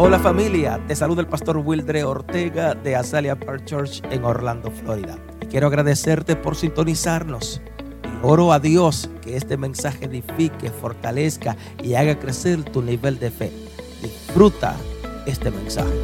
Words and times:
Hola 0.00 0.20
familia, 0.20 0.80
te 0.86 0.94
saluda 0.94 1.22
el 1.22 1.26
pastor 1.26 1.56
Wildre 1.56 2.04
Ortega 2.04 2.72
de 2.72 2.94
Azalea 2.94 3.34
Park 3.34 3.64
Church 3.64 4.00
en 4.12 4.22
Orlando, 4.22 4.70
Florida. 4.70 5.18
Y 5.42 5.46
quiero 5.46 5.66
agradecerte 5.66 6.36
por 6.36 6.54
sintonizarnos. 6.54 7.60
Y 8.04 8.24
oro 8.24 8.52
a 8.52 8.60
Dios 8.60 9.10
que 9.20 9.36
este 9.36 9.56
mensaje 9.56 10.04
edifique, 10.04 10.70
fortalezca 10.70 11.56
y 11.82 11.94
haga 11.94 12.16
crecer 12.16 12.62
tu 12.62 12.80
nivel 12.80 13.18
de 13.18 13.32
fe. 13.32 13.50
Disfruta 14.00 14.76
este 15.26 15.50
mensaje. 15.50 16.00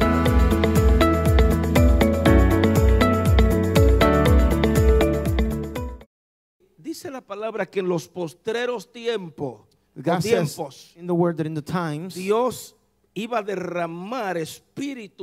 Dice 6.77 7.09
la 7.09 7.21
palabra 7.21 7.65
que 7.65 7.79
en 7.79 7.87
los 7.87 8.09
postreros 8.09 8.91
tiempos, 8.91 9.61
tiempos, 10.21 10.93
in 10.97 11.07
the 11.07 11.13
word 11.13 11.37
that 11.37 11.45
in 11.45 11.55
the 11.55 11.61
times, 11.61 12.13
Dios 12.13 12.75
iba 13.15 13.39
a 13.39 13.43
derramar 13.43 14.37
espíritu 14.37 14.64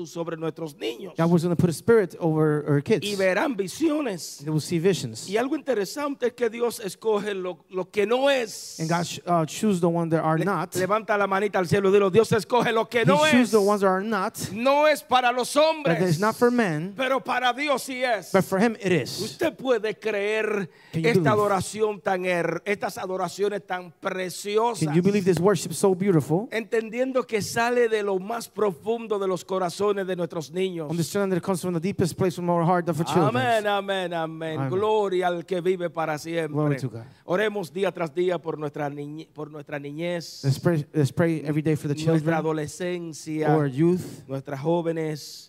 sobre 0.06 0.36
nuestros 0.36 0.74
niños 0.76 1.14
God 1.16 1.30
was 1.30 1.42
going 1.42 1.54
to 1.54 1.60
put 1.60 1.68
a 1.68 1.72
spirit 1.72 2.16
over 2.18 2.64
our 2.68 2.80
kids. 2.80 3.04
y 3.06 3.14
verán 3.16 3.54
visiones. 3.56 4.38
They 4.42 4.50
will 4.50 4.60
see 4.60 4.78
visions. 4.78 5.28
Y 5.28 5.36
algo 5.36 5.54
interesante 5.56 6.28
es 6.28 6.32
que 6.32 6.48
Dios 6.48 6.80
escoge 6.80 7.34
lo, 7.34 7.64
lo 7.70 7.90
que 7.90 8.06
no 8.06 8.30
es. 8.30 8.78
And 8.80 8.88
God 8.88 9.06
uh, 9.26 9.44
choose 9.46 9.80
the 9.80 9.88
one 9.88 10.08
that 10.10 10.22
are 10.24 10.38
Le- 10.38 10.44
not. 10.44 10.74
levanta 10.74 11.16
la 11.18 11.26
manita 11.26 11.58
al 11.58 11.66
cielo 11.66 11.90
y 11.90 11.92
dilo, 11.92 12.10
Dios 12.10 12.30
escoge 12.32 12.72
lo 12.72 12.88
que 12.88 13.00
He 13.02 13.04
no 13.04 13.24
es. 13.26 13.50
the 13.50 13.58
ones 13.60 13.80
that 13.82 13.88
are 13.88 14.02
not. 14.04 14.38
No 14.52 14.86
es 14.86 15.02
para 15.02 15.30
los 15.32 15.52
That 15.52 15.62
hombres, 15.62 16.02
is 16.10 16.18
not 16.20 16.34
for 16.34 16.50
men, 16.50 16.94
pero 16.96 17.20
para 17.22 17.52
Dios 17.52 17.82
sí 17.82 18.02
es. 18.02 18.32
but 18.32 18.44
for 18.44 18.58
him 18.58 18.74
it 18.82 18.92
is. 18.92 19.20
Usted 19.20 19.54
puede 19.56 19.98
creer 19.98 20.70
esta 20.92 21.00
believe? 21.20 21.28
adoración 21.28 22.00
tan 22.00 22.24
her- 22.24 22.62
estas 22.64 22.96
adoraciones 22.98 23.66
tan 23.66 23.92
preciosas. 24.00 24.86
Can 24.86 24.94
you 24.94 25.02
believe 25.02 25.24
this 25.24 25.38
worship 25.38 25.72
so 25.74 25.94
beautiful? 25.94 26.48
entendiendo 26.50 27.26
que 27.26 27.42
sale 27.42 27.88
de 27.88 28.02
lo 28.02 28.18
más 28.18 28.48
profundo 28.48 29.18
de 29.18 29.28
los 29.28 29.41
corazones 29.44 30.06
de 30.06 30.16
nuestros 30.16 30.50
niños. 30.50 30.90
Understand 30.90 31.32
that 31.32 31.38
it 31.38 31.44
comes 31.44 31.60
from 31.60 31.74
the 31.74 31.80
deepest 31.80 32.16
place 32.16 32.34
from 32.34 32.48
our 32.50 32.64
heart 32.64 32.88
of 32.88 32.98
our 32.98 33.06
children. 33.06 33.36
Amén, 33.36 33.66
amén, 33.66 34.14
amén. 34.14 34.70
Gloria 34.70 35.28
al 35.28 35.44
que 35.44 35.60
vive 35.60 35.90
para 35.90 36.18
siempre. 36.18 36.54
Glory 36.54 36.76
to 36.76 36.88
God. 36.88 37.02
Oremos 37.24 37.72
día 37.72 37.92
tras 37.92 38.14
día 38.14 38.38
por 38.38 38.58
nuestra, 38.58 38.90
por 39.32 39.50
nuestra 39.50 39.78
niñez, 39.78 40.42
Let's 40.44 40.58
pray, 40.58 40.86
let's 40.92 41.12
pray 41.12 41.42
every 41.44 41.62
day 41.62 41.76
for 41.76 41.88
the 41.88 41.94
nuestra 41.94 42.14
children 42.14 42.34
adolescencia, 42.34 43.56
or 43.56 43.66
youth 43.66 44.26
nuestras 44.28 44.60
jóvenes. 44.60 45.48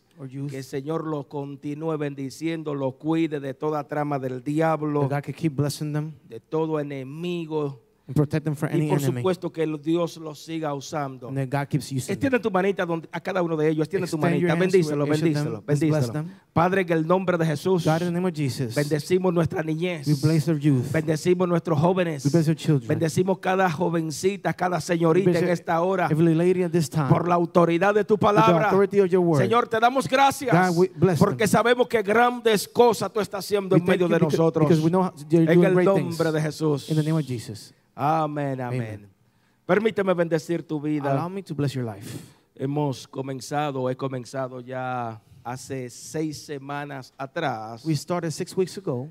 Que 0.50 0.58
el 0.60 0.64
Señor 0.64 1.08
los 1.08 1.26
continúe 1.26 1.98
bendiciendo, 1.98 2.76
los 2.76 2.96
cuide 2.96 3.40
de 3.40 3.56
toda 3.56 3.88
trama 3.88 4.20
del 4.20 4.44
diablo, 4.44 5.10
de 5.10 6.40
todo 6.40 6.80
enemigo. 6.80 7.82
And 8.06 8.16
protect 8.18 8.44
them 8.44 8.54
from 8.56 8.70
Y 8.72 8.76
any 8.76 8.90
por 8.90 8.98
enemy. 9.00 9.20
supuesto 9.22 9.50
que 9.52 9.66
Dios 9.82 10.18
los 10.18 10.40
siga 10.44 10.74
usando. 10.74 11.30
And 11.30 11.38
that 11.38 11.48
God 11.50 11.70
keeps 11.70 11.86
using 11.92 12.06
them. 12.08 12.14
Extiende 12.14 12.40
tu 12.40 12.52
manita 12.52 12.86
donde, 12.86 13.08
a 13.12 13.20
cada 13.22 13.42
uno 13.42 13.56
de 13.56 13.70
ellos. 13.70 13.84
Extiende 13.88 14.08
tu 14.10 14.18
Extend 14.18 14.42
manita. 14.42 14.56
Bendícelo, 14.56 15.06
bendícelo, 15.06 15.62
them. 15.62 15.66
Bendícelo. 15.66 16.26
Padre, 16.52 16.82
en 16.82 16.92
el 16.92 17.08
nombre 17.08 17.38
de 17.38 17.46
Jesús, 17.46 17.86
God, 17.86 18.02
in 18.02 18.08
the 18.08 18.12
name 18.12 18.28
of 18.28 18.34
Jesus, 18.36 18.76
bendecimos 18.76 19.34
nuestra 19.34 19.64
niñez. 19.64 20.06
we 20.08 20.16
bless 20.22 20.48
our 20.50 20.58
youth. 20.60 20.92
Bendecimos 20.92 21.48
nuestros 21.48 21.80
jóvenes. 21.80 22.26
We 22.26 22.32
bless 22.32 22.48
our 22.50 22.56
children. 22.56 22.88
Bendecimos 22.90 23.40
cada 23.40 23.72
jovencita, 23.72 24.54
cada 24.54 24.82
señorita 24.82 25.40
en 25.40 25.48
esta 25.50 25.82
hora. 25.82 26.08
Every 26.12 26.36
lady 26.36 26.64
at 26.64 26.72
this 26.72 26.90
time. 26.90 27.08
Por 27.08 27.28
la 27.30 27.36
autoridad 27.36 27.94
de 27.96 28.04
tu 28.04 28.16
the 28.16 28.22
palabra. 28.22 28.66
authority 28.68 29.00
of 29.00 29.08
your 29.10 29.22
word. 29.24 29.42
Señor, 29.42 29.68
te 29.70 29.80
damos 29.80 30.10
gracias. 30.10 30.52
God, 30.52 30.78
we 30.78 30.92
bless 30.96 31.20
Porque 31.20 31.46
them. 31.46 31.52
sabemos 31.52 31.88
que 31.88 32.02
grandes 32.04 32.68
cosas 32.68 33.12
tú 33.14 33.22
estás 33.22 33.46
haciendo 33.46 33.76
We 33.76 33.80
en 33.80 33.86
medio 33.88 34.08
de 34.10 34.16
because, 34.16 34.38
nosotros. 34.38 34.68
because 34.68 34.84
we 34.84 34.90
know 34.90 35.12
you're 35.30 35.50
En 35.52 35.60
doing 35.62 35.78
el 35.78 35.86
things. 35.96 36.20
nombre 36.20 36.32
de 36.34 36.42
Jesús. 36.42 36.90
In 36.90 36.98
the 36.98 37.04
name 37.04 37.18
of 37.18 37.26
Jesus. 37.26 37.74
Amén, 37.96 38.60
amén. 38.60 38.82
Amen. 38.82 39.10
Permíteme 39.66 40.14
bendecir 40.14 40.66
tu 40.68 40.80
vida. 40.82 41.12
Allow 41.12 41.30
me 41.30 41.44
to 41.44 41.56
bless 41.56 41.74
your 41.74 41.86
life. 41.86 42.20
Hemos 42.56 43.08
comenzado, 43.08 43.90
he 43.90 43.96
comenzado 43.96 44.60
ya 44.60 45.22
hace 45.44 45.90
seis 45.90 46.46
semanas 46.46 47.14
atrás 47.18 47.84
We 47.84 47.96
started 47.96 48.32
six 48.32 48.56
weeks 48.56 48.78
ago 48.78 49.10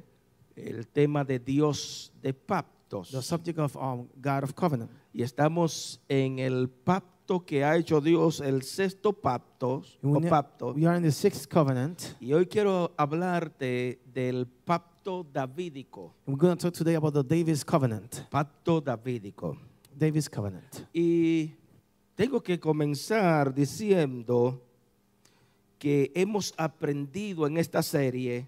el 0.56 0.86
tema 0.86 1.24
de 1.24 1.38
Dios 1.38 2.12
de 2.22 2.32
pactos. 2.32 3.10
the 3.10 3.22
subject 3.22 3.58
of 3.58 3.74
um, 3.76 4.08
God 4.20 4.44
of 4.44 4.54
covenant. 4.54 4.90
Y 5.12 5.22
estamos 5.22 6.00
en 6.08 6.38
el 6.38 6.68
pacto 6.68 7.44
que 7.44 7.64
ha 7.64 7.76
hecho 7.76 8.00
Dios, 8.00 8.40
el 8.40 8.62
sexto 8.62 9.12
pacto, 9.12 9.82
o 10.02 10.08
we, 10.08 10.28
pacto. 10.28 10.72
we 10.74 10.86
are 10.86 10.96
in 10.96 11.02
the 11.02 11.12
sixth 11.12 11.46
covenant. 11.50 12.00
Y 12.20 12.32
hoy 12.32 12.46
quiero 12.46 12.92
hablarte 12.96 14.00
del 14.12 14.46
pacto 14.46 14.91
davídico. 15.32 16.12
And 16.26 16.36
we're 16.36 16.40
going 16.40 16.56
to 16.56 16.62
talk 16.62 16.74
today 16.74 16.94
about 16.94 17.14
the 17.14 17.22
Davis 17.22 17.64
covenant. 17.64 18.26
Pacto 18.30 18.80
davídico. 18.80 19.56
Davis 19.96 20.28
covenant. 20.28 20.86
Y 20.92 21.54
tengo 22.14 22.40
que 22.42 22.58
comenzar 22.58 23.54
diciendo 23.54 24.60
que 25.78 26.12
hemos 26.14 26.54
aprendido 26.56 27.46
en 27.46 27.58
esta 27.58 27.82
serie 27.82 28.46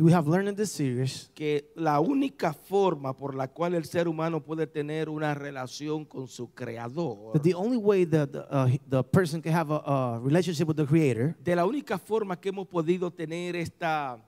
We 0.00 0.12
have 0.12 0.26
learned 0.26 0.48
in 0.48 0.54
this 0.54 0.72
series 0.72 1.30
que 1.34 1.70
la 1.74 2.00
única 2.00 2.54
forma 2.54 3.14
por 3.14 3.34
la 3.34 3.48
cual 3.48 3.74
el 3.74 3.84
ser 3.84 4.08
humano 4.08 4.40
puede 4.40 4.66
tener 4.66 5.10
una 5.10 5.34
relación 5.34 6.06
con 6.06 6.26
su 6.26 6.54
creador, 6.54 7.32
that 7.34 7.42
the 7.42 7.54
only 7.54 7.76
way 7.76 8.06
that 8.06 8.28
the, 8.30 8.46
uh, 8.50 8.68
the 8.88 9.02
person 9.02 9.42
can 9.42 9.52
have 9.52 9.70
a, 9.70 9.82
a 9.84 10.20
relationship 10.20 10.66
with 10.66 10.76
the 10.76 10.86
Creator, 10.86 11.36
de 11.44 11.54
la 11.54 11.66
única 11.66 11.98
forma 11.98 12.40
que 12.40 12.48
hemos 12.48 12.66
podido 12.66 13.10
tener 13.10 13.56
esta, 13.56 14.18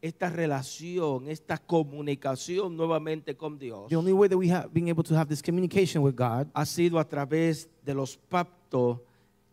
esta 0.00 0.30
relación, 0.30 1.28
esta 1.28 1.58
comunicación 1.58 2.76
nuevamente 2.76 3.36
con 3.36 3.58
Dios, 3.58 3.88
the 3.88 3.96
only 3.96 4.12
way 4.12 4.28
that 4.28 4.36
we 4.38 4.48
have 4.50 4.68
been 4.72 4.88
able 4.88 5.02
to 5.02 5.14
have 5.16 5.28
this 5.28 5.42
communication 5.42 6.02
with 6.02 6.14
God 6.16 6.46
ha 6.54 6.64
sido 6.64 6.98
a 6.98 7.08
través 7.08 7.68
de 7.84 7.94
los 7.94 8.16
pactos 8.16 9.00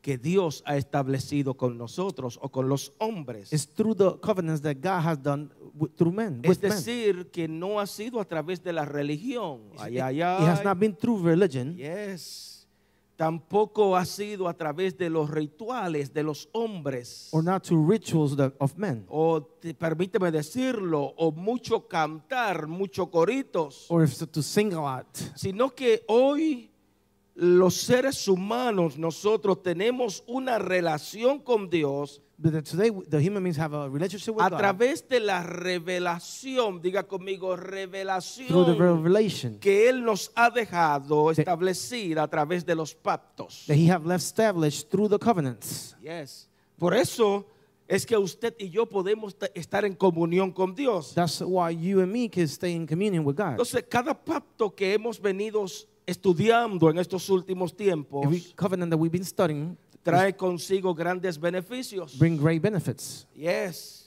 que 0.02 0.20
Dios 0.20 0.62
ha 0.68 0.78
establecido 0.78 1.56
con 1.58 1.80
nosotros 1.80 2.38
o 2.40 2.50
con 2.50 2.70
los 2.70 2.94
hombres. 3.00 3.52
is 3.52 3.68
through 3.68 3.96
the 3.96 4.20
covenants 4.22 4.62
that 4.62 4.76
God 4.80 5.02
has 5.04 5.18
done 5.20 5.50
with, 5.74 5.90
through 5.98 6.14
men. 6.14 6.42
Es 6.44 6.50
With 6.50 6.62
men. 6.62 6.72
decir, 6.72 7.32
que 7.32 7.48
no 7.48 7.80
ha 7.80 7.88
sido 7.88 8.20
a 8.20 8.26
través 8.26 8.62
de 8.62 8.72
la 8.72 8.86
religión. 8.86 9.62
Ay, 9.80 9.96
It, 9.98 10.02
ay, 10.02 10.18
it 10.20 10.24
has 10.48 10.60
ay. 10.60 10.64
not 10.64 10.78
been 10.80 10.96
through 10.96 11.24
religion. 11.24 11.76
Yes. 11.76 12.55
Tampoco 13.16 13.96
ha 13.96 14.04
sido 14.04 14.48
a 14.50 14.54
través 14.54 14.98
de 14.98 15.10
los 15.10 15.30
rituales 15.30 16.14
de 16.14 16.22
los 16.24 16.50
hombres. 16.52 17.30
or 17.32 17.44
not 17.44 17.64
to 17.64 17.76
rituals 17.88 18.36
of 18.60 18.76
men, 18.76 19.06
O 19.10 19.42
te- 19.42 19.74
permíteme 19.74 20.32
decirlo, 20.32 21.14
o 21.18 21.32
mucho 21.32 21.88
cantar, 21.88 22.68
mucho 22.68 23.10
coritos. 23.10 23.86
or 23.90 24.04
if 24.04 24.18
to 24.32 24.42
sing 24.44 24.74
a 24.74 24.82
lot. 24.82 25.08
Sino 25.36 25.70
que 25.74 26.04
hoy 26.08 26.70
los 27.36 27.76
seres 27.76 28.28
humanos, 28.28 28.98
nosotros 28.98 29.62
tenemos 29.64 30.24
una 30.28 30.58
relación 30.60 31.40
con 31.40 31.70
Dios 31.70 32.22
today 32.42 32.92
the 33.08 33.20
human 33.22 33.44
beings 33.44 33.58
have 33.58 33.74
a 33.74 33.90
relationship 33.90 34.36
with 34.36 34.46
a 34.46 34.50
God 34.50 34.60
través 34.60 35.08
de 35.08 35.20
la 35.20 35.42
revelación, 35.44 36.82
diga 36.82 37.04
conmigo, 37.04 37.56
through 37.56 37.66
the 37.66 37.88
revelación 37.88 38.78
revelation 38.78 39.60
que 39.60 39.90
Él 39.90 40.04
nos 40.04 40.32
ha 40.36 40.50
dejado 40.50 41.32
establecida 41.32 42.24
a 42.24 42.28
través 42.28 42.66
de 42.66 42.76
los 42.76 42.94
pactos. 42.94 43.66
that 43.68 43.76
He 43.76 43.90
have 43.90 44.06
left 44.06 44.24
established 44.24 44.90
through 44.90 45.10
the 45.10 45.20
covenants. 45.20 45.96
Yes. 46.02 46.50
Por 46.78 46.94
eso 46.94 47.46
es 47.88 48.06
que 48.06 48.18
usted 48.18 48.56
y 48.60 48.70
yo 48.70 48.86
podemos 48.88 49.38
ta- 49.38 49.50
estar 49.54 49.86
en 49.86 49.94
comunión 49.94 50.52
con 50.52 50.76
Dios. 50.76 51.14
That's 51.14 51.42
why 51.42 51.72
you 51.72 52.02
and 52.02 52.12
me 52.12 52.30
can 52.30 52.48
stay 52.48 52.74
in 52.74 52.86
communion 52.86 53.24
with 53.26 53.36
God. 53.36 53.52
Entonces, 53.52 53.84
cada 53.88 54.14
pacto 54.14 54.74
que 54.74 54.94
hemos 54.94 55.22
venido 55.22 55.66
estudiando 56.06 56.90
en 56.90 56.98
estos 57.00 57.30
últimos 57.30 57.76
tiempos 57.76 58.26
Every 58.26 58.42
covenant 58.56 58.92
that 58.92 58.98
we've 59.00 59.12
been 59.12 59.26
studying 59.26 59.78
trae 60.06 60.36
consigo 60.36 60.94
grandes 60.94 61.40
beneficios. 61.40 62.18
bring 62.18 62.38
great 62.38 62.62
benefits. 62.62 63.26
Yes. 63.36 64.02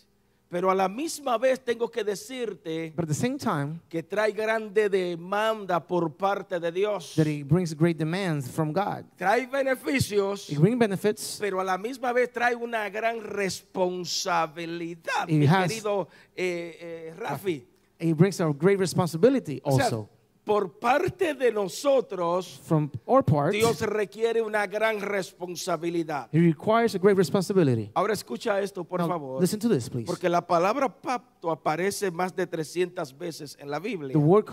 Pero 0.50 0.70
a 0.70 0.74
la 0.74 0.88
misma 0.88 1.36
vez 1.36 1.60
tengo 1.62 1.90
que 1.90 2.02
decirte 2.02 2.90
But 2.96 3.02
at 3.04 3.08
the 3.08 3.14
same 3.14 3.36
time, 3.36 3.80
que 3.90 4.02
trae 4.02 4.32
grande 4.32 4.88
demanda 4.88 5.78
por 5.86 6.08
parte 6.16 6.58
de 6.58 6.72
Dios. 6.72 7.14
that 7.16 7.26
it 7.26 7.46
brings 7.46 7.74
great 7.74 7.98
demands 7.98 8.48
from 8.48 8.72
God. 8.72 9.04
Trae 9.18 9.46
beneficios, 9.46 10.48
It 10.48 10.58
brings 10.58 10.78
benefits, 10.78 11.36
pero 11.38 11.60
a 11.60 11.64
la 11.64 11.76
misma 11.76 12.14
vez 12.14 12.32
trae 12.32 12.54
una 12.56 12.88
gran 12.88 13.20
responsabilidad, 13.22 15.28
It 15.28 15.38
mi 15.38 15.46
has- 15.46 15.68
querido 15.68 16.08
eh, 16.34 16.78
eh, 16.80 17.14
Rafi. 17.18 17.66
it 17.98 18.16
brings 18.16 18.40
a 18.40 18.46
great 18.52 18.78
responsibility 18.78 19.60
O 19.64 19.76
sea, 19.76 19.84
also. 19.84 20.08
Por 20.48 20.78
parte 20.78 21.34
de 21.34 21.52
nosotros, 21.52 22.60
From 22.64 22.90
our 23.06 23.22
part, 23.22 23.52
Dios 23.52 23.80
requiere 23.82 24.40
una 24.42 24.66
gran 24.66 25.00
responsabilidad. 25.00 26.28
it 26.32 26.40
requires 26.40 26.94
a 26.94 26.98
great 26.98 27.16
responsibility. 27.16 27.90
Ahora 27.94 28.14
escucha 28.14 28.60
esto, 28.60 28.82
por 28.84 29.00
Now, 29.00 29.08
favor. 29.08 29.40
listen 29.40 29.60
to 29.60 29.68
this, 29.68 29.88
please. 29.88 30.06
Porque 30.06 30.28
la 30.28 30.40
palabra 30.46 30.88
pacto 30.88 31.50
aparece 31.50 32.10
más 32.10 32.34
de 32.34 32.46
300 32.46 33.16
veces 33.16 33.56
en 33.60 33.70
la 33.70 33.78
Biblia. 33.78 34.12
The 34.12 34.18
word 34.18 34.46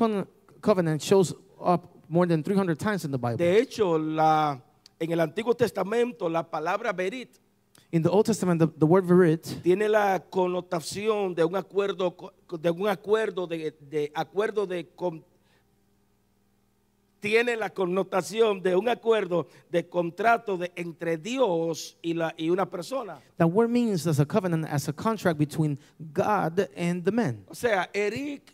covenant 0.62 1.02
shows 1.02 1.34
up 1.60 1.90
more 2.10 2.28
than 2.28 2.44
300 2.44 2.78
times 2.78 3.06
in 3.06 3.12
the 3.12 3.18
Bible. 3.18 3.38
De 3.38 3.58
hecho, 3.58 3.98
la, 3.98 4.62
en 5.00 5.12
el 5.12 5.20
Antiguo 5.20 5.56
Testamento, 5.56 6.30
la 6.30 6.44
palabra 6.50 6.92
berit 6.94 7.40
In 7.92 8.02
the 8.02 8.10
Old 8.10 8.26
Testament, 8.26 8.60
the, 8.60 8.68
the 8.80 8.86
word 8.86 9.06
verit 9.06 9.46
tiene 9.64 9.88
la 9.88 10.20
connotación 10.30 11.34
de 11.34 11.46
un 11.46 11.56
acuerdo, 11.56 12.16
de 12.60 12.70
un 12.72 12.88
acuerdo 12.90 13.48
de, 13.48 13.74
de 13.80 14.12
acuerdo 14.14 14.66
de 14.68 14.90
tiene 17.25 17.56
la 17.56 17.72
connotación 17.72 18.62
de 18.62 18.75
un 18.75 18.88
acuerdo 18.88 19.48
de 19.72 19.89
contrato 19.89 20.57
de, 20.57 20.72
entre 20.75 21.18
Dios 21.18 21.98
y, 22.04 22.13
la, 22.13 22.36
y 22.38 22.51
una 22.51 22.69
persona. 22.69 23.19
That 23.38 23.48
word 23.48 23.72
means 23.72 24.06
as 24.06 24.19
a 24.19 24.25
covenant, 24.27 24.68
as 24.69 24.88
a 24.88 24.94
contract 24.94 25.39
between 25.39 25.80
God 26.13 26.69
and 26.77 27.04
the 27.04 27.12
man. 27.12 27.44
O 27.48 27.56
sea, 27.56 27.89
Eric 27.95 28.54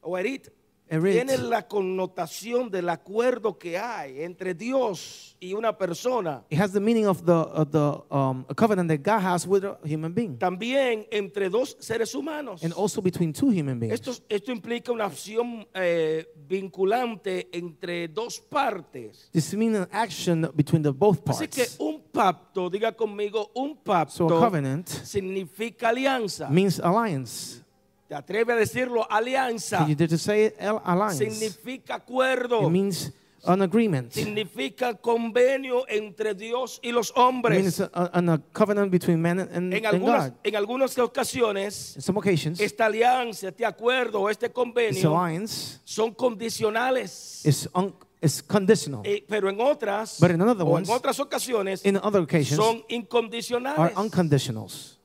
o 0.00 0.16
Erit 0.16 0.48
Erit. 0.48 0.55
Tiene 0.88 1.36
la 1.38 1.66
connotación 1.66 2.70
del 2.70 2.88
acuerdo 2.88 3.58
que 3.58 3.76
hay 3.76 4.22
entre 4.22 4.54
Dios 4.54 5.36
y 5.40 5.52
una 5.52 5.76
persona. 5.76 6.44
It 6.48 6.60
has 6.60 6.72
the 6.72 6.80
meaning 6.80 7.06
of 7.06 7.24
the, 7.24 7.32
of 7.32 7.70
the 7.72 8.02
um, 8.10 8.44
covenant 8.56 8.88
that 8.90 9.02
God 9.02 9.20
has 9.24 9.46
with 9.46 9.64
a 9.64 9.78
human 9.84 10.14
being, 10.14 10.38
También 10.38 11.06
entre 11.10 11.50
dos 11.50 11.76
seres 11.80 12.14
humanos. 12.14 12.62
and 12.62 12.72
also 12.72 13.02
between 13.02 13.32
two 13.32 13.50
human 13.50 13.80
beings. 13.80 13.94
Esto, 13.94 14.12
esto 14.28 14.52
implica 14.52 14.92
una 14.92 15.06
acción 15.06 15.66
eh, 15.74 16.26
vinculante 16.48 17.48
entre 17.52 18.08
dos 18.08 18.38
partes. 18.40 19.28
This 19.32 19.52
means 19.54 19.76
an 19.76 19.88
action 19.90 20.48
between 20.54 20.82
the 20.82 20.92
both 20.92 21.20
Así 21.28 21.48
que 21.48 21.62
parts. 21.64 21.76
un 21.80 22.00
pacto, 22.12 22.70
diga 22.70 22.92
conmigo, 22.92 23.50
un 23.54 23.70
So 23.74 23.80
a 23.80 23.84
pacto 23.84 24.28
covenant 24.40 24.88
significa 24.88 25.88
alianza. 25.88 26.48
means 26.48 26.78
alliance. 26.80 27.62
¿Te 28.08 28.14
atreve 28.14 28.52
a 28.52 28.56
decirlo? 28.56 29.06
Alianza. 29.10 29.86
You 29.88 29.94
dare 29.96 30.08
to 30.08 30.18
say 30.18 30.46
it? 30.46 30.54
Al- 30.60 30.80
alliance? 30.84 31.18
Significa 31.28 31.96
acuerdo. 31.96 32.62
It 32.62 32.70
means 32.70 33.12
an 33.44 33.62
agreement. 33.62 34.16
It 34.16 34.24
Significa 34.24 34.94
convenio 34.94 35.84
entre 35.88 36.34
Dios 36.34 36.78
y 36.82 36.92
los 36.92 37.12
means 37.16 37.18
hombres. 37.26 37.80
a, 37.80 37.90
a, 37.92 38.10
an- 38.18 38.28
a 38.28 38.38
covenant 38.52 38.90
between 38.92 39.20
man 39.20 39.40
and, 39.40 39.50
and, 39.52 39.74
En 39.74 39.86
and 39.86 39.94
algunas, 39.94 40.30
God. 40.30 40.38
en 40.44 40.56
algunas 40.56 40.98
ocasiones, 40.98 41.96
In 41.96 42.02
some 42.02 42.18
occasions, 42.18 42.60
esta 42.60 42.86
alianza, 42.86 43.48
este 43.48 43.64
acuerdo 43.66 44.20
o 44.22 44.30
este 44.30 44.50
convenio 44.52 45.16
alliance 45.18 45.80
son 45.84 46.12
condicionales. 46.14 47.44
is, 47.44 47.68
un, 47.74 47.94
is 48.20 48.42
conditional. 48.42 49.02
Eh, 49.04 49.24
pero 49.28 49.48
en 49.50 49.60
otras, 49.60 50.18
But 50.20 50.30
in 50.30 50.40
other 50.42 50.62
o 50.62 50.68
en 50.68 50.74
ones, 50.74 50.88
otras 50.90 51.18
ocasiones, 51.20 51.84
In 51.84 51.96
other 51.96 52.22
occasions, 52.22 52.56
son 52.56 52.76
are 52.78 52.84
incondicionales. 52.88 53.96
unconditionals. 53.96 54.95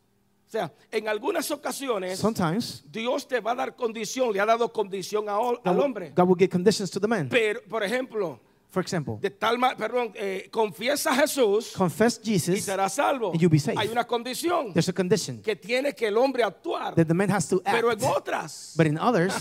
O 0.51 0.53
sea, 0.53 0.69
en 0.91 1.07
algunas 1.07 1.49
ocasiones, 1.49 2.19
Sometimes 2.19 2.83
Dios 2.91 3.25
te 3.25 3.39
va 3.39 3.51
a 3.51 3.55
dar 3.55 3.73
condición, 3.73 4.33
le 4.33 4.41
ha 4.41 4.45
dado 4.45 4.67
condición 4.69 5.29
a- 5.29 5.37
al 5.37 5.57
will, 5.63 5.79
hombre. 5.81 6.11
God 6.13 6.27
will 6.27 6.35
give 6.37 6.49
conditions 6.49 6.91
to 6.91 6.99
the 6.99 7.07
man. 7.07 7.29
Pero, 7.29 7.61
por 7.69 7.81
ejemplo, 7.83 8.37
For 8.69 8.81
example, 8.83 9.15
de 9.21 9.29
tal 9.29 9.57
perdón, 9.77 10.11
eh, 10.13 10.49
confiesa 10.51 11.11
a 11.11 11.15
Jesús 11.15 11.71
confess 11.73 12.19
y 12.25 12.31
Jesus, 12.37 12.63
serás 12.65 12.93
salvo. 12.95 13.31
and 13.31 13.39
you'll 13.39 13.49
be 13.49 13.59
saved. 13.59 13.77
Hay 13.79 13.87
una 13.87 14.05
condición 14.05 14.73
there's 14.73 14.89
a 14.89 14.93
condition 14.93 15.41
que 15.41 15.55
tiene 15.55 15.93
que 15.95 16.07
el 16.07 16.17
hombre 16.17 16.43
actuar, 16.43 16.95
that 16.95 17.05
the 17.07 17.13
man 17.13 17.29
has 17.31 17.47
to 17.47 17.61
pero 17.63 17.89
en 17.89 18.03
act. 18.03 18.17
otras 18.17 18.73
But 18.75 18.87
in 18.87 18.97
others, 18.97 19.33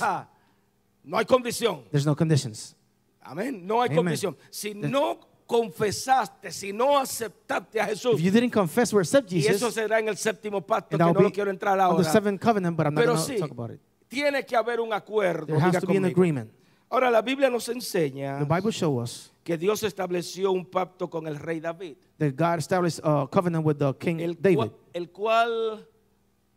no 1.03 1.19
hay 1.19 1.25
condición. 1.25 1.83
there's 1.91 2.07
no 2.07 2.15
conditions. 2.15 2.77
Amén. 3.21 3.67
No 3.67 3.83
hay 3.83 3.89
Amen. 3.89 3.97
condición. 4.05 4.37
Si 4.51 4.75
no 4.75 5.19
confesaste, 5.51 6.53
si 6.53 6.73
no 6.73 6.97
aceptaste 6.97 7.81
a 7.81 7.87
Jesús, 7.87 8.15
If 8.15 8.21
you 8.21 8.31
didn't 8.31 8.53
confess 8.53 8.93
or 8.95 9.01
accept 9.01 9.33
y 9.33 9.41
eso 9.41 9.53
Jesus, 9.53 9.75
será 9.75 9.99
en 9.99 10.09
el 10.09 10.17
séptimo 10.17 10.65
pacto, 10.65 10.97
que 10.97 11.05
no 11.05 11.13
lo 11.13 11.33
quiero 11.33 11.51
entrar 11.51 11.73
on 11.81 11.97
the 11.97 12.03
ahora. 12.03 12.05
seventh 12.13 12.41
covenant, 12.41 12.77
but 12.77 12.87
I'm 12.87 12.95
not 12.95 13.01
Pero 13.03 13.15
going 13.15 13.27
to 13.27 13.33
sí, 13.35 13.39
talk 13.41 13.51
about 13.51 13.71
it. 13.73 13.81
tiene 14.09 14.45
que 14.47 14.57
haber 14.57 14.81
un 14.81 14.93
acuerdo. 14.93 15.47
There 15.47 15.59
has 15.59 15.81
to 15.81 15.87
be 15.87 15.97
an 15.97 16.05
agreement. 16.05 16.53
Ahora 16.89 17.11
la 17.11 17.23
Biblia 17.23 17.51
nos 17.51 17.69
enseña 17.69 18.39
The 18.39 18.45
Bible 18.45 18.71
shows 18.73 19.03
us 19.03 19.33
que 19.45 19.57
Dios 19.57 19.83
estableció 19.83 20.53
un 20.53 20.65
pacto 20.67 21.09
con 21.11 21.27
el 21.27 21.37
rey 21.37 21.59
David, 21.61 21.97
that 22.19 22.35
God 22.37 22.59
established 22.59 23.01
a 23.03 23.27
covenant 23.29 23.65
with 23.65 23.79
the 23.79 23.93
king 23.99 24.21
el, 24.21 24.35
David, 24.35 24.57
cual, 24.57 24.73
el 24.95 25.11
cual 25.11 25.89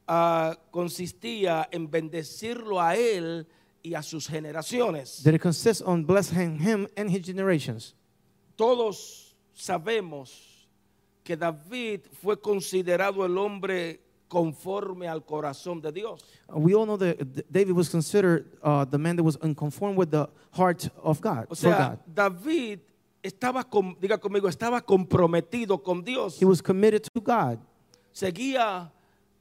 ah, 0.07 0.55
consistía 0.71 1.67
en 1.71 1.89
bendecirlo 1.89 2.79
a 2.79 2.95
él 2.95 3.47
y 3.83 3.95
a 3.95 4.01
sus 4.03 4.27
generaciones. 4.27 5.23
that 5.23 5.33
it 5.33 5.41
consists 5.41 5.81
on 5.81 6.05
blessing 6.05 6.59
him 6.59 6.87
and 6.95 7.09
his 7.09 7.21
generations. 7.25 7.95
Todos 8.55 9.35
sabemos 9.53 10.67
que 11.23 11.35
David 11.37 12.01
fue 12.21 12.39
considerado 12.39 13.25
el 13.25 13.37
hombre 13.37 14.01
conforme 14.27 15.07
al 15.07 15.23
corazón 15.23 15.79
de 15.81 15.91
Dios. 15.91 16.23
Uh, 16.49 16.59
We 16.59 16.73
all 16.73 16.85
know 16.85 16.97
that 16.97 17.17
D- 17.17 17.43
David 17.49 17.73
was 17.75 17.89
considered 17.89 18.45
uh, 18.63 18.83
the 18.85 18.97
man 18.97 19.15
that 19.15 19.23
was 19.23 19.37
unconformed 19.41 19.97
with 19.97 20.09
the 20.11 20.27
heart 20.51 20.89
of 21.01 21.21
God, 21.21 21.45
O 21.49 21.55
sea, 21.55 21.77
God. 21.89 21.99
David 22.07 22.79
estaba, 23.21 23.63
con- 23.63 23.95
diga 24.01 24.17
conmigo, 24.19 24.49
estaba 24.49 24.81
comprometido 24.81 25.81
con 25.83 26.03
Dios. 26.03 26.39
He 26.41 26.45
was 26.45 26.61
committed 26.61 27.03
to 27.13 27.21
God. 27.21 27.59
Seguía 28.11 28.91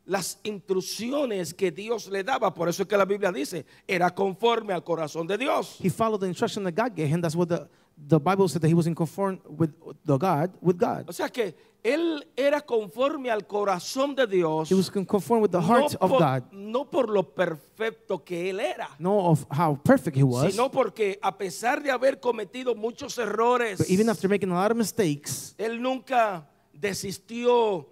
las 0.04 0.38
instrucciones 0.44 1.54
que 1.54 1.70
Dios 1.70 2.08
le 2.08 2.22
daba. 2.22 2.52
Por 2.54 2.68
eso 2.68 2.82
es 2.82 2.88
que 2.88 2.96
la 2.96 3.04
Biblia 3.04 3.32
dice, 3.32 3.64
era 3.86 4.10
conforme 4.14 4.72
al 4.72 4.82
corazón 4.84 5.26
de 5.26 5.38
Dios. 5.38 5.78
He 5.80 5.88
followed 5.90 6.20
the 6.20 6.26
instruction 6.26 6.64
that 6.64 6.74
God 6.74 6.94
gave 6.94 7.08
him. 7.08 7.20
That's 7.20 7.34
what 7.36 7.48
the, 7.48 7.68
the 7.96 8.18
Bible 8.18 8.48
said 8.48 8.60
that 8.62 8.68
he 8.68 8.74
was 8.74 8.86
in 8.86 8.94
conform 8.94 9.40
with 9.48 9.70
the 10.04 10.16
God, 10.18 10.50
with 10.60 10.76
God. 10.78 11.04
O 11.08 11.12
sea 11.12 11.28
que 11.28 11.54
él 11.84 12.24
era 12.36 12.60
conforme 12.60 13.30
al 13.30 13.44
corazón 13.46 14.14
de 14.14 14.26
Dios. 14.26 14.70
He 14.70 14.74
was 14.74 14.88
con- 14.90 15.04
conformed 15.04 15.42
with 15.42 15.50
the 15.50 15.60
no 15.60 15.66
heart 15.66 15.94
of 16.00 16.10
por- 16.10 16.20
God, 16.20 16.42
no 16.52 16.84
por 16.84 17.08
lo 17.10 17.22
perfecto 17.34 18.24
que 18.24 18.50
él 18.50 18.60
era. 18.60 18.88
no 18.98 19.18
of 19.30 19.44
how 19.50 19.74
perfect 19.76 20.16
he 20.16 20.22
was. 20.22 20.52
sino 20.52 20.70
porque 20.70 21.18
a 21.22 21.36
pesar 21.36 21.82
de 21.82 21.90
haber 21.90 22.20
cometido 22.20 22.74
muchos 22.76 23.18
errores, 23.18 23.78
But 23.78 23.90
even 23.90 24.08
after 24.08 24.28
making 24.28 24.50
a 24.50 24.54
lot 24.54 24.70
of 24.70 24.76
mistakes, 24.76 25.54
él 25.58 25.80
nunca 25.82 26.48
desistió 26.72 27.86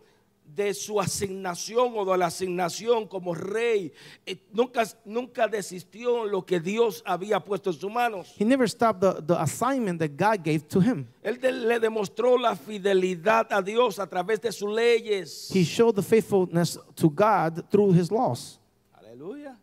de 0.55 0.75
su 0.75 1.01
asignación 1.01 1.93
o 1.97 2.05
de 2.05 2.19
la 2.19 2.27
asignación 2.27 3.07
como 3.07 3.35
rey. 3.35 3.93
Eh, 4.27 4.37
Nunca, 4.53 4.85
nunca 5.05 5.47
desistió 5.49 6.25
en 6.25 6.31
lo 6.33 6.45
que 6.45 6.59
Dios 6.61 7.03
había 7.07 7.41
puesto 7.41 7.71
en 7.71 7.77
sus 7.77 7.91
manos. 7.91 8.35
he 8.39 8.45
never 8.45 8.69
stopped 8.69 9.01
the, 9.01 9.23
the 9.23 9.35
assignment 9.41 9.99
that 10.01 10.11
God 10.17 10.45
gave 10.45 10.67
to 10.69 10.81
him. 10.81 11.07
Él 11.23 11.41
de- 11.41 11.53
le 11.53 11.79
demostró 11.79 12.37
la 12.39 12.55
fidelidad 12.57 13.47
a 13.53 13.63
Dios 13.63 13.99
a 13.99 14.07
través 14.09 14.41
de 14.41 14.51
sus 14.53 14.71
leyes. 14.71 15.51
He 15.55 15.63
showed 15.65 15.95
the 15.95 16.03
faithfulness 16.03 16.79
to 16.97 17.09
God 17.09 17.65
through 17.71 17.93
his 17.93 18.11
laws. 18.11 18.59
Aleluya. 18.99 19.57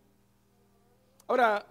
Ahora, 1.27 1.65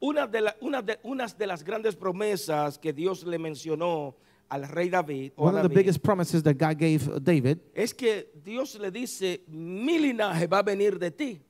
una 0.00 0.26
de, 0.26 0.40
la- 0.40 0.56
una 0.60 0.82
de- 0.82 0.98
unas 1.04 1.36
de 1.38 1.46
las 1.46 1.62
grandes 1.62 1.94
promesas 1.94 2.78
que 2.78 2.92
Dios 2.92 3.24
le 3.24 3.38
mencionó 3.38 4.14
al 4.52 4.68
rey 4.68 4.90
David, 4.90 5.32
One 5.36 5.56
of 5.56 5.62
the 5.62 5.68
biggest 5.68 6.02
promises 6.02 6.42
that 6.42 6.58
God 6.58 6.76
gave 6.78 7.08
David, 7.22 7.58
es 7.74 7.94
que 7.94 8.28
Dios 8.44 8.78
le 8.78 8.90
dice, 8.90 9.40
mi 9.48 9.98
linaje 9.98 10.46
va 10.46 10.58
a 10.58 10.62
venir 10.62 10.98
de 10.98 11.10
ti. 11.10 11.40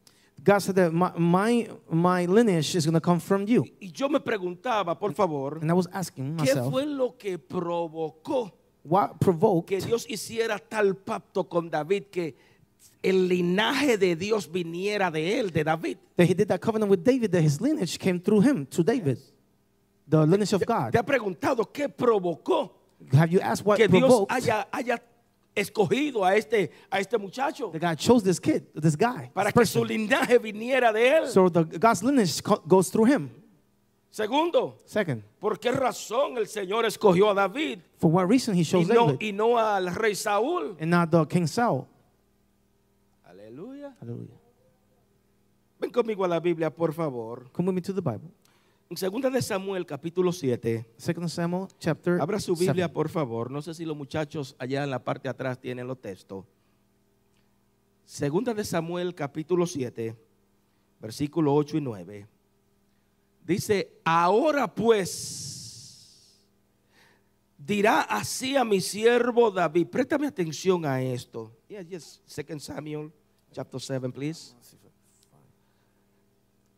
God 0.45 0.59
said 0.61 0.75
that 0.77 0.93
my, 0.93 1.13
my, 1.17 1.69
my 1.91 2.27
lineage 2.27 2.75
is 2.75 2.85
going 2.85 2.95
to 2.95 3.01
come 3.01 3.21
from 3.21 3.47
you. 3.47 3.65
Y 3.81 3.91
yo 3.93 4.09
me 4.09 4.21
preguntaba, 4.21 4.99
por 4.99 5.13
favor, 5.15 5.59
And 5.61 5.71
I 5.71 5.75
was 5.75 5.89
asking 5.93 6.37
¿qué 6.37 6.55
myself, 6.55 6.71
fue 6.71 6.87
lo 6.87 7.17
que 7.17 7.39
provocó 7.39 8.53
what 8.85 9.19
provoked 9.21 9.69
que 9.69 9.81
Dios 9.81 10.07
hiciera 10.09 10.59
tal 10.59 10.97
pacto 10.97 11.49
con 11.49 11.71
David 11.71 12.05
que 12.11 12.37
el 13.03 13.29
linaje 13.29 13.97
de 13.99 14.17
Dios 14.17 14.51
viniera 14.51 15.11
de 15.11 15.41
él, 15.41 15.51
de 15.51 15.65
David? 15.65 15.99
that 16.17 16.27
he 16.27 16.35
did 16.35 16.49
that 16.49 16.61
covenant 16.61 16.91
with 16.91 17.05
David, 17.05 17.33
that 17.33 17.43
his 17.43 17.61
lineage 17.61 17.99
came 17.99 18.21
through 18.21 18.41
him 18.41 18.67
to 18.67 18.83
David, 18.83 19.19
the 20.09 20.25
lineage 20.27 20.53
of 20.53 20.65
God. 20.67 20.93
¿Te 20.93 20.99
ha 20.99 21.05
preguntado 21.05 21.73
qué 21.73 21.89
provocó 21.89 22.82
Have 23.13 23.31
you 23.33 23.41
asked 23.41 23.65
what 23.65 23.79
que 23.79 23.89
Dios 23.89 24.01
provoked 24.01 24.33
haya, 24.33 24.67
haya 24.73 24.99
escogido 25.55 26.25
a 26.25 26.35
este, 26.37 26.71
a 26.91 26.99
este 27.01 27.19
muchacho 27.19 27.71
that 27.73 27.81
God 27.81 27.99
chose 27.99 28.23
this 28.25 28.39
kid, 28.41 28.65
this 28.75 28.97
guy, 28.97 29.31
para 29.35 29.51
this 29.51 29.55
que 29.55 29.67
su 29.67 29.81
person? 29.81 29.89
linaje 30.09 30.39
viniera 30.39 30.93
de 30.93 31.09
él? 31.19 31.27
So 31.29 31.49
the 31.49 31.65
God's 31.65 32.03
lineage 32.03 32.43
co- 32.43 32.63
goes 32.67 32.91
through 32.91 33.07
him. 33.07 33.31
Segundo, 34.11 34.77
Second, 34.85 35.23
¿por 35.41 35.59
qué 35.59 35.73
razón 35.73 36.37
el 36.37 36.47
Señor 36.47 36.85
escogió 36.85 37.31
a 37.31 37.35
David 37.35 37.79
for 37.99 38.11
what 38.11 38.29
reason 38.29 38.55
he 38.55 38.61
y 38.61 38.65
chose 38.65 38.87
no, 38.93 39.07
David 39.07 39.23
y 39.23 39.33
no 39.33 39.57
al 39.59 39.95
rey 39.95 40.15
Saúl? 40.15 40.77
and 40.79 40.91
not 40.91 41.11
the 41.11 41.25
King 41.27 41.47
Saul? 41.47 41.87
Aleluya. 43.27 43.95
Hallelujah. 44.01 44.39
Ven 45.81 45.91
conmigo 45.91 46.25
a 46.25 46.29
la 46.29 46.41
Biblia, 46.41 46.71
por 46.71 46.93
favor. 46.93 47.51
Come 47.53 47.67
with 47.69 47.75
me 47.75 47.81
to 47.81 47.93
the 47.95 48.03
Bible. 48.03 48.31
En 48.93 49.23
2 49.23 49.33
de 49.33 49.41
Samuel, 49.41 49.87
capítulo 49.87 50.33
7. 50.33 50.85
Second 50.99 51.29
Samuel 51.31 51.67
chapter 51.79 52.21
Abra 52.21 52.39
su 52.39 52.55
Biblia, 52.55 52.93
por 52.93 53.09
favor. 53.09 53.51
No 53.51 53.63
sé 53.63 53.73
si 53.73 53.87
los 53.87 53.97
muchachos 53.97 54.55
allá 54.59 54.85
en 54.85 54.91
la 54.91 55.03
parte 55.03 55.23
de 55.23 55.31
atrás 55.31 55.59
tienen 55.59 55.87
los 55.87 55.99
textos. 55.99 56.45
Segunda 58.05 58.53
de 58.53 58.63
Samuel, 58.65 59.15
capítulo 59.15 59.67
7, 59.67 60.15
versículo 61.01 61.55
8 61.55 61.79
y 61.79 61.81
9. 61.81 62.29
Dice, 63.47 63.99
ahora 64.05 64.75
pues, 64.75 66.45
dirá 67.57 68.03
así 68.03 68.59
a 68.59 68.65
mi 68.65 68.83
siervo 68.83 69.51
David. 69.51 69.87
Préstame 69.87 70.27
atención 70.27 70.85
a 70.85 71.01
esto. 71.01 71.51
Yeah, 71.67 71.81
yes, 71.81 72.21
Second 72.27 72.61
Samuel, 72.61 73.11
chapter 73.53 73.81
7, 73.81 74.11
please. 74.11 74.55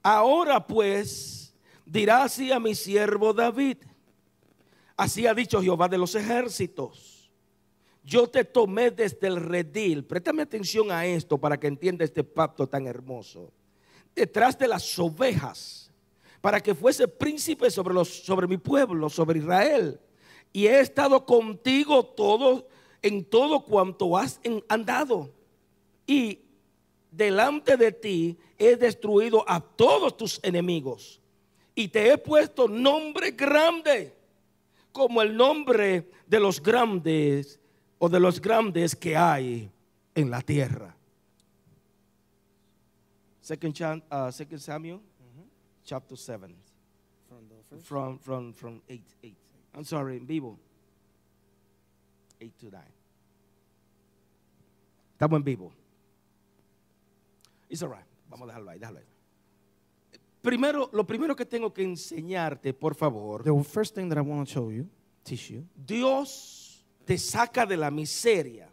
Ahora 0.00 0.64
pues, 0.64 1.43
dirá 1.84 2.24
así 2.24 2.52
a 2.52 2.60
mi 2.60 2.74
siervo 2.74 3.32
David. 3.32 3.78
Así 4.96 5.26
ha 5.26 5.34
dicho 5.34 5.62
Jehová 5.62 5.88
de 5.88 5.98
los 5.98 6.14
ejércitos. 6.14 7.30
Yo 8.04 8.28
te 8.28 8.44
tomé 8.44 8.90
desde 8.90 9.26
el 9.26 9.36
redil. 9.36 10.04
Préstame 10.04 10.42
atención 10.42 10.92
a 10.92 11.06
esto 11.06 11.38
para 11.38 11.58
que 11.58 11.66
entienda 11.66 12.04
este 12.04 12.22
pacto 12.22 12.66
tan 12.66 12.86
hermoso. 12.86 13.50
Detrás 14.14 14.58
de 14.58 14.68
las 14.68 14.98
ovejas 14.98 15.90
para 16.44 16.60
que 16.60 16.74
fuese 16.74 17.08
príncipe 17.08 17.70
sobre, 17.70 17.94
los, 17.94 18.06
sobre 18.06 18.46
mi 18.46 18.58
pueblo, 18.58 19.08
sobre 19.08 19.38
Israel. 19.38 19.98
Y 20.52 20.66
he 20.66 20.78
estado 20.78 21.24
contigo 21.24 22.04
todo, 22.04 22.68
en 23.00 23.24
todo 23.24 23.64
cuanto 23.64 24.18
has 24.18 24.38
andado. 24.68 25.32
Y 26.06 26.40
delante 27.10 27.78
de 27.78 27.92
ti 27.92 28.38
he 28.58 28.76
destruido 28.76 29.42
a 29.48 29.58
todos 29.58 30.18
tus 30.18 30.38
enemigos. 30.42 31.18
Y 31.74 31.88
te 31.88 32.12
he 32.12 32.18
puesto 32.18 32.68
nombre 32.68 33.32
grande, 33.32 34.14
como 34.92 35.22
el 35.22 35.36
nombre 35.36 36.10
de 36.26 36.40
los 36.40 36.62
grandes 36.62 37.58
o 37.98 38.08
de 38.08 38.20
los 38.20 38.40
grandes 38.40 38.94
que 38.94 39.16
hay 39.16 39.70
en 40.14 40.30
la 40.30 40.40
tierra. 40.40 40.94
Second, 43.40 44.02
uh, 44.10 44.30
Second 44.30 44.60
Samuel, 44.60 45.00
chapter 45.84 46.16
7. 46.16 46.54
From, 47.82 48.18
from, 48.18 48.52
from 48.52 48.80
8, 48.88 49.02
8. 49.22 49.36
I'm 49.74 49.84
sorry, 49.84 50.16
en 50.16 50.26
vivo. 50.26 50.58
8 52.40 52.58
to 52.58 52.70
9. 52.70 52.80
Estamos 55.14 55.36
en 55.36 55.44
vivo. 55.44 55.72
It's 57.68 57.82
all 57.82 57.88
right. 57.88 58.04
Vamos 58.30 58.48
a 58.48 58.52
dejarlo 58.52 58.70
ahí, 58.70 58.78
déjalo 58.78 58.98
ahí. 58.98 59.13
Primero, 60.44 60.90
lo 60.92 61.06
primero 61.06 61.34
que 61.34 61.46
tengo 61.46 61.72
que 61.72 61.82
enseñarte, 61.82 62.74
por 62.74 62.94
favor, 62.94 63.42
The 63.42 63.64
first 63.64 63.94
thing 63.94 64.10
that 64.10 64.18
I 64.18 64.20
want 64.20 64.46
to 64.46 64.52
show 64.52 64.70
you, 64.70 64.86
teach 65.22 65.48
you, 65.50 65.64
Dios 65.74 66.84
te 67.06 67.16
saca 67.16 67.64
de 67.64 67.78
la 67.78 67.90
miseria. 67.90 68.68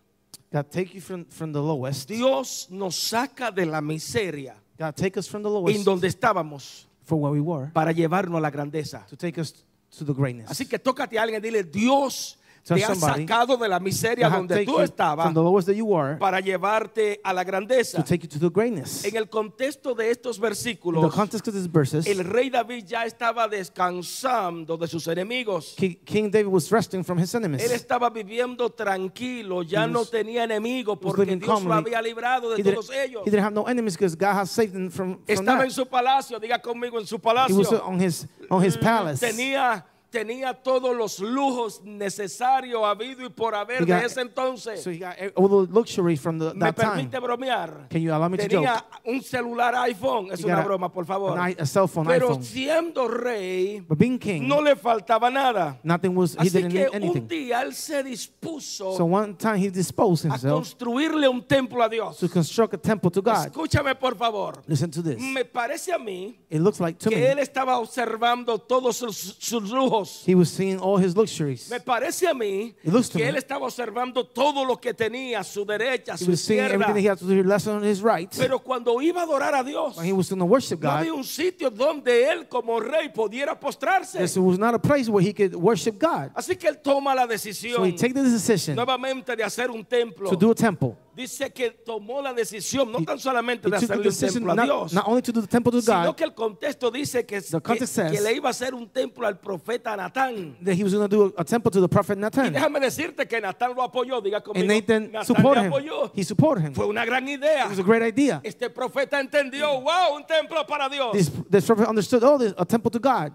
God 0.51 0.65
take 0.69 0.93
you 0.93 0.99
from, 0.99 1.23
from 1.29 1.53
the 1.53 1.61
lowest. 1.61 2.09
Dios 2.09 2.67
nos 2.69 2.95
saca 2.97 3.51
de 3.51 3.65
la 3.65 3.79
miseria 3.79 4.61
God 4.77 4.95
take 4.95 5.17
us 5.17 5.29
from 5.29 5.43
the 5.43 5.47
en 5.47 5.53
lowest 5.53 5.85
donde 5.85 6.07
estábamos 6.07 6.87
for 7.03 7.17
where 7.17 7.31
we 7.31 7.39
were 7.39 7.71
para 7.71 7.93
llevarnos 7.93 8.37
a 8.37 8.41
la 8.41 8.49
grandeza. 8.49 9.05
to 9.07 9.15
take 9.15 9.39
us 9.39 9.63
to 9.97 10.03
the 10.03 10.13
greatness. 10.13 10.49
Así 10.49 10.67
que 10.67 10.77
tócate 10.77 11.17
a 11.17 11.21
alguien 11.23 11.41
y 11.41 11.47
dile, 11.47 11.63
Dios 11.63 12.37
Tell 12.63 12.77
te 12.77 12.83
ha 12.85 12.93
sacado 12.95 13.57
de 13.57 13.67
la 13.67 13.79
miseria 13.79 14.29
donde 14.29 14.63
tú 14.65 14.79
estabas 14.81 15.33
were 15.33 16.17
para 16.17 16.39
llevarte 16.39 17.19
a 17.23 17.33
la 17.33 17.43
grandeza. 17.43 17.97
to 17.97 18.03
take 18.03 18.21
you 18.23 18.29
to 18.29 18.39
the 18.39 18.49
greatness. 18.53 19.03
En 19.03 19.15
el 19.15 19.27
contexto 19.29 19.95
de 19.95 20.11
estos 20.11 20.37
In 20.37 20.41
the 20.41 20.47
versículos, 20.47 21.71
verses, 21.71 22.05
el 22.07 22.23
rey 22.23 22.49
David 22.51 22.85
ya 22.85 23.05
estaba 23.05 23.47
descansando 23.47 24.77
de 24.77 24.87
sus 24.87 25.07
enemigos. 25.07 25.73
Ki- 25.77 25.95
King 26.05 26.29
David 26.31 26.47
was 26.51 26.69
resting 26.71 27.03
from 27.03 27.17
his 27.19 27.33
enemies. 27.33 27.63
Él 27.63 27.71
estaba 27.71 28.09
viviendo 28.09 28.69
tranquilo, 28.69 29.63
ya 29.63 29.85
He 29.85 29.87
no 29.87 29.99
was- 29.99 30.11
tenía 30.11 30.43
enemigos 30.43 30.97
was 31.01 31.13
porque 31.15 31.25
Dios 31.35 31.41
lo 31.41 31.47
calmly. 31.55 31.73
había 31.95 32.01
librado 32.01 32.49
de 32.51 32.55
He, 32.59 32.63
didn't, 32.63 32.75
todos 32.75 32.89
ellos. 32.95 33.21
he 33.25 33.31
didn't 33.31 33.43
have 33.43 33.53
no 33.55 33.65
enemies 33.67 33.95
because 33.97 34.15
God 34.15 34.33
has 34.35 34.51
saved 34.51 34.75
him 34.75 34.89
from, 34.89 35.13
from 35.15 35.23
Estaba 35.27 35.63
en 35.63 35.69
that. 35.69 35.75
su 35.75 35.85
palacio, 35.85 36.39
diga 36.39 36.61
conmigo 36.61 36.99
en 36.99 37.05
su 37.07 37.15
He 37.15 37.21
was 37.53 37.67
palacio. 37.67 37.83
on 37.85 37.99
his, 37.99 38.27
on 38.49 38.63
his 38.63 38.77
palace. 38.77 39.19
Tenía, 39.19 39.85
tenía 40.11 40.53
todos 40.53 40.95
los 40.95 41.19
lujos 41.19 41.81
necesarios 41.83 42.83
habido 42.83 43.25
y 43.25 43.29
por 43.29 43.55
haber 43.55 43.85
de 43.85 44.05
ese 44.05 44.21
entonces. 44.21 44.83
So 44.83 44.91
he 44.91 44.97
got 44.99 45.15
all 45.35 45.47
the 45.65 45.71
luxury 45.73 46.17
from 46.17 46.37
the, 46.37 46.53
Me 46.53 46.59
that 46.59 46.75
time. 46.75 47.09
permite 47.09 47.19
bromear. 47.19 47.87
Can 47.89 48.01
you 48.01 48.13
allow 48.13 48.29
me 48.29 48.37
to 48.37 48.43
Tenía 48.47 48.83
un 49.05 49.21
celular 49.21 49.73
iPhone, 49.75 50.31
es 50.31 50.41
He 50.41 50.45
una 50.45 50.61
broma, 50.63 50.91
por 50.91 51.05
favor. 51.05 51.39
an 51.39 51.55
a 51.57 51.65
cell 51.65 51.87
phone, 51.87 52.05
Pero 52.07 52.27
iPhone. 52.27 52.43
siendo 52.43 53.07
rey, 53.07 53.85
king, 54.19 54.47
no 54.47 54.61
le 54.61 54.75
faltaba 54.75 55.31
nada. 55.31 55.79
nothing 55.83 56.13
was, 56.15 56.33
he 56.35 56.39
Así 56.39 56.49
didn't 56.51 56.71
que 56.73 56.99
need 56.99 57.09
un 57.09 57.27
día 57.27 57.61
él 57.61 57.73
se 57.73 58.03
dispuso 58.03 58.97
So 58.97 59.05
one 59.05 59.35
time 59.35 59.57
he 59.57 59.69
disposed 59.69 60.25
a 60.25 60.37
construirle 60.37 61.27
un 61.29 61.41
templo 61.41 61.81
a 61.83 61.87
Dios. 61.89 62.17
to 62.17 62.27
construct 62.27 62.73
a 62.73 62.77
temple 62.77 63.09
to 63.11 63.21
God. 63.21 63.47
Escúchame 63.47 63.95
por 63.97 64.15
favor. 64.17 64.61
Listen 64.67 64.91
to 64.91 65.01
this. 65.01 65.17
Me 65.19 65.45
parece 65.45 65.93
a 65.93 65.97
mí 65.97 66.35
It 66.49 66.59
looks 66.59 66.79
like 66.81 66.99
to 66.99 67.09
que 67.09 67.15
me 67.15 67.31
él 67.31 67.39
estaba 67.39 67.77
observando 67.79 68.59
todos 68.59 68.97
sus, 68.97 69.15
sus 69.39 69.71
lujos. 69.71 70.00
He 70.25 70.35
was 70.35 70.49
seeing 70.49 70.79
all 70.79 70.97
his 70.97 71.15
luxuries. 71.15 71.69
Me 71.69 71.79
parece 71.79 72.27
a 72.27 72.33
mí 72.33 72.73
que 73.11 73.27
él 73.27 73.35
estaba 73.37 73.65
observando 73.65 74.25
todo 74.25 74.65
lo 74.65 74.77
que 74.77 74.93
tenía, 74.93 75.39
a 75.39 75.43
su 75.43 75.65
derecha, 75.65 76.13
a 76.13 76.17
su 76.17 76.31
izquierda. 76.31 76.73
everything 76.75 76.93
that 76.93 76.99
he 77.01 77.07
had 77.09 77.17
to 77.17 77.25
do 77.25 77.43
left 77.43 77.67
on 77.67 77.83
his 77.83 78.01
right. 78.01 78.31
Pero 78.37 78.59
cuando 78.59 79.01
iba 79.01 79.21
a 79.21 79.23
adorar 79.23 79.53
a 79.55 79.63
Dios, 79.63 79.97
When 79.97 80.05
he 80.05 80.13
was 80.13 80.27
to 80.29 80.35
worship 80.35 80.81
no 80.81 80.89
God, 80.89 80.97
había 80.99 81.13
un 81.13 81.23
sitio 81.23 81.69
donde 81.69 82.29
él 82.29 82.47
como 82.47 82.79
rey 82.79 83.09
pudiera 83.09 83.59
postrarse. 83.59 84.17
this 84.19 84.37
was 84.37 84.57
not 84.57 84.73
a 84.73 84.79
place 84.79 85.09
where 85.09 85.21
he 85.25 85.33
could 85.33 85.55
worship 85.55 85.97
God. 85.99 86.31
Así 86.35 86.55
que 86.57 86.67
él 86.67 86.77
toma 86.81 87.13
la 87.15 87.23
So 87.23 87.27
decisión 87.27 87.85
he 87.85 87.93
take 87.93 88.13
the 88.13 88.23
decision 88.23 88.75
nuevamente 88.75 89.35
de 89.35 89.43
hacer 89.43 89.69
un 89.69 89.83
templo. 89.85 90.29
to 90.29 90.35
do 90.35 90.51
a 90.51 90.55
temple. 90.55 90.95
Dice 91.13 91.51
que 91.51 91.71
tomó 91.71 92.21
la 92.21 92.33
decisión 92.33 92.89
no 92.89 93.03
tan 93.03 93.19
solamente 93.19 93.69
de 93.69 93.75
hacerle 93.75 94.07
un 94.07 94.15
templo 94.15 94.51
a 94.53 94.63
Dios, 94.63 94.93
not 94.93 95.03
only 95.07 95.21
to 95.21 95.33
do 95.33 95.41
the 95.41 95.47
temple 95.47 95.69
to 95.71 95.81
sino 95.81 96.05
God, 96.05 96.15
que 96.15 96.23
el 96.23 96.33
contexto 96.33 96.89
dice 96.89 97.25
que, 97.25 97.41
que- 97.41 97.61
context 97.61 97.93
says- 97.95 98.11
que 98.13 98.21
le 98.21 98.33
iba 98.33 98.47
a 98.47 98.51
hacer 98.51 98.73
un 98.73 98.87
templo 98.87 99.27
al 99.27 99.37
profeta 99.37 99.97
Natán. 99.97 100.55
that 100.63 100.73
he 100.73 100.83
was 100.85 100.93
going 100.93 101.07
to 101.07 101.09
do 101.13 101.33
a, 101.37 101.41
a 101.41 101.43
temple 101.43 101.69
to 101.69 101.81
the 101.81 101.89
prophet 101.89 102.17
Y 102.17 102.21
Nathan. 102.21 102.53
déjame 102.53 102.79
decirte 102.79 103.27
que 103.27 103.41
Natán 103.41 103.75
lo 103.75 103.83
apoyó, 103.83 104.21
diga 104.21 104.41
conmigo. 104.41 104.61
And 104.61 104.69
Nathan 104.69 105.25
supported 105.25 105.63
him. 105.65 105.73
apoyó. 105.73 106.11
He 106.15 106.23
supported 106.23 106.63
him. 106.67 106.73
Fue 106.73 106.85
una 106.85 107.03
gran 107.03 107.27
idea. 107.27 107.65
It 107.65 107.69
was 107.71 107.79
a 107.79 107.83
great 107.83 108.03
idea. 108.03 108.39
Este 108.43 108.69
profeta 108.69 109.19
entendió, 109.19 109.81
wow, 109.81 110.15
un 110.15 110.25
templo 110.25 110.65
para 110.65 110.87
Dios. 110.87 111.11
This, 111.11 111.29
this 111.49 111.65
prophet 111.65 111.89
understood, 111.89 112.23
oh, 112.23 112.39
a 112.57 112.65
temple 112.65 112.89
to 112.89 112.99
God. 112.99 113.33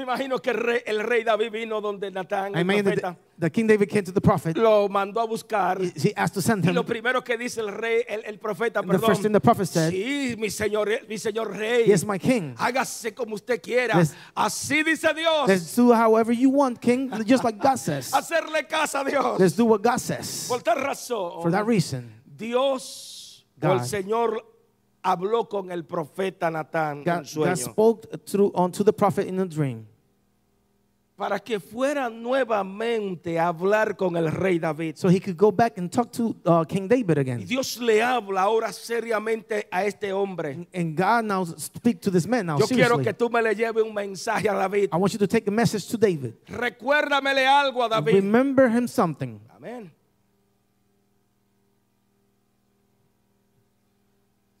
Me 0.00 0.04
imagino 0.04 0.38
que 0.40 0.48
el 0.50 0.56
rey, 0.56 0.80
el 0.86 1.00
rey 1.00 1.22
David 1.24 1.52
vino 1.52 1.78
donde 1.78 2.10
Natán, 2.10 2.54
I 2.56 2.60
el 2.60 2.66
profeta, 2.82 3.12
the, 3.36 3.40
the 3.46 3.50
King 3.50 3.66
David 3.66 3.88
came 3.90 4.02
to 4.02 4.12
the 4.12 4.20
prophet. 4.20 4.56
lo 4.56 4.88
mandó 4.88 5.20
a 5.20 5.26
buscar. 5.26 5.78
He 5.78 6.14
asked 6.16 6.32
to 6.32 6.40
send 6.40 6.64
Y 6.64 6.68
him. 6.70 6.74
lo 6.74 6.84
primero 6.86 7.22
que 7.22 7.36
dice 7.36 7.60
el 7.60 7.68
rey, 7.68 8.02
el, 8.08 8.22
el 8.24 8.38
profeta, 8.38 8.80
The 8.80 8.86
perdón. 8.88 9.06
first 9.06 9.20
thing 9.22 9.32
the 9.32 9.40
prophet 9.40 9.66
said, 9.66 9.92
sí, 9.92 10.36
mi 10.38 10.48
señor, 10.48 10.88
mi 11.06 11.18
señor 11.18 11.54
rey. 11.54 11.84
Yes, 11.86 12.02
my 12.06 12.18
king. 12.18 12.54
Hágase 12.56 13.12
como 13.14 13.34
usted 13.34 13.60
quiera. 13.60 13.94
Let's- 13.94 14.14
Así 14.34 14.82
dice 14.82 15.12
Dios. 15.14 15.46
Let's 15.46 15.76
do 15.76 15.92
however 15.92 16.32
you 16.32 16.48
want, 16.48 16.80
king, 16.80 17.10
just 17.26 17.44
like 17.44 17.58
God 17.58 17.76
says. 17.76 18.10
Hacerle 18.14 18.66
casa 18.66 19.00
a 19.02 19.04
Dios. 19.04 19.38
Let's 19.38 19.54
do 19.54 19.66
what 19.66 19.82
God 19.82 19.98
says. 20.00 20.46
Por 20.48 20.60
tal 20.62 20.78
razón, 20.78 21.42
For 21.42 21.50
that 21.50 21.66
reason, 21.66 22.10
Dios 22.64 23.44
God- 23.60 23.72
el 23.72 23.80
Señor 23.86 24.46
habló 25.02 25.48
con 25.48 25.70
el 25.72 25.84
profeta 25.84 26.50
Natán 26.50 26.98
en 26.98 27.04
God, 27.04 27.24
sueño 27.24 27.46
God 27.46 27.56
spoke 27.58 28.26
through 28.26 28.52
unto 28.54 28.82
the 28.84 28.92
prophet 28.92 29.26
in 29.26 29.38
a 29.40 29.46
dream. 29.46 29.86
Para 31.20 31.38
que 31.38 31.60
fuera 31.60 32.08
nuevamente 32.08 33.38
a 33.38 33.48
hablar 33.48 33.94
con 33.94 34.16
el 34.16 34.32
rey 34.32 34.58
David. 34.58 34.96
So 34.96 35.10
he 35.10 35.20
could 35.20 35.36
go 35.36 35.52
back 35.52 35.76
and 35.76 35.90
talk 35.92 36.10
to 36.12 36.34
uh, 36.46 36.64
King 36.64 36.88
David 36.88 37.18
Y 37.18 37.20
again. 37.20 37.46
Dios 37.46 37.78
le 37.78 38.02
habla 38.02 38.40
ahora 38.40 38.72
seriamente 38.72 39.68
a 39.70 39.84
este 39.84 40.14
hombre. 40.14 40.66
And 40.72 40.96
God 40.96 41.24
now 41.24 41.44
speak 41.44 42.00
to 42.00 42.10
this 42.10 42.26
man 42.26 42.46
now 42.46 42.58
Yo 42.58 42.66
quiero 42.66 42.96
seriously. 42.96 43.04
que 43.04 43.12
tú 43.12 43.28
me 43.28 43.42
le 43.42 43.54
lleves 43.54 43.84
un 43.84 43.92
mensaje 43.92 44.48
a 44.48 44.54
David. 44.54 44.88
I 44.90 44.96
want 44.96 45.12
you 45.12 45.18
to 45.18 45.26
take 45.26 45.46
a 45.46 45.50
message 45.50 45.86
to 45.88 45.98
David. 45.98 46.36
Recuérdamele 46.46 47.46
algo 47.46 47.84
a 47.84 47.90
David. 47.90 48.14
Remember 48.14 48.70
him 48.70 48.88
something. 48.88 49.38
Amén. 49.54 49.92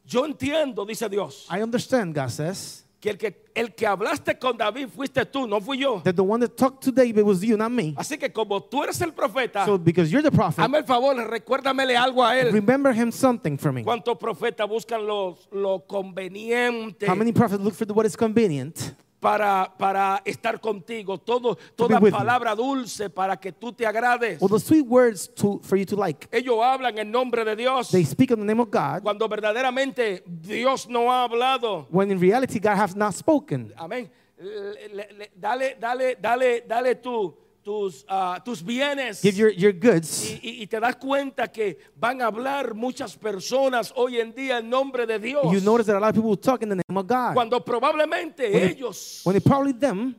Yo 0.04 0.26
entiendo, 0.26 0.84
dice 0.84 1.08
Dios, 1.08 1.46
I 1.50 1.62
understand, 1.62 2.14
God 2.14 2.28
says, 2.28 2.84
que 3.00 3.10
el 3.10 3.16
que 3.18 3.50
el 3.54 3.74
que 3.74 3.86
hablaste 3.86 4.38
con 4.38 4.56
David 4.56 4.88
fuiste 4.94 5.24
tú, 5.26 5.46
no 5.46 5.60
fui 5.60 5.78
yo. 5.78 6.00
that 6.04 6.14
the 6.14 6.22
one 6.22 6.38
that 6.40 6.56
talked 6.56 6.82
to 6.84 6.92
David 6.92 7.22
was 7.24 7.40
you, 7.42 7.56
not 7.56 7.70
me. 7.70 7.94
Así 7.96 8.18
que 8.18 8.30
como 8.30 8.62
tú 8.62 8.82
eres 8.84 9.00
el 9.00 9.12
profeta, 9.12 9.64
So 9.64 9.78
because 9.78 10.10
you're 10.10 10.22
the 10.22 10.30
prophet, 10.30 10.62
hazme 10.62 10.78
el 10.78 10.84
favor, 10.84 11.16
recuérdamele 11.16 11.96
algo 11.96 12.22
a 12.24 12.38
él. 12.38 12.52
remember 12.52 12.92
him 12.92 13.10
something 13.10 13.56
for 13.56 13.72
me. 13.72 13.82
¿Cuántos 13.82 14.18
profetas 14.18 14.68
buscan 14.68 15.06
lo, 15.06 15.38
lo 15.50 15.84
conveniente 15.86 17.06
How 17.08 17.16
many 17.16 17.32
prophets 17.32 17.62
look 17.62 17.74
for 17.74 17.86
what 17.92 18.06
is 18.06 18.16
convenient 18.16 18.94
para, 19.20 19.72
para 19.78 20.22
estar 20.24 20.58
contigo? 20.60 21.18
Todo, 21.18 21.56
toda 21.76 21.98
with 22.00 22.10
you. 22.12 22.18
palabra 22.18 22.54
dulce 22.54 23.10
para 23.10 23.36
que 23.36 23.52
tú 23.52 23.72
te 23.72 23.84
agrades. 23.86 24.38
or 24.42 24.48
the 24.48 24.58
sweet 24.58 24.86
words 24.86 25.28
to, 25.28 25.60
for 25.62 25.76
you 25.76 25.84
to 25.84 25.94
like? 25.96 26.26
Ellos 26.32 26.56
hablan 26.62 26.98
en 26.98 27.10
nombre 27.10 27.44
de 27.44 27.54
Dios 27.54 27.90
They 27.90 28.04
speak 28.04 28.30
in 28.30 28.38
the 28.40 28.44
name 28.44 28.60
of 28.60 28.70
God 28.70 29.02
cuando 29.02 29.28
verdaderamente 29.28 30.22
Dios 30.26 30.88
no 30.88 31.10
ha 31.12 31.24
hablado. 31.28 31.86
when 31.90 32.10
in 32.10 32.18
reality 32.18 32.58
God 32.58 32.76
has 32.76 32.96
not 32.96 33.14
spoken. 33.14 33.72
Amén. 33.76 34.10
Le- 34.38 34.88
le- 34.94 35.08
le- 35.18 35.30
dale, 35.38 35.76
dale, 35.78 36.16
dale, 36.18 36.64
dale 36.66 36.94
tú, 36.94 37.34
tus, 37.62 38.04
ah, 38.08 38.40
tus 38.44 38.62
bienes. 38.62 39.20
Give 39.22 39.36
your, 39.36 39.50
your 39.52 39.72
goods. 39.72 40.30
y, 40.42 40.62
y- 40.62 40.66
te 40.66 40.80
das 40.80 40.96
cuenta 40.96 41.48
que 41.52 41.78
van 41.96 42.20
a 42.22 42.26
hablar 42.26 42.74
muchas 42.74 43.16
personas 43.16 43.92
hoy 43.96 44.18
en 44.18 44.32
día 44.34 44.58
en 44.58 44.68
nombre 44.70 45.06
de 45.06 45.18
Dios. 45.18 45.44
You 45.52 45.60
notice 45.60 45.86
that 45.86 45.96
a 45.96 46.00
lot 46.00 46.10
of 46.10 46.14
people 46.16 46.36
talk 46.36 46.62
in 46.62 46.68
the 46.70 46.76
name 46.76 46.96
of 46.98 47.06
God. 47.06 47.34
cuando 47.34 47.60
probablemente 47.64 48.50
When 48.52 48.62
it- 48.64 48.76
ellos, 48.78 49.20
When 49.24 49.36
it 49.36 49.44
probably 49.44 49.72
them 49.74 50.16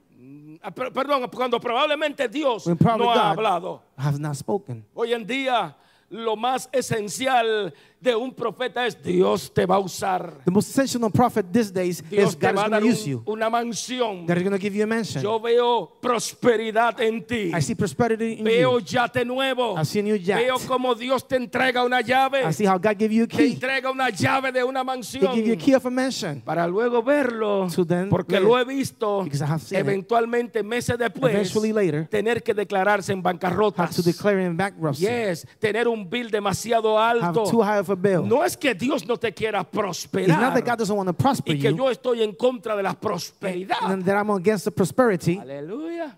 ah, 0.61 0.69
per- 0.71 0.91
perdón, 0.91 1.27
cuando 1.33 1.59
probablemente 1.59 2.27
Dios 2.29 2.67
no 2.67 2.75
ha 2.75 2.95
God- 2.97 3.17
hablado. 3.39 3.81
have 3.97 4.19
not 4.19 4.35
spoken. 4.35 4.85
Hoy 4.93 5.13
en 5.13 5.25
día 5.25 5.75
lo 6.09 6.35
más 6.35 6.69
esencial 6.71 7.73
de 8.01 8.15
un 8.15 8.33
profeta 8.33 8.85
es 8.87 9.01
Dios 9.01 9.51
te 9.53 9.65
va 9.65 9.75
a 9.75 9.79
usar. 9.79 10.33
The 10.43 10.51
most 10.51 10.77
of 10.77 11.13
prophet 11.13 11.45
these 11.51 11.71
days 11.71 12.01
Dios 12.09 12.29
is 12.31 12.35
te 12.37 12.47
God 12.47 12.55
va 12.55 12.61
a 12.61 12.69
going 12.69 12.71
dar 12.71 12.81
to 12.81 12.87
use 12.87 13.05
you. 13.07 13.23
una 13.27 13.49
mansión. 13.49 14.25
God 14.25 14.37
is 14.37 14.43
going 14.43 14.51
to 14.51 14.57
give 14.59 14.75
you 14.75 14.83
a 14.83 14.87
mansion. 14.87 15.21
Yo 15.21 15.39
veo 15.39 15.91
prosperidad 16.01 16.99
en 16.99 17.23
ti. 17.23 17.51
I 17.55 17.61
see 17.61 17.75
prosperity 17.75 18.39
in 18.39 18.43
Veo 18.43 18.79
you. 18.79 18.85
yate 18.85 19.23
nuevo. 19.23 19.77
I 19.79 19.83
see 19.85 19.99
a 19.99 20.03
new 20.03 20.15
yacht. 20.15 20.41
Veo 20.41 20.57
como 20.67 20.95
Dios 20.95 21.27
te 21.27 21.35
entrega 21.35 21.83
una 21.85 22.01
llave. 22.01 22.43
I 22.43 22.51
see 22.53 22.65
how 22.65 22.77
God 22.79 22.97
gave 22.97 23.11
you 23.13 23.23
a 23.25 23.27
Te 23.27 23.37
key. 23.37 23.51
entrega 23.53 23.91
una 23.91 24.09
llave 24.09 24.51
de 24.51 24.63
una 24.63 24.81
He 24.81 24.83
mansión. 24.85 25.33
give 25.35 25.45
you 25.47 25.53
a 25.53 25.57
key 25.57 25.73
of 25.75 25.85
a 25.85 25.89
mansion. 25.91 26.41
Para 26.41 26.67
luego 26.67 27.03
verlo. 27.03 27.69
So 27.69 27.85
then 27.85 28.09
porque 28.09 28.33
later, 28.39 28.47
lo 28.47 28.57
he 28.59 28.63
visto. 28.65 29.23
because 29.23 29.41
I 29.43 29.45
have 29.47 29.61
seen 29.61 29.79
it, 29.79 29.85
Eventualmente, 29.85 30.63
meses 30.63 30.97
después. 30.97 31.33
eventually 31.33 31.71
later, 31.71 32.07
tener 32.09 32.41
que 32.41 32.53
declararse 32.55 33.11
en 33.13 33.21
bancarrota. 33.21 33.83
Have 33.83 33.93
to 33.95 34.01
declare 34.01 34.43
in 34.43 34.57
bankruptcy. 34.57 35.03
Yes, 35.03 35.45
tener 35.59 35.87
un 35.87 36.09
bill 36.09 36.31
demasiado 36.31 36.97
Have 36.97 37.21
alto. 37.23 37.43
too 37.49 37.61
high 37.61 37.79
of 37.79 37.90
bill. 37.95 38.27
No 38.27 38.43
es 38.43 38.55
que 38.57 38.73
Dios 38.73 39.05
no 39.05 39.17
te 39.17 39.33
quiera 39.33 39.61
It's 39.61 39.73
not 39.73 39.83
prosperar 39.83 40.53
that 40.53 40.65
God 40.65 40.77
doesn't 40.79 40.95
want 40.95 41.07
to 41.07 41.13
prosper 41.13 41.55
y 41.55 41.59
que 41.59 41.71
you, 41.71 41.77
yo 41.77 41.89
estoy 41.89 42.21
en 42.23 42.33
contra 42.33 42.75
de 42.75 42.83
la 42.83 42.93
prosperidad. 42.93 43.91
and 43.91 44.03
that 44.05 44.15
I'm 44.17 44.29
against 44.31 44.65
the 44.65 44.71
prosperity. 44.71 45.37
Aleluya. 45.37 46.17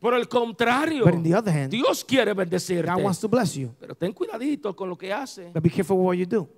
Por 0.00 0.14
el 0.14 0.28
contrario, 0.28 1.04
But 1.04 1.14
on 1.14 1.22
the 1.22 1.34
other 1.34 1.52
hand, 1.52 1.70
Dios 1.70 2.02
quiere 2.04 2.32
bendecirte. 2.32 2.86
God 2.90 3.02
wants 3.02 3.20
to 3.20 3.28
bless 3.28 3.54
you. 3.54 3.74
Pero 3.78 3.94
ten 3.94 4.12
cuidadito 4.12 4.74
con 4.74 4.88
lo 4.88 4.96
que 4.96 5.12
hace. 5.12 5.50
But 5.52 5.62
be 5.62 5.70
careful 5.70 5.98
what 5.98 6.16
you 6.16 6.24
do. 6.24 6.48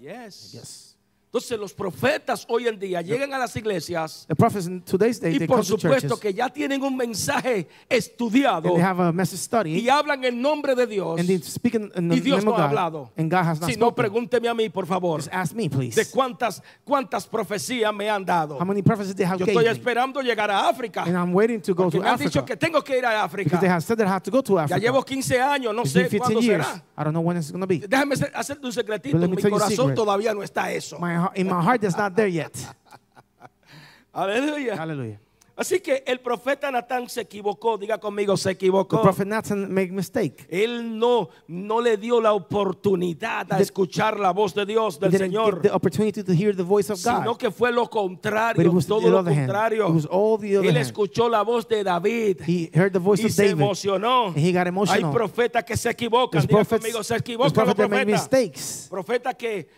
Yes. 0.00 0.54
Yes. 0.54 0.87
Entonces 1.28 1.58
los 1.58 1.74
profetas 1.74 2.46
hoy 2.48 2.68
en 2.68 2.78
día 2.78 3.02
llegan 3.02 3.34
a 3.34 3.38
las 3.38 3.54
iglesias 3.54 4.24
The 4.28 4.34
prophets 4.34 4.66
in 4.66 4.80
today's 4.80 5.20
day, 5.20 5.34
y 5.34 5.38
they 5.38 5.46
por 5.46 5.62
supuesto 5.62 6.08
churches 6.08 6.20
que 6.20 6.32
ya 6.32 6.48
tienen 6.48 6.82
un 6.82 6.96
mensaje 6.96 7.68
estudiado 7.86 8.72
they 8.72 8.80
have 8.82 8.98
a 9.02 9.12
message 9.12 9.40
study 9.42 9.78
y 9.78 9.88
hablan 9.90 10.24
en 10.24 10.40
nombre 10.40 10.74
de 10.74 10.86
Dios. 10.86 11.18
and 11.20 11.28
they 11.28 11.38
speak 11.42 11.74
in, 11.74 11.90
in 11.96 12.08
the 12.08 12.16
Y 12.16 12.20
Dios 12.20 12.38
name 12.38 12.46
no 12.46 12.52
of 12.52 12.58
ha 12.58 12.62
God. 12.62 12.68
hablado. 12.70 13.10
And 13.18 13.30
God 13.30 13.44
has 13.44 13.60
not 13.60 13.68
Si 13.70 13.76
no, 13.76 13.88
spoken. 13.88 14.04
pregúnteme 14.04 14.48
a 14.48 14.54
mí, 14.54 14.70
por 14.70 14.86
favor, 14.86 15.20
Just 15.20 15.28
ask 15.32 15.54
me, 15.54 15.68
please. 15.68 15.94
de 16.02 16.06
cuántas, 16.10 16.62
cuántas 16.82 17.26
profecías 17.26 17.92
me 17.94 18.08
han 18.08 18.24
dado. 18.24 18.56
How 18.58 18.64
many 18.64 18.80
prophecies 18.82 19.14
they 19.14 19.26
have 19.26 19.38
Yo 19.38 19.44
estoy 19.44 19.64
me? 19.64 19.70
esperando 19.70 20.22
llegar 20.22 20.50
a 20.50 20.66
África. 20.68 21.02
And 21.04 21.14
I'm 21.14 21.34
waiting 21.34 21.60
to 21.60 21.74
go 21.74 21.90
to 21.90 21.98
me 22.00 22.08
han 22.08 22.16
dicho 22.18 22.38
Africa. 22.40 22.46
que 22.46 22.56
tengo 22.56 22.82
que 22.82 22.96
ir 22.96 23.04
a 23.04 23.26
Because 23.28 23.60
they 23.60 23.68
África. 23.68 23.74
have 23.74 23.82
said 23.82 24.00
I 24.00 24.04
have 24.08 24.22
to 24.22 24.30
go 24.30 24.42
to 24.42 24.54
Ya 24.54 24.62
Africa. 24.64 24.78
llevo 24.80 25.04
15 25.04 25.40
años, 25.42 25.74
no 25.74 25.82
It's 25.82 25.92
sé 25.92 26.08
15 26.08 26.18
cuándo 26.20 26.40
years. 26.40 26.66
será. 26.66 26.82
I 26.96 27.04
don't 27.04 27.12
know 27.12 27.20
when 27.20 27.36
it's 27.36 27.52
be. 27.52 27.80
Déjame 27.86 28.14
hacer- 28.14 28.32
hacerte 28.34 28.64
un 28.66 28.72
secretito. 28.72 29.18
But 29.18 29.28
mi 29.30 29.42
corazón 29.50 29.94
todavía 29.94 30.32
no 30.32 30.42
está 30.42 30.72
eso. 30.72 30.98
My, 30.98 31.17
in 31.34 31.46
my 31.48 31.60
heart, 31.62 31.80
that's 31.80 31.96
not 31.96 32.14
there 32.14 32.28
yet. 32.28 32.52
Aleluya. 34.12 34.76
Hallelujah. 34.76 35.20
Así 35.56 35.80
que 35.80 36.04
el 36.06 36.20
profeta 36.20 36.70
Natán 36.70 37.08
se 37.08 37.22
equivocó. 37.22 37.76
Diga 37.78 37.98
conmigo, 37.98 38.36
se 38.36 38.50
The 38.50 38.66
equivocó. 38.66 39.02
prophet 39.02 39.26
Nathan 39.26 39.68
made 39.74 39.90
mistake. 39.90 40.46
Él 40.48 40.96
no, 41.00 41.30
no 41.48 41.80
le 41.80 41.96
dio 41.96 42.20
la 42.20 42.32
oportunidad 42.32 43.52
a 43.52 43.56
He 43.56 43.58
did- 43.58 43.62
escuchar 43.62 44.20
la 44.20 44.30
voz 44.32 44.54
de 44.54 44.64
Dios, 44.64 45.00
del 45.00 45.10
Señor. 45.18 45.60
the 45.62 45.70
opportunity 45.72 46.22
to 46.22 46.32
hear 46.32 46.54
the 46.54 46.62
voice 46.62 46.88
of 46.92 46.98
sino 47.00 47.32
God. 47.32 47.38
que 47.38 47.50
fue 47.50 47.72
lo 47.72 47.86
But 47.86 47.90
it 47.90 47.90
contrario, 47.90 48.70
was 48.72 48.86
todo 48.86 49.00
the 49.00 49.10
lo 49.10 49.24
contrario. 49.24 49.88
It 49.88 49.94
was 49.94 50.06
all 50.06 50.38
the 50.38 50.58
other 50.58 50.68
Él 50.70 50.76
escuchó 50.76 51.28
la 51.28 51.42
voz 51.42 51.66
de 51.66 51.82
David 51.82 52.40
He 52.46 52.70
heard 52.72 52.92
the 52.92 53.00
voice 53.00 53.20
y 53.22 53.26
of 53.26 53.32
se 53.32 53.48
David. 53.48 53.60
emocionó. 53.60 54.26
And 54.28 54.36
he 54.38 54.52
got 54.52 54.62
Hay 54.62 54.68
emotional. 54.68 55.12
profetas 55.12 55.64
que 55.64 55.76
se 55.76 55.90
equivocan, 55.90 56.40
diga 56.42 56.52
prophets, 56.52 56.84
conmigo, 56.84 57.02
se 57.02 57.16
equivocan 57.16 57.66
los 57.66 57.74
profetas. 57.74 58.06
mistakes. 58.06 58.86
Profetas 58.88 59.34
que, 59.34 59.68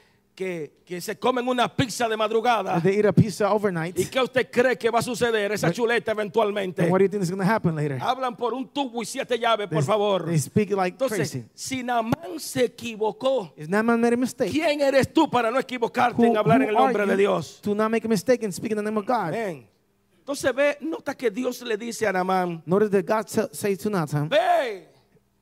que, 0.40 0.73
que 0.87 1.02
se 1.02 1.18
comen 1.18 1.47
una 1.47 1.68
pizza 1.68 2.09
de 2.09 2.16
madrugada. 2.16 2.80
They 2.80 2.97
eat 2.97 3.04
a 3.04 3.12
pizza 3.12 3.52
overnight. 3.52 3.99
¿Y 3.99 4.06
qué 4.06 4.23
usted 4.23 4.50
cree 4.50 4.78
que 4.78 4.88
va 4.88 5.00
a 5.00 5.02
suceder? 5.02 5.52
Esa 5.52 5.70
chuleta 5.70 6.12
eventualmente. 6.12 6.80
And 6.80 6.90
what 6.90 7.00
do 7.00 7.04
you 7.04 7.11
think 7.11 7.23
is 7.23 7.30
going 7.30 7.47
to 7.47 7.47
happen 7.47 7.76
later? 7.76 7.99
Hablan 8.00 8.35
por 8.35 8.54
un 8.54 8.66
tubo 8.66 9.02
y 9.02 9.04
siete 9.04 9.38
llaves, 9.38 9.68
por 9.68 9.82
favor. 9.85 10.25
They 10.25 10.38
speak 10.38 10.70
like 10.70 10.94
Entonces, 10.94 11.30
crazy. 11.30 11.44
si 11.54 11.85
se 12.38 12.64
equivocó, 12.64 13.52
Naaman 13.68 14.00
made 14.00 14.14
a 14.14 14.16
mistake? 14.16 14.50
¿quién 14.50 14.80
eres 14.80 15.12
tú 15.12 15.28
para 15.28 15.50
no 15.50 15.59
equivocarte 15.59 16.23
Who, 16.23 16.28
en 16.30 16.37
hablar 16.38 16.62
en 16.62 16.70
el 16.70 16.75
nombre 16.75 17.04
de 17.04 17.16
Dios? 17.18 17.61
to 17.61 17.75
not 17.75 17.90
make 17.90 18.06
a 18.06 18.09
mistake 18.09 18.42
and 18.42 18.54
speak 18.54 18.73
in 18.73 18.78
the 18.78 18.82
name 18.82 18.97
of 18.99 19.04
God? 19.04 19.35
Amén. 19.35 19.68
Entonces 20.20 20.54
ve, 20.54 20.78
nota 20.80 21.14
que 21.14 21.30
Dios 21.30 21.61
le 21.61 21.76
dice 21.76 22.06
a 22.06 22.12
Notice 22.64 22.90
that 22.90 23.04
God 23.04 23.28
sa- 23.28 23.49
says 23.52 23.78
to 23.78 23.90
ve, 23.90 24.88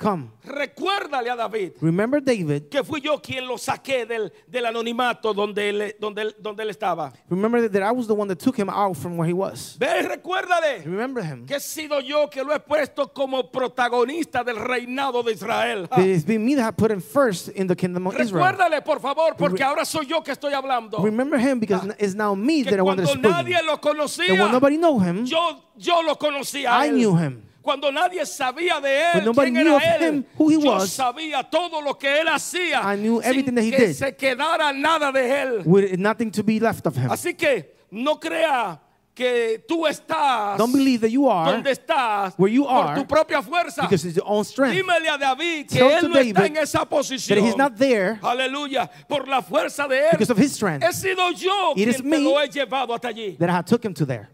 Come, 0.00 0.30
recuérdale 0.44 1.28
a 1.28 1.34
David 1.34 1.72
remember 1.80 2.20
David. 2.22 2.68
que 2.70 2.84
fui 2.84 3.00
yo 3.00 3.20
quien 3.20 3.44
lo 3.48 3.58
saqué 3.58 4.06
del, 4.06 4.32
del 4.46 4.64
anonimato 4.66 5.34
donde 5.34 5.68
él, 5.68 5.96
donde, 5.98 6.22
él, 6.22 6.36
donde 6.38 6.62
él 6.62 6.70
estaba. 6.70 7.12
Remember 7.28 7.68
that 7.68 7.82
I 7.82 7.90
was 7.90 8.06
the 8.06 8.14
one 8.14 8.28
that 8.28 8.38
took 8.38 8.56
him 8.56 8.70
out 8.70 8.96
from 8.96 9.16
where 9.16 9.26
he 9.28 9.32
was. 9.32 9.76
Ve, 9.76 10.02
recuérdale 10.02 10.84
Remember 10.84 11.20
him. 11.24 11.46
que 11.46 11.56
he 11.56 11.60
sido 11.60 12.00
yo 12.00 12.28
que 12.30 12.44
lo 12.44 12.54
he 12.54 12.60
puesto 12.60 13.12
como 13.12 13.50
protagonista 13.50 14.44
del 14.44 14.54
reinado 14.56 15.24
de 15.24 15.32
Israel. 15.32 15.88
It's 15.96 16.24
been 16.24 16.44
me 16.44 16.54
that 16.54 16.62
have 16.62 16.76
put 16.76 16.92
him 16.92 17.00
first 17.00 17.48
in 17.48 17.66
the 17.66 17.74
kingdom 17.74 18.06
of 18.06 18.14
Israel. 18.20 18.44
Recuérdale, 18.46 18.82
por 18.84 19.00
favor, 19.00 19.34
porque 19.36 19.64
ahora 19.64 19.84
soy 19.84 20.06
yo 20.06 20.22
que 20.22 20.30
estoy 20.32 20.52
hablando. 20.54 20.98
Remember 21.02 21.40
him 21.40 21.58
because 21.58 21.92
it's 21.98 22.14
now 22.14 22.36
me 22.36 22.62
Que 22.62 22.70
that 22.70 22.78
I 22.78 22.82
wanted 22.82 23.02
to 23.04 23.08
cuando 23.08 23.30
speak. 23.30 23.46
nadie 23.46 23.62
lo 23.66 23.76
That 23.78 23.84
when 23.84 23.96
conocía, 23.96 24.52
nobody 24.52 24.76
know 24.76 25.00
him, 25.00 25.24
yo, 25.24 25.60
yo 25.76 26.02
lo 26.02 26.14
conocía. 26.14 26.70
I 26.70 26.86
él. 26.90 26.94
knew 26.94 27.16
him. 27.16 27.42
Cuando 27.68 27.92
nadie 27.92 28.24
sabía 28.24 28.80
de 28.80 28.98
él, 28.98 29.14
When 29.16 29.24
nobody 29.26 29.50
quién 29.52 29.64
knew 29.64 29.76
era 29.76 29.94
of 29.96 30.00
él, 30.00 30.08
him, 30.08 30.24
who 30.38 30.48
he 30.48 30.54
yo 30.58 30.70
was, 30.72 30.90
sabía 30.90 31.42
todo 31.50 31.82
lo 31.82 31.98
que 31.98 32.20
él 32.22 32.26
hacía. 32.28 32.80
I 32.82 32.96
knew 32.96 33.20
sin 33.20 33.30
everything 33.30 33.54
that 33.56 33.62
he 33.64 33.70
que 33.70 33.86
did. 33.88 33.94
se 33.94 34.16
quedara 34.16 34.72
nada 34.72 35.12
de 35.12 35.20
él. 35.42 35.62
with 35.66 35.98
nothing 35.98 36.30
to 36.30 36.42
be 36.42 36.58
left 36.58 36.86
of 36.86 36.96
him. 36.96 37.10
Así 37.10 37.34
que 37.36 37.74
no 37.90 38.18
crea 38.18 38.80
que 39.14 39.62
tú 39.68 39.86
estás 39.86 40.56
Don't 40.56 40.72
believe 40.72 41.00
that 41.02 41.10
you 41.10 41.28
are 41.28 41.52
donde 41.52 41.72
estás 41.72 42.32
where 42.38 42.50
you 42.50 42.64
por 42.64 42.72
are 42.72 42.94
tu 43.00 43.04
propia 43.06 43.42
fuerza. 43.42 43.82
because 43.82 44.02
it's 44.06 44.16
your 44.16 44.24
own 44.26 44.44
strength. 44.46 44.74
Dímele 44.74 45.08
a 45.10 45.18
David 45.18 45.66
que 45.68 45.78
Tell 45.78 45.90
él 45.90 46.08
no 46.08 46.16
está 46.18 46.32
David 46.40 46.56
en 46.56 46.56
esa 46.62 46.86
posición. 46.88 47.38
he's 47.44 47.56
not 47.56 47.76
there 47.76 48.18
Aleluya, 48.22 48.88
por 49.06 49.28
la 49.28 49.42
fuerza 49.42 49.86
de 49.86 49.98
él. 50.06 50.10
because 50.12 50.30
of 50.30 50.38
his 50.38 50.52
strength 50.54 50.82
He 50.82 50.92
sido 50.94 51.32
yo 51.32 51.74
It 51.76 51.96
quien 51.96 52.08
me 52.08 52.18
lo 52.18 52.40
he 52.40 52.48
llevado 52.48 52.94
hasta 52.94 53.08
allí. 53.08 53.36
that 53.38 53.50
I 53.50 53.60
took 53.62 53.84
him 53.84 53.92
to 53.92 54.06
there. 54.06 54.30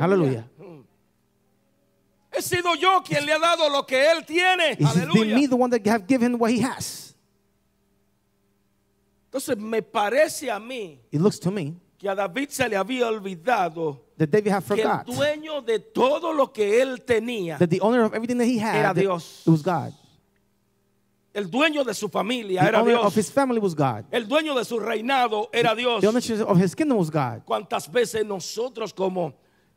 Aleluya. 0.00 0.44
He 2.36 2.42
sido 2.42 2.74
yo 2.74 3.02
quien 3.04 3.24
le 3.24 3.32
ha 3.32 3.38
dado 3.38 3.68
lo 3.68 3.86
que 3.86 4.10
él 4.10 4.24
tiene. 4.26 4.72
It's 4.72 4.94
been 4.94 5.34
me 5.34 5.46
the 5.46 5.56
one 5.56 5.70
that 5.70 5.86
have 5.86 6.06
given 6.06 6.38
what 6.38 6.50
he 6.50 6.60
has. 6.60 7.14
Entonces 9.34 9.58
me 9.58 9.82
parece 9.82 10.48
a 10.50 10.60
mí 10.60 11.00
It 11.10 11.20
looks 11.20 11.40
to 11.40 11.50
me 11.50 11.74
que 11.98 12.08
a 12.08 12.14
David 12.14 12.50
se 12.50 12.68
le 12.68 12.76
había 12.76 13.08
olvidado 13.08 14.00
that 14.16 14.28
David 14.28 14.52
had 14.52 14.62
que 14.62 14.74
el 14.74 14.88
forgot 14.88 15.06
dueño 15.06 15.60
de 15.60 15.80
todo 15.80 16.32
lo 16.32 16.52
que 16.52 16.80
él 16.80 17.04
tenía, 17.04 17.58
that 17.58 17.68
the 17.68 17.80
owner 17.80 18.04
of 18.04 18.14
everything 18.14 18.38
that 18.38 18.46
he 18.46 18.58
had, 18.58 18.76
Era 18.76 18.94
Dios. 18.94 19.42
it 19.44 19.50
was 19.50 19.62
God. 19.62 19.92
el 21.34 21.50
dueño 21.50 21.82
de 21.84 21.94
su 21.94 22.08
familia 22.08 22.60
The 22.62 22.68
era 22.68 22.80
owner 22.80 22.94
Dios. 22.94 23.06
of 23.06 23.14
his 23.16 23.30
family 23.30 23.58
was 23.58 23.74
God. 23.74 24.04
El 24.12 24.28
dueño 24.28 24.54
de 24.54 24.64
su 24.64 24.78
reinado 24.78 25.48
era 25.52 25.74
Dios. 25.74 26.00
The 26.00 26.06
owner 26.06 26.44
of 26.46 26.56
his 26.56 26.74
kingdom 26.74 26.96
was 26.96 27.10
God. 27.10 27.42
¿Cuántas 27.44 27.90
veces 27.90 28.24
nosotros 28.24 28.94
como, 28.94 29.34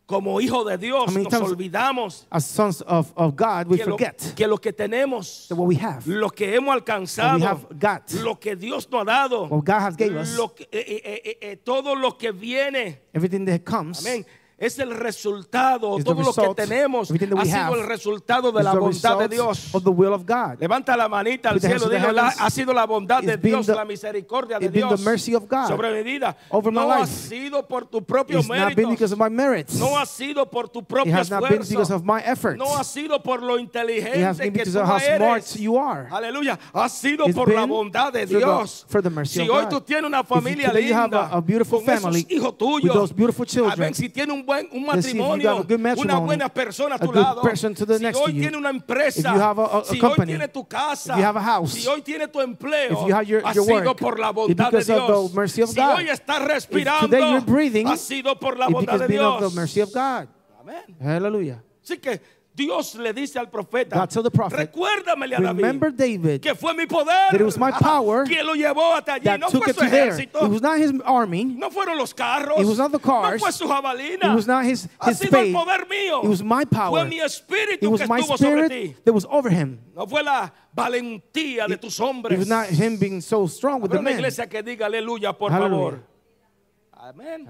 como 0.07 0.39
hijos 0.39 0.65
de 0.65 0.77
Dios 0.77 1.13
nos 1.13 1.33
olvidamos 1.33 2.25
As 2.31 2.45
sons 2.45 2.81
of, 2.87 3.11
of 3.15 3.35
God, 3.35 3.67
we 3.67 3.77
que 3.77 3.85
lo, 3.85 3.97
forget 3.97 4.33
que 4.35 4.47
lo 4.47 4.57
que 4.57 4.71
tenemos, 4.71 5.47
what 5.51 5.67
we 5.67 5.75
have, 5.75 6.07
lo 6.07 6.29
que 6.29 6.55
hemos 6.55 6.73
alcanzado, 6.73 7.67
got, 7.77 8.09
lo 8.23 8.39
que 8.39 8.55
Dios 8.55 8.89
nos 8.89 9.01
ha 9.01 9.05
dado, 9.05 9.47
what 9.49 9.65
God 9.65 9.81
has 9.81 9.95
gave 9.97 10.15
us, 10.15 10.35
lo 10.37 10.55
que- 10.55 10.67
eh, 10.71 11.01
eh, 11.03 11.21
eh, 11.25 11.37
eh, 11.41 11.55
todo 11.57 11.93
lo 11.93 12.17
que 12.17 12.31
viene, 12.31 13.01
everything 13.13 13.45
that 13.45 13.59
comes, 13.65 13.99
amén, 13.99 14.25
es 14.57 14.79
el 14.79 14.91
resultado, 14.91 15.97
todo 16.03 16.23
lo 16.23 16.33
que 16.33 16.41
result, 16.41 16.57
tenemos 16.57 17.11
ha 17.11 17.45
sido 17.45 17.75
el 17.75 17.85
resultado 17.85 18.51
de 18.51 18.63
la 18.63 18.71
the 18.71 18.79
bondad 18.79 19.19
de 19.19 19.27
Dios. 19.27 19.75
of 19.75 19.83
the 19.83 19.89
will 19.89 20.13
of 20.13 20.25
God. 20.25 20.59
Levanta 20.59 20.97
la 20.97 21.07
manita 21.07 21.49
al 21.49 21.61
cielo, 21.61 21.87
heavens. 21.89 22.35
ha 22.39 22.49
sido 22.49 22.73
la 22.73 22.85
bondad 22.85 23.21
de 23.21 23.37
Dios, 23.37 23.67
la 23.67 23.85
misericordia 23.85 24.57
de 24.57 24.69
Dios 24.69 24.99
sobre 24.99 25.93
mi 25.93 26.03
vida. 26.03 26.35
no 26.71 26.91
ha 26.91 27.05
sido 27.05 27.67
por 27.67 27.85
tu 27.85 28.03
propio 28.03 28.41
mérito. 28.43 28.81
No 29.77 29.97
ha 29.97 30.05
sido 30.05 30.49
por 30.49 30.69
tu 30.69 30.83
propio 30.83 31.15
esfuerzo. 31.17 32.55
No 32.57 32.75
ha 32.75 32.83
sido 32.83 33.21
por 33.21 33.43
lo 33.43 33.59
inteligente 33.59 34.51
que 34.51 34.65
tú 34.65 34.79
eres. 34.79 35.17
smart 35.17 35.55
you 35.57 35.77
are. 35.77 36.07
Aleluya. 36.09 36.57
Ha 36.73 36.89
sido 36.89 37.25
por 37.27 37.53
la 37.53 37.65
bondad 37.65 38.11
de 38.11 38.25
Dios. 38.25 38.87
si 39.25 39.41
of 39.41 39.49
hoy 39.49 39.63
God. 39.65 39.69
tú 39.69 39.81
tienes 39.81 40.05
una 40.05 40.19
have 40.19 40.73
linda, 40.73 41.29
con 41.69 41.89
esos 41.89 42.31
hijos 42.31 42.57
tuyos, 42.57 43.13
si 43.93 44.09
tiene 44.09 44.33
un 44.33 44.46
buen 44.47 44.69
un 44.71 44.85
matrimonio, 44.85 45.65
una 45.97 46.19
buena 46.19 46.49
persona 46.49 46.95
a 46.95 46.97
a 46.97 46.99
tu 46.99 47.11
lado, 47.11 47.41
si 47.53 48.05
hoy 48.15 48.33
tiene 48.33 48.57
una 48.57 48.69
empresa, 48.69 49.33
si 49.83 49.99
hoy 50.01 50.25
tiene 50.25 50.47
tu 50.47 50.65
casa, 50.67 51.15
si 51.67 51.87
hoy 51.87 52.01
tiene 52.01 52.27
tu 52.29 52.39
empleo, 52.41 53.05
ha 53.43 53.53
sido 53.53 53.95
por 53.95 54.17
la 54.19 54.31
bondad 54.31 54.71
de 54.71 54.83
Dios. 54.83 55.31
si 55.69 55.79
hoy 55.79 56.09
estás 56.09 56.41
respirando, 56.43 57.17
ha 57.87 57.97
sido 57.97 58.39
por 58.39 58.57
la 58.57 58.67
bondad 58.69 58.99
de 58.99 59.07
Dios. 59.07 59.57
Amén. 60.59 60.97
Hallelujah. 60.99 61.61
Así 61.83 61.97
que 61.99 62.21
Dios 62.57 62.95
le 62.95 63.13
dice 63.13 63.37
al 63.37 63.51
profeta, 63.51 64.07
prophet, 64.33 64.57
recuérdamele 64.57 65.35
a 65.35 65.39
Remember 65.39 65.91
David 65.91 66.21
David 66.21 66.41
que 66.41 66.55
fue 66.55 66.73
mi 66.73 66.87
poder, 66.87 67.29
that 67.29 67.39
it 67.39 67.43
was 67.45 67.55
my 67.55 67.69
power 67.71 68.23
quien 68.25 68.43
lo 68.43 68.55
llevó 68.55 68.95
hasta 68.95 69.13
allí, 69.13 69.25
no 69.39 69.47
took 69.47 69.63
fue 69.63 69.71
it 69.73 69.77
su 69.77 69.85
ejército, 69.85 70.43
It 70.43 70.49
was 70.51 70.61
not 70.63 70.79
his 70.79 70.91
army. 71.05 71.45
no 71.45 71.69
fueron 71.69 71.97
los 71.99 72.15
carros, 72.15 72.59
It 72.59 72.65
was 72.65 72.79
not 72.79 72.91
the 72.91 72.97
cars. 72.99 73.33
no 73.33 73.45
fue 73.45 73.51
su 73.51 73.67
jabalina, 73.67 74.31
It 74.31 74.35
was 74.35 74.47
not 74.47 74.65
his, 74.65 74.89
ha 74.99 75.11
his 75.11 75.19
sido 75.19 75.37
el 75.39 75.53
poder 75.53 75.85
mío, 75.87 76.23
It 76.23 76.29
was 76.29 76.41
my 76.41 76.65
fue 76.65 76.77
power. 76.79 77.05
mi 77.05 77.19
espíritu 77.19 77.83
It 77.83 77.87
was 77.91 78.01
que 78.01 78.07
my 78.07 78.21
estuvo 78.21 78.37
sobre 78.39 78.67
ti, 78.69 78.95
that 79.05 79.13
was 79.13 79.25
over 79.29 79.51
him. 79.51 79.79
no 79.95 80.07
fue 80.07 80.23
la 80.23 80.51
valentía 80.75 81.67
de 81.67 81.77
tus 81.77 81.99
It 81.99 82.01
hombres. 82.03 82.39
was 82.39 82.47
not 82.47 82.65
him 82.69 82.97
being 82.97 83.21
so 83.21 83.45
strong 83.45 83.81
with 83.81 83.91
the 83.91 83.99
una 83.99 84.09
men. 84.09 84.15
iglesia 84.17 84.47
que 84.47 84.63
diga 84.63 84.87
aleluya, 84.87 85.31
por 85.37 85.51
Hallelujah. 85.51 85.69
favor. 85.91 86.03
Amén. 86.91 87.47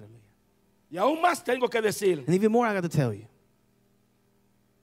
Y 0.91 0.97
aún 0.97 1.21
más 1.21 1.41
tengo 1.43 1.69
que 1.69 1.81
decir, 1.81 2.25
And 2.27 2.35
even 2.35 2.51
more, 2.51 2.67
I 2.67 2.73
got 2.73 2.83
to 2.83 2.89
tell 2.89 3.13
you. 3.13 3.25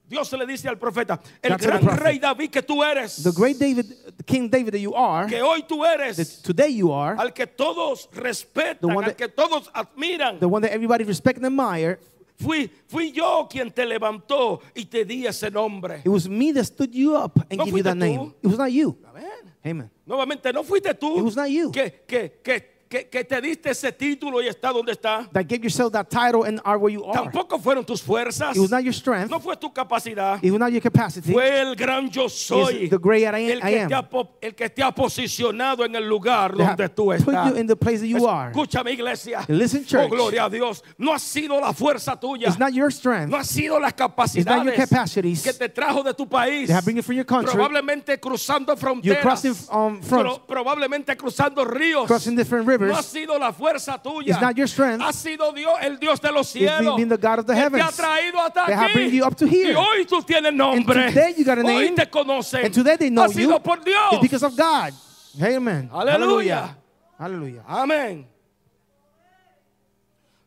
Dios 0.07 0.31
le 0.33 0.45
dice 0.45 0.67
al 0.69 0.77
profeta, 0.77 1.19
el 1.41 1.57
gran 1.57 1.83
rey 1.97 2.19
David 2.19 2.49
que 2.51 2.61
tú 2.61 2.83
eres, 2.83 3.23
The 3.23 3.31
great 3.31 3.57
David, 3.57 3.85
the 4.17 4.23
King 4.23 4.49
David 4.49 4.71
that 4.73 4.79
you 4.79 4.93
are, 4.95 5.27
que 5.27 5.41
hoy 5.41 5.63
tú 5.67 5.83
eres, 5.83 6.17
that 6.17 6.43
today 6.43 6.69
you 6.75 6.91
are, 6.93 7.15
al 7.19 7.33
que 7.33 7.47
todos 7.47 8.07
respetan, 8.13 8.91
al 8.91 9.03
that- 9.05 9.15
que 9.15 9.27
todos 9.27 9.69
admiran. 9.73 10.39
the 10.39 10.47
one 10.47 10.61
that 10.61 10.71
everybody 10.73 11.03
respect 11.03 11.37
and 11.37 11.45
admire, 11.47 11.99
Fui, 12.37 12.69
fui 12.87 13.11
yo 13.13 13.47
quien 13.49 13.71
te 13.71 13.85
levantó 13.85 14.59
y 14.75 14.83
te 14.85 15.05
di 15.05 15.25
ese 15.25 15.49
nombre. 15.49 16.01
it 16.03 16.09
was 16.09 16.27
me 16.27 16.51
that 16.51 16.65
stood 16.65 16.91
you 16.93 17.15
up 17.15 17.39
and 17.49 17.57
No 17.57 17.63
gave 17.65 17.77
you 17.77 17.83
that 17.83 17.95
fuiste 17.95 17.99
name. 17.99 18.19
tú. 18.19 18.33
It 18.43 18.47
was 18.47 18.57
not 18.57 18.71
you. 18.73 18.97
Amén. 19.07 19.53
Amen. 19.65 19.89
Nuevamente, 20.05 20.51
no 20.53 20.63
fuiste 20.63 20.93
tú 20.93 21.17
It 21.17 21.23
was 21.23 21.35
not 21.37 21.49
you. 21.49 21.71
que, 21.71 22.03
que, 22.05 22.33
que, 22.43 22.74
que, 22.95 23.09
que 23.09 23.23
te 23.25 23.41
diste 23.41 23.71
ese 23.71 23.91
título 23.91 24.41
y 24.41 24.47
está 24.47 24.71
donde 24.71 24.93
está. 24.93 25.27
That 25.33 25.45
gave 25.47 25.61
yourself 25.63 25.91
that 25.93 26.09
title 26.09 26.43
and 26.45 26.61
are 26.63 26.77
where 26.77 26.93
you 26.93 27.03
are. 27.03 27.13
Tampoco 27.29 27.59
fueron 27.59 27.85
tus 27.85 28.01
fuerzas. 28.01 28.55
It 28.55 28.59
was 28.61 28.71
not 28.71 28.83
your 28.83 28.93
strength. 28.93 29.29
No 29.29 29.39
fue 29.39 29.55
tu 29.57 29.69
capacidad. 29.73 30.39
It 30.41 30.51
was 30.51 30.59
not 30.59 30.71
your 30.71 30.81
capacity. 30.81 31.33
Fue 31.33 31.43
el 31.61 31.75
gran 31.75 32.09
yo 32.09 32.27
soy. 32.29 32.87
The 32.87 32.97
great 32.97 33.23
I 33.23 33.27
am- 33.27 33.35
el, 33.51 33.59
que 33.61 33.69
I 33.69 33.79
am. 33.81 33.89
Te 33.89 33.95
ha, 33.95 34.07
el 34.41 34.55
que 34.55 34.69
te 34.69 34.81
ha 34.83 34.91
posicionado 34.93 35.83
en 35.85 35.95
el 35.95 36.07
lugar 36.07 36.55
That 36.55 36.67
donde 36.77 36.89
tú 36.89 37.05
put 37.07 37.15
estás. 37.17 37.49
you 37.49 37.55
in 37.57 37.67
the 37.67 37.75
place 37.75 37.99
that 37.99 38.07
you 38.07 38.25
are. 38.27 38.51
Escúchame, 38.51 38.91
iglesia. 38.93 39.45
Listen, 39.49 39.81
Oh, 39.85 39.87
church. 39.89 40.09
gloria 40.09 40.45
a 40.45 40.49
Dios. 40.49 40.81
No 40.97 41.11
ha 41.13 41.19
sido 41.19 41.59
la 41.59 41.73
fuerza 41.73 42.17
tuya. 42.19 42.47
It's 42.47 42.59
not 42.59 42.73
your 42.73 42.91
strength. 42.91 43.29
No 43.29 43.37
ha 43.37 43.43
sido 43.43 43.79
las 43.79 43.91
It's 43.91 43.99
not 43.99 44.15
capacidades 44.15 44.63
your 44.65 44.75
capacities 44.75 45.43
que 45.43 45.53
te 45.53 45.67
trajo 45.69 46.03
de 46.03 46.13
tu 46.13 46.25
país. 46.27 46.67
that 46.69 46.83
bring 46.85 46.95
you 46.97 47.03
from 47.03 47.15
your 47.15 47.25
country. 47.25 47.53
Probablemente 47.53 48.19
cruzando 48.19 48.73
You're 48.73 48.77
fronteras. 48.77 49.21
crossing 49.21 49.51
um, 49.71 50.01
fronts, 50.01 50.39
Pro- 50.47 50.55
probablemente 50.63 51.15
cruzando 51.17 51.65
ríos. 51.65 52.07
crossing 52.07 52.35
different 52.35 52.65
No 52.87 52.95
ha 52.95 53.03
sido 53.03 53.37
la 53.39 53.51
fuerza 53.51 54.01
tuya. 54.01 54.31
It's 54.33 54.41
not 54.41 54.55
your 54.57 54.67
strength. 54.67 55.01
Ha 55.01 55.11
sido 55.13 55.51
Dios, 55.53 55.73
el 55.81 55.97
Dios 55.97 56.19
de 56.21 56.31
los 56.31 56.47
It's 56.55 56.65
cielos. 56.65 56.95
been 56.97 57.09
the 57.09 57.17
God 57.17 57.39
of 57.39 57.45
the 57.45 57.53
que 57.53 57.59
te 57.59 57.61
ha 57.61 57.63
heavens 57.69 57.95
traído 57.97 58.39
hasta 58.39 58.65
that 58.65 58.69
have 58.73 58.91
aquí. 58.91 59.11
you 59.11 59.23
up 59.25 59.35
to 59.35 59.45
here. 59.47 59.73
Y 59.73 59.75
hoy 59.75 60.05
tú 60.05 60.21
tienes 60.23 60.53
nombre. 60.53 60.99
And 61.05 61.13
today 61.13 61.33
you 61.37 61.43
got 61.45 61.57
a 61.57 61.61
Hoy 61.63 61.85
name. 61.85 61.95
te 61.95 62.05
conocen. 62.09 62.65
And 62.65 62.73
today 62.73 62.97
they 62.97 63.09
know 63.09 63.23
ha 63.23 63.29
sido 63.29 63.53
you. 63.53 63.59
por 63.59 63.77
Dios. 63.83 64.13
It's 64.13 64.21
because 64.21 64.43
of 64.43 64.55
God. 64.55 64.93
Amen. 65.41 65.89
Aleluya. 65.91 66.75
Hallelujah. 67.17 67.63
Amén. 67.67 68.25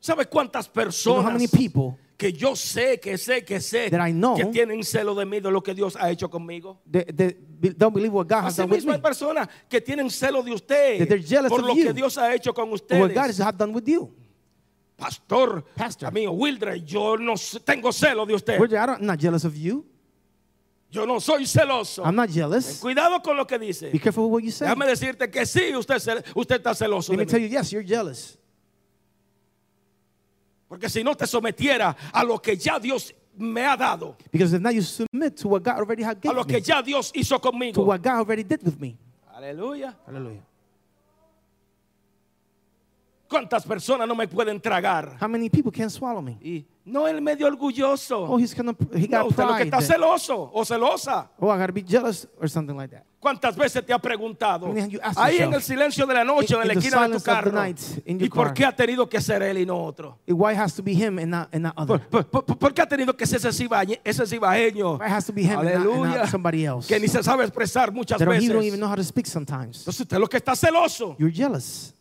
¿Sabes 0.00 0.26
cuántas 0.28 0.66
You 0.66 0.72
know 0.74 0.84
personas 0.84 1.24
how 1.24 1.32
many 1.32 1.48
people 1.48 1.98
que 2.18 2.32
yo 2.32 2.56
sé, 2.56 2.98
que 2.98 3.16
sé, 3.16 3.44
que 3.44 3.60
sé, 3.60 3.90
That 3.90 4.08
I 4.08 4.12
know 4.12 4.36
que 4.36 4.46
tienen 4.46 4.82
celo 4.82 5.14
de 5.14 5.24
mí, 5.24 5.38
de 5.40 5.52
lo 5.52 5.62
que 5.62 5.72
Dios 5.72 5.96
ha 5.96 6.10
hecho 6.10 6.28
conmigo? 6.28 6.82
don't 6.84 7.94
believe 7.94 8.12
what 8.12 8.26
God 8.26 8.44
has 8.44 8.56
done 8.56 8.68
with 8.68 8.78
mismo 8.78 8.92
hay 8.92 8.98
me, 8.98 9.02
personas 9.02 9.48
que 9.68 9.80
tienen 9.80 10.10
celo 10.10 10.42
de 10.42 10.52
usted 10.52 11.08
por 11.48 11.62
lo 11.62 11.74
you. 11.74 11.86
que 11.86 11.92
Dios 11.92 12.18
ha 12.18 12.34
hecho 12.34 12.52
con 12.52 12.68
or 12.68 12.72
what 12.72 13.14
God 13.14 13.16
has 13.16 13.38
ustedes. 13.38 13.56
done 13.56 13.72
with 13.72 13.86
you. 13.86 14.12
Pastor, 14.96 15.64
Pastor. 15.76 16.08
amigo 16.08 16.32
Wildred, 16.32 16.84
yo 16.84 17.16
no 17.16 17.34
tengo 17.64 17.92
celo 17.92 18.26
de 18.26 18.34
usted. 18.34 18.58
Don't, 18.58 18.72
I'm 18.74 19.06
not 19.06 19.20
jealous 19.20 19.44
of 19.44 19.54
you. 19.54 19.86
Yo 20.90 21.06
no 21.06 21.20
soy 21.20 21.46
celoso. 21.46 22.02
I'm 22.04 22.16
not 22.16 22.30
jealous. 22.30 22.80
Cuidado 22.80 23.22
con 23.22 23.36
lo 23.36 23.46
que 23.46 23.58
dice. 23.58 23.90
Be 23.92 24.00
careful 24.00 24.24
with 24.24 24.32
what 24.32 24.42
you 24.42 24.50
say. 24.50 24.66
Déjame 24.66 24.86
decirte 24.86 25.30
que 25.30 25.44
sí, 25.44 25.76
usted, 25.76 25.96
está 26.56 26.74
celoso. 26.74 27.12
Let 27.12 27.18
me 27.18 27.26
tell 27.26 27.40
you, 27.40 27.46
yes, 27.46 27.70
you're 27.70 27.86
jealous. 27.86 28.37
Porque 30.68 30.88
si 30.88 31.02
no 31.02 31.14
te 31.14 31.26
sometiera 31.26 31.96
a 32.12 32.22
lo 32.24 32.38
que 32.40 32.56
ya 32.56 32.78
Dios 32.78 33.14
me 33.36 33.64
ha 33.64 33.76
dado, 33.76 34.16
Because 34.30 34.52
if 34.54 34.60
now 34.60 34.70
you 34.70 34.82
submit 34.82 35.36
to 35.36 35.48
what 35.48 35.62
God 35.62 35.78
already 35.78 36.02
had 36.02 36.18
a 36.18 36.20
given 36.20 36.36
lo 36.36 36.44
me, 36.44 36.52
que 36.54 36.60
ya 36.60 36.82
Dios 36.82 37.10
hizo 37.14 37.38
to 37.40 37.50
conmigo. 37.50 37.84
what 37.84 38.02
God 38.02 38.18
already 38.18 38.42
did 38.44 38.62
with 38.62 38.78
me. 38.80 38.96
Aleluya. 39.34 39.94
¿Cuántas 43.28 43.66
personas 43.66 44.08
no 44.08 44.14
me 44.14 44.26
pueden 44.26 44.60
tragar? 44.60 45.16
How 45.20 45.28
many 45.28 45.50
people 45.50 45.70
can 45.70 45.90
swallow 45.90 46.22
me? 46.22 46.38
Y 46.40 46.64
no 46.84 47.06
el 47.06 47.20
medio 47.20 47.46
orgulloso. 47.46 48.22
Oh, 48.22 48.38
he's 48.38 48.54
gonna, 48.54 48.74
he 48.94 49.06
No, 49.06 49.18
got 49.18 49.30
usted 49.30 49.42
lo 49.44 49.48
que 49.56 49.66
pride. 49.66 49.76
está 49.76 49.80
celoso 49.82 50.50
o 50.52 50.64
celosa. 50.64 51.30
Oh, 51.38 51.50
I 51.50 51.58
gotta 51.58 51.72
be 51.72 51.82
jealous 51.82 52.26
or 52.40 52.48
something 52.48 52.74
like 52.74 52.90
that. 52.90 53.04
¿Cuántas 53.20 53.56
veces 53.56 53.84
te 53.84 53.92
ha 53.92 53.98
preguntado? 53.98 54.72
Ahí 55.16 55.38
en 55.38 55.52
el 55.52 55.60
silencio 55.60 56.06
de 56.06 56.14
la 56.14 56.24
noche 56.24 56.54
en 56.54 56.68
la 56.68 56.72
esquina 56.72 57.08
de 57.08 57.16
tu 57.16 57.22
carro. 57.22 57.52
¿Y 58.06 58.28
por 58.30 58.54
qué 58.54 58.64
ha 58.64 58.74
tenido 58.74 59.08
que 59.08 59.20
ser 59.20 59.42
él 59.42 59.58
y 59.58 59.66
no 59.66 59.76
otro? 59.76 60.18
Why 60.26 60.52
it 60.52 60.58
has 60.58 60.74
to 60.76 60.82
be 60.82 60.92
him 60.92 61.18
and 61.18 61.30
not, 61.30 61.48
and 61.52 61.64
not 61.64 61.74
other? 61.76 62.00
¿Por, 62.08 62.72
qué 62.72 62.80
ha 62.80 62.86
tenido 62.86 63.16
que 63.16 63.26
ser 63.26 63.38
ese 63.38 63.52
cibaeño? 63.52 64.98
Why 64.98 65.06
it 65.06 65.12
has 65.12 65.26
to 65.26 65.32
be 65.32 65.42
him 65.42 65.58
and 65.58 65.64
not, 65.64 65.74
and 65.74 65.84
Aleluya. 65.84 66.18
not 66.20 66.28
somebody 66.28 66.64
else? 66.64 66.86
Que 66.86 67.00
ni 67.00 67.08
se 67.08 67.22
sabe 67.22 67.44
expresar 67.44 67.92
muchas 67.92 68.18
veces. 68.20 68.48
don't 68.48 68.64
even 68.64 68.78
know 68.78 68.88
how 68.88 68.96
to 68.96 69.04
speak 69.04 69.26
sometimes. 69.26 69.80
Entonces 69.80 70.00
usted 70.02 70.18
lo 70.18 70.28
que 70.28 70.38
está 70.38 70.54
celoso. 70.54 71.16
You're 71.18 71.34
jealous. 71.34 71.92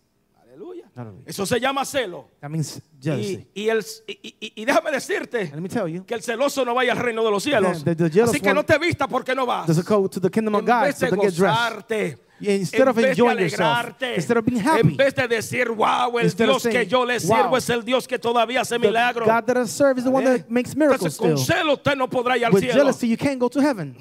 Eso 1.26 1.46
se 1.46 1.60
llama 1.60 1.86
celo. 1.86 2.30
That 2.42 2.50
means 2.50 2.82
Y, 3.00 3.04
jealousy. 3.04 3.48
y 3.54 3.70
el- 3.70 3.86
y- 4.08 4.36
y- 4.42 4.54
y 4.56 4.66
déjame 4.66 4.92
decirte 4.92 5.46
let 5.54 5.62
me 5.62 5.70
tell 5.70 5.88
you, 5.88 6.04
que 6.06 6.14
el 6.16 6.22
celoso 6.24 6.66
no 6.66 6.74
vaya 6.74 6.92
al 6.94 6.98
reino 6.98 7.24
de 7.24 7.32
los 7.32 7.44
cielos. 7.44 7.84
The- 7.84 7.96
the 7.96 8.22
Así 8.24 8.40
que 8.40 8.54
no 8.54 8.64
te 8.66 8.78
vista 8.78 9.08
porque 9.08 9.36
no 9.36 9.46
vas. 9.46 9.68
does 9.68 9.78
it 9.78 9.86
go 9.88 10.10
to 10.10 10.20
the 10.20 10.30
kingdom 10.30 10.56
of 10.56 10.62
en 10.62 10.82
vez 10.82 11.00
de 11.00 11.10
gozarte, 11.10 12.18
instead 12.40 12.82
en 12.82 12.88
of 12.90 12.96
vez 12.96 13.06
de 13.06 13.12
enjoying 13.12 13.40
yourself, 13.40 13.62
alegrarte, 13.62 14.16
instead 14.16 14.38
of 14.38 14.46
being 14.46 14.60
happy, 14.62 14.80
en 14.90 14.98
vez 14.98 15.16
de 15.16 15.28
decir, 15.28 15.70
wow, 15.70 16.18
el 16.20 16.32
Dios 16.36 16.64
que 16.64 16.72
saying, 16.72 16.90
yo 16.90 17.06
le 17.06 17.14
"Wow, 17.20 17.22
sirvo 17.38 17.58
es 17.58 17.70
el 17.70 17.84
Dios 17.84 18.08
que 18.08 18.18
todavía 18.20 18.62
hace 18.62 18.78
milagros. 18.80 19.28
God 19.28 19.44
that 19.46 19.58
I 19.64 19.68
serve 19.68 20.00
is 20.00 20.04
the 20.06 20.10
one 20.12 20.24
that 20.26 20.48
makes 20.50 20.76
miracles 20.76 21.18
Entonces, 21.18 21.18
con 21.20 21.38
celo 21.38 21.74
usted 21.74 21.96
no 21.96 22.10
podrá 22.10 22.38
ir 22.38 22.46
al 22.46 22.54
With 22.54 22.62
cielo. 22.62 22.76
jealousy, 22.76 23.08
you 23.10 23.18
can't 23.18 23.40
go 23.40 23.50
to 23.50 23.60
heaven. 23.62 23.96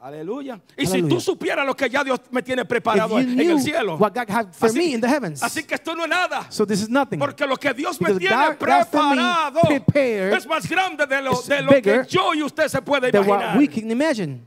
Aleluya. 0.00 0.60
Y 0.76 0.86
si 0.86 1.02
tú 1.02 1.20
supieras 1.20 1.66
lo 1.66 1.74
que 1.74 1.90
ya 1.90 2.04
Dios 2.04 2.20
me 2.30 2.42
tiene 2.42 2.64
preparado 2.64 3.18
en 3.18 3.38
el 3.40 3.60
cielo. 3.60 3.96
what 3.96 4.12
God 4.14 4.30
had 4.30 4.52
for 4.52 4.68
Así- 4.70 4.78
me 4.78 4.84
in 4.94 5.00
the 5.00 5.08
heavens. 5.08 5.42
Así 5.42 5.64
que 5.64 5.74
esto 5.74 5.94
no 5.96 6.04
es 6.04 6.08
nada. 6.10 6.46
So 6.50 6.64
this 6.64 6.80
is 6.82 6.88
nothing. 6.88 7.18
Porque 7.18 7.46
lo 7.46 7.56
que 7.56 7.74
Dios 7.74 8.00
me 8.00 8.08
Because 8.12 8.20
tiene 8.20 8.36
God- 8.36 8.50
me 8.50 8.56
preparado 8.56 9.60
prepared 9.66 10.32
es 10.34 10.46
más 10.46 10.68
grande 10.68 11.04
de 11.06 11.20
lo, 11.22 11.42
de 11.42 11.62
lo 11.62 11.70
que 11.82 12.02
yo 12.08 12.32
y 12.34 12.42
usted 12.42 12.68
se 12.68 12.80
puede 12.80 13.08
imaginar. 13.08 13.54
what 13.54 13.58
we 13.58 13.66
can 13.68 13.90
imagine. 13.90 14.40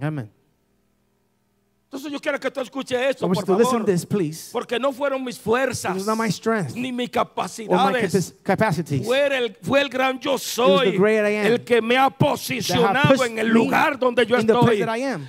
Amén. 0.00 0.30
Entonces 1.94 2.10
yo 2.10 2.20
quiero 2.20 2.40
que 2.40 2.50
tú 2.50 2.60
escuches 2.60 3.00
esto, 3.00 3.28
por 3.28 3.46
favor. 3.46 3.84
this, 3.84 4.04
please. 4.04 4.50
Porque 4.50 4.80
no 4.80 4.92
fueron 4.92 5.22
mis 5.22 5.38
fuerzas, 5.38 5.96
strength 6.30 6.74
ni 6.74 6.90
mis 6.90 7.08
capacidades. 7.08 8.34
Fue 9.04 9.26
el, 9.38 9.56
fue 9.62 9.80
el 9.80 9.88
gran 9.88 10.18
yo 10.18 10.36
soy 10.36 10.88
el 10.88 11.62
que 11.62 11.80
me 11.80 11.96
ha 11.96 12.10
posicionado 12.10 13.24
en 13.24 13.38
el 13.38 13.46
lugar 13.46 13.96
donde 13.96 14.26
yo 14.26 14.36
estoy. 14.36 14.84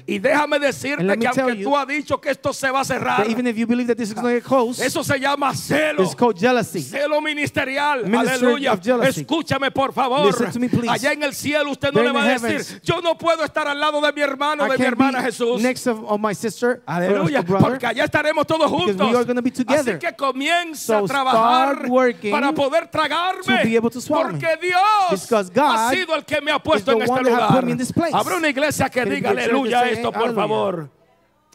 Y 0.07 0.17
déjame 0.17 0.57
decirte 0.57 1.19
que 1.19 1.27
aunque 1.27 1.63
tú 1.63 1.77
has 1.77 1.87
dicho 1.87 2.19
que 2.19 2.31
esto 2.31 2.51
se 2.51 2.71
va 2.71 2.81
a 2.81 2.85
cerrar, 2.85 3.17
That 3.17 3.29
even 3.29 3.45
if 3.45 3.55
you 3.55 3.67
believe 3.67 3.87
that 3.87 3.97
this 3.97 4.09
is 4.09 4.15
going 4.15 4.25
to 4.25 4.33
get 4.33 4.43
close, 4.43 4.83
eso 4.83 5.03
se 5.03 5.19
llama 5.19 5.53
celo. 5.53 6.03
it's 6.03 6.15
called 6.15 6.35
jealousy. 6.35 6.81
Celo 6.81 7.21
ministerial. 7.21 8.05
Aleluya. 8.05 8.73
Escúchame, 9.03 9.69
por 9.69 9.93
favor. 9.93 10.33
Me. 10.59 10.89
Allá 10.89 11.11
en 11.11 11.21
el 11.21 11.35
cielo 11.35 11.69
usted 11.69 11.89
no 11.91 11.99
There 11.99 12.07
le 12.07 12.11
va 12.11 12.23
a 12.23 12.27
decir, 12.29 12.49
heavens. 12.49 12.81
yo 12.81 13.01
no 13.01 13.15
puedo 13.15 13.43
estar 13.43 13.67
al 13.67 13.79
lado 13.79 14.01
de 14.01 14.11
mi 14.11 14.21
hermano, 14.21 14.67
de 14.67 14.77
mi 14.79 14.85
hermana 14.85 15.21
Jesús. 15.21 15.61
next 15.61 15.85
of, 15.85 16.03
of 16.05 16.19
my 16.19 16.33
sister 16.33 16.54
Aleluya, 16.85 17.39
or 17.39 17.45
brother. 17.45 17.67
porque 17.69 17.85
allá 17.87 18.05
estaremos 18.05 18.45
todos 18.45 18.69
juntos. 18.69 19.09
we 19.11 19.15
are 19.15 19.25
gonna 19.25 19.41
be 19.41 19.51
together. 19.51 19.95
Así 19.97 19.99
que 19.99 20.15
comienza 20.15 20.99
So 20.99 21.05
a 21.05 21.07
trabajar 21.07 21.87
para 22.31 22.51
poder 22.53 22.87
tragarme. 22.89 23.43
to 23.43 23.63
be 23.67 23.75
able 23.77 23.89
to 23.89 23.99
swallow 24.01 24.31
me. 24.33 24.39
porque 24.39 24.57
Dios 24.61 25.31
ha 25.57 25.89
sido 25.91 26.15
el 26.15 26.23
que 26.25 26.41
me 26.41 26.51
ha 26.51 26.59
puesto 26.59 26.91
en 26.93 27.01
este 27.01 27.21
lugar. 27.23 27.49
put 27.53 27.63
me 27.63 27.71
in 27.71 27.77
this 27.77 27.91
place. 27.91 28.13
Habrá 28.13 28.37
una 28.37 28.49
iglesia 28.49 28.89
que 28.89 29.01
Can 29.01 29.09
diga 29.09 29.29
a 29.29 29.31
aleluya 29.33 29.89
esto, 29.89 30.11
por 30.11 30.33
favor. 30.33 30.89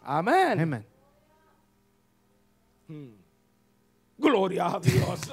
Amén. 0.04 0.60
Amen. 0.60 0.86
Gloria 4.18 4.66
a 4.66 4.80
Dios. 4.80 5.20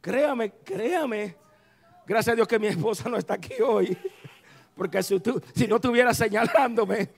créame, 0.00 0.52
créame. 0.64 1.36
Gracias 2.06 2.32
a 2.32 2.36
Dios 2.36 2.48
que 2.48 2.58
mi 2.58 2.66
esposa 2.66 3.08
no 3.08 3.16
está 3.16 3.34
aquí 3.34 3.54
hoy. 3.64 3.96
Porque 4.76 5.02
si, 5.02 5.20
tú- 5.20 5.40
si 5.54 5.66
no 5.66 5.76
estuviera 5.76 6.12
señalándome, 6.12 7.10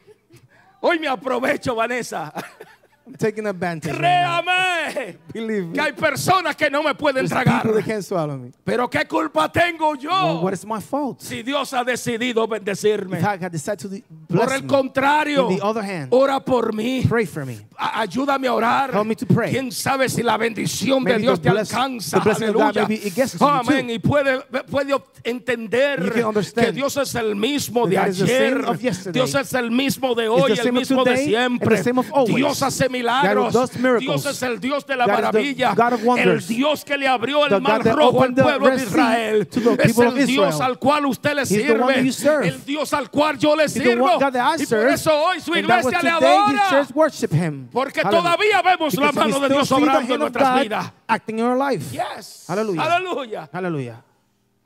hoy 0.80 0.98
me 0.98 1.08
aprovecho, 1.08 1.74
Vanessa. 1.74 2.32
I'm 3.06 3.14
taking 3.14 3.46
advantage. 3.46 3.92
right. 3.92 3.98
Créame 4.00 5.18
Believe 5.32 5.72
que 5.72 5.80
hay 5.80 5.92
personas 5.92 6.56
que 6.56 6.68
no 6.68 6.82
me 6.82 6.92
pueden 6.94 7.26
There's 7.26 7.30
tragar. 7.30 7.62
people 7.62 7.76
that 7.80 7.84
can't 7.86 8.02
swallow 8.04 8.36
me. 8.36 8.50
Pero 8.64 8.88
¿qué 8.90 9.06
culpa 9.06 9.50
tengo 9.50 9.90
Well, 9.90 9.98
yo 10.00 10.40
what 10.40 10.52
is 10.52 10.66
my 10.66 10.80
fault? 10.80 11.20
si 11.20 11.42
Dios 11.42 11.72
ha 11.72 11.84
decidido 11.84 12.46
bendecirme? 12.48 13.20
Por 14.28 14.52
el 14.52 14.66
contrario, 14.66 15.46
On 15.46 15.56
the 15.56 15.62
other 15.62 15.82
hand, 15.84 16.08
ora 16.10 16.40
por 16.40 16.72
mí. 16.72 17.04
pray 17.08 17.26
for 17.26 17.46
me. 17.46 17.58
Ayúdame 17.78 18.48
a 18.48 18.52
orar. 18.54 18.90
Help 18.92 19.06
me 19.06 19.14
to 19.14 19.26
pray. 19.26 19.52
Quién 19.52 19.70
sabe 19.70 20.08
si 20.08 20.22
la 20.22 20.36
bendición 20.36 21.04
de 21.04 21.18
Dios 21.18 21.40
the 21.40 21.48
te 21.48 21.54
bless- 21.54 21.72
alcanza. 21.72 22.18
the 22.18 22.24
blessing 22.24 22.48
of 22.48 22.54
God, 22.54 22.76
Aleluya. 22.76 22.88
you 23.14 23.46
Amén. 23.46 23.90
Y 23.90 23.98
puede, 23.98 24.40
puede 24.70 24.94
entender 25.24 26.12
que 26.54 26.72
Dios 26.72 26.96
es 26.96 27.14
el 27.14 27.36
mismo 27.36 27.86
de 27.86 27.98
ayer. 27.98 28.64
Dios 29.12 29.34
es 29.34 29.54
el 29.54 29.70
mismo 29.70 30.14
de 30.14 30.28
hoy, 30.28 30.52
el 30.58 30.72
mismo 30.72 31.04
de 31.04 31.16
siempre. 31.18 31.82
Dios 32.26 32.62
hace 32.62 32.88
milagros. 32.96 33.70
Dios 33.98 34.26
es 34.26 34.42
el 34.42 34.60
Dios 34.60 34.86
de 34.86 34.96
la 34.96 35.06
maravilla. 35.06 35.74
El. 36.16 36.46
Dios 36.46 36.84
que 36.84 36.96
le 36.96 37.08
abrió 37.08 37.46
el 37.46 37.60
mar 37.60 37.82
rojo 37.84 38.22
al 38.22 38.34
pueblo 38.34 38.70
de 38.70 38.82
Israel. 38.82 39.48
Es 39.78 39.98
el 39.98 40.26
Dios 40.26 40.60
al 40.60 40.78
cual 40.78 41.06
usted 41.06 41.34
le 41.34 41.46
sirve. 41.46 42.48
El 42.48 42.64
Dios 42.64 42.92
al 42.92 43.10
cual 43.10 43.38
yo 43.38 43.56
le 43.56 43.68
sirvo. 43.68 44.18
Y 44.58 44.66
por 44.66 44.88
eso 44.88 45.12
hoy 45.14 45.40
su 45.40 45.54
iglesia 45.54 46.02
le 46.02 46.10
adora. 46.10 46.86
Porque 47.72 48.00
Hallelujah. 48.00 48.22
todavía 48.22 48.62
vemos 48.62 48.94
la 48.94 49.12
mano 49.12 49.40
de 49.40 49.48
Dios 49.48 49.72
obrando 49.72 50.14
en 50.14 50.20
nuestras 50.20 50.62
vidas. 50.62 50.92
acting 51.08 51.38
in 51.38 51.44
our 51.44 51.56
life. 51.56 51.92
Yes. 51.92 52.44
Hallelujah. 52.48 52.82
Aleluya. 52.82 53.48
Hallelujah. 53.52 54.02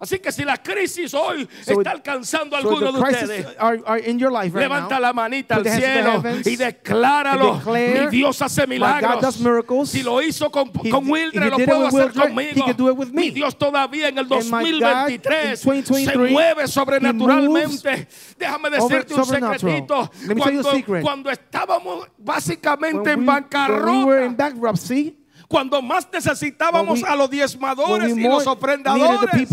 Así 0.00 0.18
que 0.18 0.32
si 0.32 0.44
la 0.44 0.56
crisis 0.56 1.12
hoy 1.12 1.46
So 1.62 1.72
está 1.80 1.90
alcanzando 1.90 2.56
a 2.56 2.62
So 2.62 2.70
alguno 2.70 2.92
de 2.92 3.00
ustedes, 3.00 3.46
are, 3.58 3.82
are 3.86 4.00
in 4.10 4.18
your 4.18 4.32
life 4.32 4.54
right 4.56 4.62
levanta 4.68 4.94
now. 4.94 5.00
la 5.00 5.12
manita 5.12 5.56
al 5.56 5.64
cielo 5.64 6.12
heavens 6.22 6.46
y 6.46 6.56
decláralo. 6.56 7.56
declare, 7.58 8.04
Mi 8.04 8.10
Dios 8.10 8.40
hace 8.40 8.66
"My 8.66 8.78
God 8.78 8.86
milagros. 9.02 9.88
Si 9.90 10.02
lo 10.02 10.22
hizo 10.22 10.50
con, 10.50 10.70
He 10.82 10.88
con 10.90 11.08
Wildred, 11.08 11.50
lo 11.50 11.56
with 11.56 11.68
hacer 11.68 12.12
Wildred, 12.12 12.28
conmigo. 12.28 13.06
Mi 13.12 13.30
Dios 13.30 13.58
todavía 13.58 14.08
en 14.08 14.18
el 14.18 14.32
And 14.32 14.44
my 14.50 14.70
God, 14.80 15.08
in 15.10 15.20
2023 15.20 15.58
se 15.60 15.66
2023, 15.66 16.30
mueve 16.32 16.66
sobrenaturalmente. 16.66 18.08
Déjame 18.38 18.70
decirte 18.70 19.14
un 19.14 19.24
secretito. 19.26 20.10
Cuando, 20.38 21.02
cuando 21.02 21.30
estábamos 21.30 22.08
básicamente 22.16 23.14
When 23.14 23.20
en 23.20 23.20
we, 23.20 23.26
when 23.26 24.36
we 24.38 25.19
cuando 25.50 25.82
más 25.82 26.06
necesitábamos 26.12 27.02
we- 27.02 27.08
a 27.08 27.16
los 27.16 27.28
diezmadores 27.28 28.16
y 28.16 28.22
los 28.22 28.46
ofrendadores, 28.46 29.48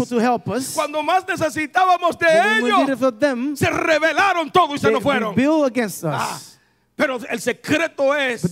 cuando 0.76 1.02
más 1.02 1.28
necesitábamos 1.28 2.20
de 2.20 2.28
ellos, 2.60 3.18
them, 3.18 3.56
se 3.56 3.68
rebelaron 3.68 4.52
todos 4.52 4.76
y 4.76 4.78
se 4.78 4.92
nos 4.92 5.02
fueron. 5.02 5.36
rebelled 5.36 5.66
against 5.66 6.04
us. 6.04 6.12
Ah, 6.14 6.40
pero 6.96 7.18
el 7.28 7.42
secreto 7.42 8.16
es 8.16 8.44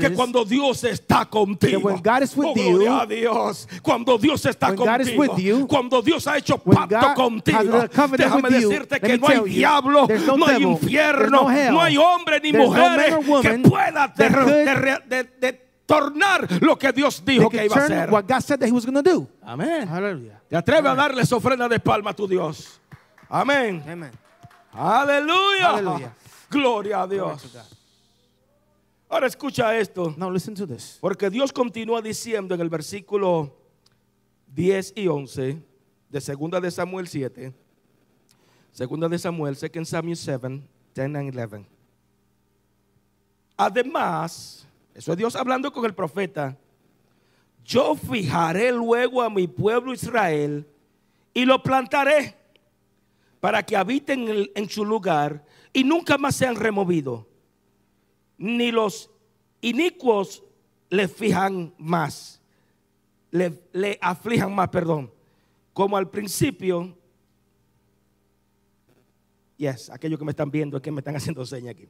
que 0.00 0.14
cuando 0.14 0.44
Dios 0.44 0.84
está 0.84 1.26
contigo, 1.28 1.80
when 1.82 2.00
God 2.00 2.22
is 2.22 2.36
with 2.36 2.46
oh, 2.46 2.54
gloria 2.54 2.86
you, 2.86 3.00
a 3.00 3.06
Dios, 3.06 3.68
cuando 3.82 4.16
Dios 4.16 4.46
está 4.46 4.68
when 4.68 4.76
God 4.76 5.00
is 5.00 5.10
contigo, 5.10 5.18
with 5.18 5.42
you, 5.42 5.66
cuando 5.66 6.00
Dios 6.00 6.28
ha 6.28 6.36
hecho 6.36 6.58
pacto 6.58 7.12
contigo, 7.14 7.88
déjame 8.16 8.50
decirte 8.50 9.00
que 9.00 9.18
no 9.18 9.26
hay 9.26 9.36
you, 9.38 9.44
diablo, 9.46 10.06
no 10.26 10.36
no 10.36 10.46
hay 10.46 10.62
infierno, 10.62 11.42
no 11.42 11.50
hell, 11.50 11.72
no 11.72 11.82
hay 11.82 11.96
hombre 11.96 12.38
ni 12.40 12.52
no 12.52 12.66
mujeres 12.66 13.26
woman 13.26 13.62
que 13.62 13.68
pueda 13.68 14.06
de 14.14 15.63
tornar 15.86 16.62
lo 16.62 16.76
que 16.76 16.92
Dios 16.92 17.22
dijo 17.24 17.48
que 17.48 17.64
iba 17.64 17.76
a 17.76 17.84
hacer. 17.84 18.10
what 18.10 18.26
God 18.26 18.40
said 18.40 18.58
that 18.60 18.68
He 18.68 18.72
was 18.72 18.84
going 18.84 18.94
to 18.94 19.02
do. 19.02 19.28
Amén. 19.42 19.86
Hallelujah. 19.86 20.40
Te 20.48 20.56
atreves 20.56 20.90
a 20.90 20.94
darle 20.94 21.22
esa 21.22 21.36
ofrenda 21.36 21.68
de 21.68 21.78
palma 21.78 22.10
a 22.10 22.14
tu 22.14 22.26
Dios. 22.26 22.80
Amén. 23.28 23.82
Amen. 23.86 24.10
Aleluya. 24.72 25.70
Aleluya. 25.70 26.14
Gloria 26.50 27.02
a 27.02 27.06
Dios. 27.06 27.56
Ahora 29.08 29.26
escucha 29.26 29.76
esto. 29.78 30.14
Now 30.16 30.30
listen 30.30 30.54
to 30.54 30.66
this. 30.66 30.98
Porque 31.00 31.30
Dios 31.30 31.52
continúa 31.52 32.02
diciendo 32.02 32.54
en 32.54 32.60
el 32.60 32.68
versículo 32.68 33.54
10 34.54 34.94
y 34.96 35.08
11 35.08 35.62
de 36.08 36.20
segunda 36.20 36.60
de 36.60 36.70
Samuel 36.70 37.06
7. 37.06 37.52
Segunda 38.74 39.08
de 39.08 39.18
Samuel, 39.20 39.54
2 39.54 39.88
Samuel 39.88 40.16
7, 40.16 40.62
10 40.94 41.14
and 41.14 41.16
11. 41.16 41.66
Además, 43.56 44.63
eso 44.94 45.12
es 45.12 45.18
Dios 45.18 45.34
hablando 45.34 45.72
con 45.72 45.84
el 45.84 45.94
profeta. 45.94 46.56
Yo 47.64 47.96
fijaré 47.96 48.70
luego 48.70 49.22
a 49.22 49.30
mi 49.30 49.48
pueblo 49.48 49.92
Israel 49.92 50.66
y 51.32 51.44
lo 51.44 51.62
plantaré 51.62 52.36
para 53.40 53.62
que 53.62 53.76
habiten 53.76 54.48
en, 54.54 54.70
su 54.70 54.84
lugar 54.84 55.44
y 55.72 55.82
nunca 55.82 56.16
más 56.16 56.36
sean 56.36 56.54
removidos 56.56 57.26
ni 58.38 58.70
los 58.70 59.10
inicuos 59.60 60.42
le 60.90 61.08
fijan 61.08 61.74
más, 61.78 62.40
le, 63.30 63.62
le 63.72 63.98
aflijan 64.00 64.54
más, 64.54 64.68
perdón, 64.68 65.10
como 65.72 65.96
al 65.96 66.08
principio. 66.10 66.96
Yes, 69.56 69.88
aquellos 69.90 70.18
que 70.18 70.24
me 70.24 70.32
están 70.32 70.50
viendo, 70.50 70.80
que 70.80 70.90
me 70.90 71.00
están 71.00 71.16
haciendo 71.16 71.44
señas 71.46 71.72
aquí. 71.72 71.88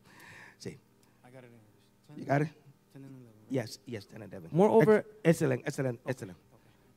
Sí. 0.58 0.78
You 2.16 2.24
got 2.24 2.42
it? 2.42 2.63
Yes, 3.54 3.80
yes, 3.86 4.08
10 4.08 4.22
and 4.22 4.34
11. 4.34 4.48
Moreover- 4.50 5.06
Excelente, 5.22 5.62
excelente, 5.68 6.02
excelente. 6.10 6.40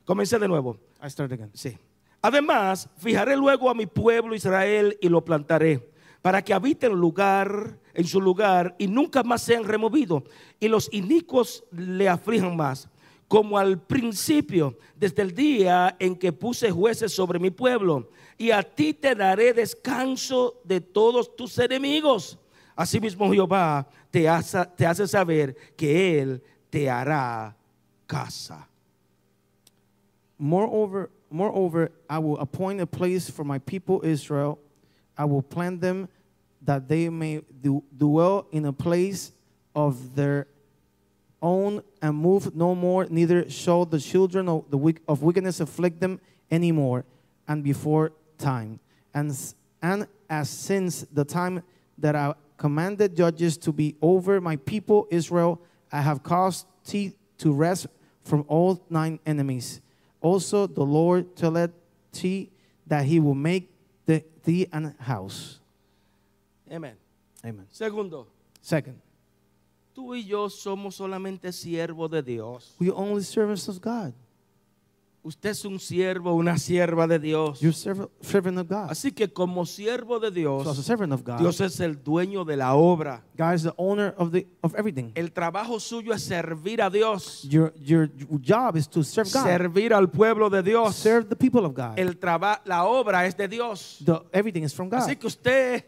Comencé 0.04 0.40
de 0.40 0.48
nuevo. 0.48 0.76
I 1.00 1.08
start 1.08 1.30
again. 1.30 1.50
Sí. 1.54 1.78
Además, 2.20 2.88
fijaré 2.96 3.36
luego 3.36 3.70
a 3.70 3.74
mi 3.74 3.86
pueblo 3.86 4.34
Israel 4.34 4.98
y 5.00 5.08
lo 5.08 5.24
plantaré, 5.24 5.88
para 6.20 6.42
que 6.42 6.52
habiten 6.52 6.94
lugar, 6.94 7.78
en 7.94 8.04
su 8.04 8.20
lugar 8.20 8.74
y 8.76 8.88
nunca 8.88 9.22
más 9.22 9.40
sean 9.42 9.62
removidos, 9.62 10.24
y 10.58 10.66
los 10.66 10.92
inicuos 10.92 11.62
le 11.70 12.08
aflijan 12.08 12.56
más, 12.56 12.88
como 13.28 13.56
al 13.56 13.80
principio, 13.80 14.76
desde 14.96 15.22
el 15.22 15.32
día 15.32 15.94
en 16.00 16.16
que 16.16 16.32
puse 16.32 16.72
jueces 16.72 17.12
sobre 17.12 17.38
mi 17.38 17.50
pueblo, 17.50 18.10
y 18.36 18.50
a 18.50 18.64
ti 18.64 18.94
te 18.94 19.14
daré 19.14 19.52
descanso 19.52 20.60
de 20.64 20.80
todos 20.80 21.36
tus 21.36 21.56
enemigos. 21.60 22.36
Asimismo 22.74 23.32
Jehová 23.32 23.88
te 24.12 24.26
hace, 24.26 24.64
te 24.76 24.84
hace 24.84 25.06
saber 25.06 25.54
que 25.76 26.20
Él 26.20 26.40
te 26.70 26.88
hará 26.88 27.54
casa. 28.06 28.66
Moreover, 30.38 31.10
moreover, 31.30 31.90
I 32.08 32.18
will 32.18 32.38
appoint 32.38 32.80
a 32.80 32.86
place 32.86 33.28
for 33.28 33.44
my 33.44 33.58
people 33.58 34.00
Israel. 34.04 34.58
I 35.16 35.24
will 35.24 35.42
plant 35.42 35.80
them 35.80 36.08
that 36.62 36.88
they 36.88 37.08
may 37.08 37.42
do, 37.60 37.82
dwell 37.96 38.46
in 38.52 38.64
a 38.66 38.72
place 38.72 39.32
of 39.74 40.14
their 40.14 40.46
own 41.40 41.82
and 42.02 42.16
move 42.16 42.54
no 42.54 42.74
more, 42.74 43.06
neither 43.08 43.48
shall 43.48 43.84
the 43.84 44.00
children 44.00 44.48
of, 44.48 44.70
the, 44.70 44.76
wick- 44.76 45.02
of 45.06 45.22
wickedness 45.22 45.60
afflict 45.60 46.00
them 46.00 46.20
anymore 46.50 47.04
and 47.46 47.62
before 47.62 48.12
time. 48.38 48.80
And, 49.14 49.36
and 49.80 50.06
as 50.28 50.48
since 50.48 51.02
the 51.12 51.24
time 51.24 51.62
that 51.98 52.16
I 52.16 52.34
commanded 52.58 53.16
judges 53.16 53.56
to 53.56 53.72
be 53.72 53.96
over 54.02 54.40
my 54.40 54.56
people 54.56 55.06
Israel, 55.10 55.60
I 55.90 56.02
have 56.02 56.22
caused 56.22 56.66
thee 56.90 57.14
to 57.38 57.52
rest 57.52 57.86
from 58.24 58.44
all 58.48 58.74
thine 58.90 59.18
enemies. 59.24 59.80
Also, 60.20 60.66
the 60.66 60.84
Lord 60.84 61.34
telleth 61.36 61.70
thee 62.12 62.50
that 62.86 63.06
he 63.06 63.20
will 63.20 63.34
make 63.34 63.70
the, 64.04 64.22
thee 64.44 64.66
an 64.72 64.94
house. 64.98 65.60
Amén. 66.70 66.92
Amen. 67.44 67.66
Segundo, 67.70 68.26
Second, 68.60 69.00
tú 69.94 70.14
y 70.14 70.24
yo 70.26 70.48
somos 70.48 70.96
solamente 70.96 71.52
siervos 71.52 72.10
de 72.10 72.20
Dios. 72.20 72.74
we 72.78 72.88
are 72.90 72.94
only 72.96 73.22
servants 73.22 73.68
of 73.68 73.80
God. 73.80 74.12
Usted 75.28 75.50
es 75.50 75.64
un 75.66 75.78
siervo, 75.78 76.32
una 76.34 76.56
sierva 76.56 77.06
de 77.06 77.18
Dios. 77.18 77.60
You're 77.60 77.76
serv- 77.76 78.08
servant 78.22 78.56
of 78.58 78.66
God. 78.66 78.90
Así 78.90 79.12
que 79.12 79.28
como 79.30 79.66
siervo 79.66 80.18
de 80.18 80.28
So, 80.42 80.60
as 80.60 80.68
a 80.68 80.72
Dios, 80.72 80.86
servant 80.86 81.12
of 81.12 81.22
God, 81.22 81.36
Dios 81.38 81.60
es 81.60 81.78
el 81.80 82.02
dueño 82.02 82.46
de 82.46 82.56
la 82.56 82.74
obra. 82.74 83.22
God 83.36 83.52
is 83.54 83.62
the 83.64 83.74
owner 83.76 84.14
of, 84.16 84.32
the, 84.32 84.46
of 84.62 84.74
everything. 84.74 85.12
El 85.14 85.30
trabajo 85.32 85.78
suyo 85.80 86.14
es 86.14 86.22
servir 86.22 86.80
a 86.80 86.88
Dios, 86.88 87.42
Your, 87.42 87.74
your 87.76 88.08
job 88.40 88.76
is 88.76 88.88
to 88.88 89.04
serve 89.04 89.30
God, 89.30 89.44
servir 89.44 89.92
al 89.92 90.08
pueblo 90.10 90.48
de 90.48 90.62
Dios. 90.62 90.96
serve 90.96 91.28
the 91.28 91.36
people 91.36 91.66
of 91.66 91.74
God. 91.74 91.98
El 91.98 92.18
traba- 92.18 92.62
la 92.64 92.84
obra 92.86 93.26
es 93.26 93.36
de 93.36 93.48
Dios. 93.48 93.98
The, 94.02 94.22
everything 94.32 94.62
is 94.62 94.72
from 94.72 94.88
God. 94.88 95.00
Así 95.00 95.14
que 95.14 95.26
usted 95.26 95.84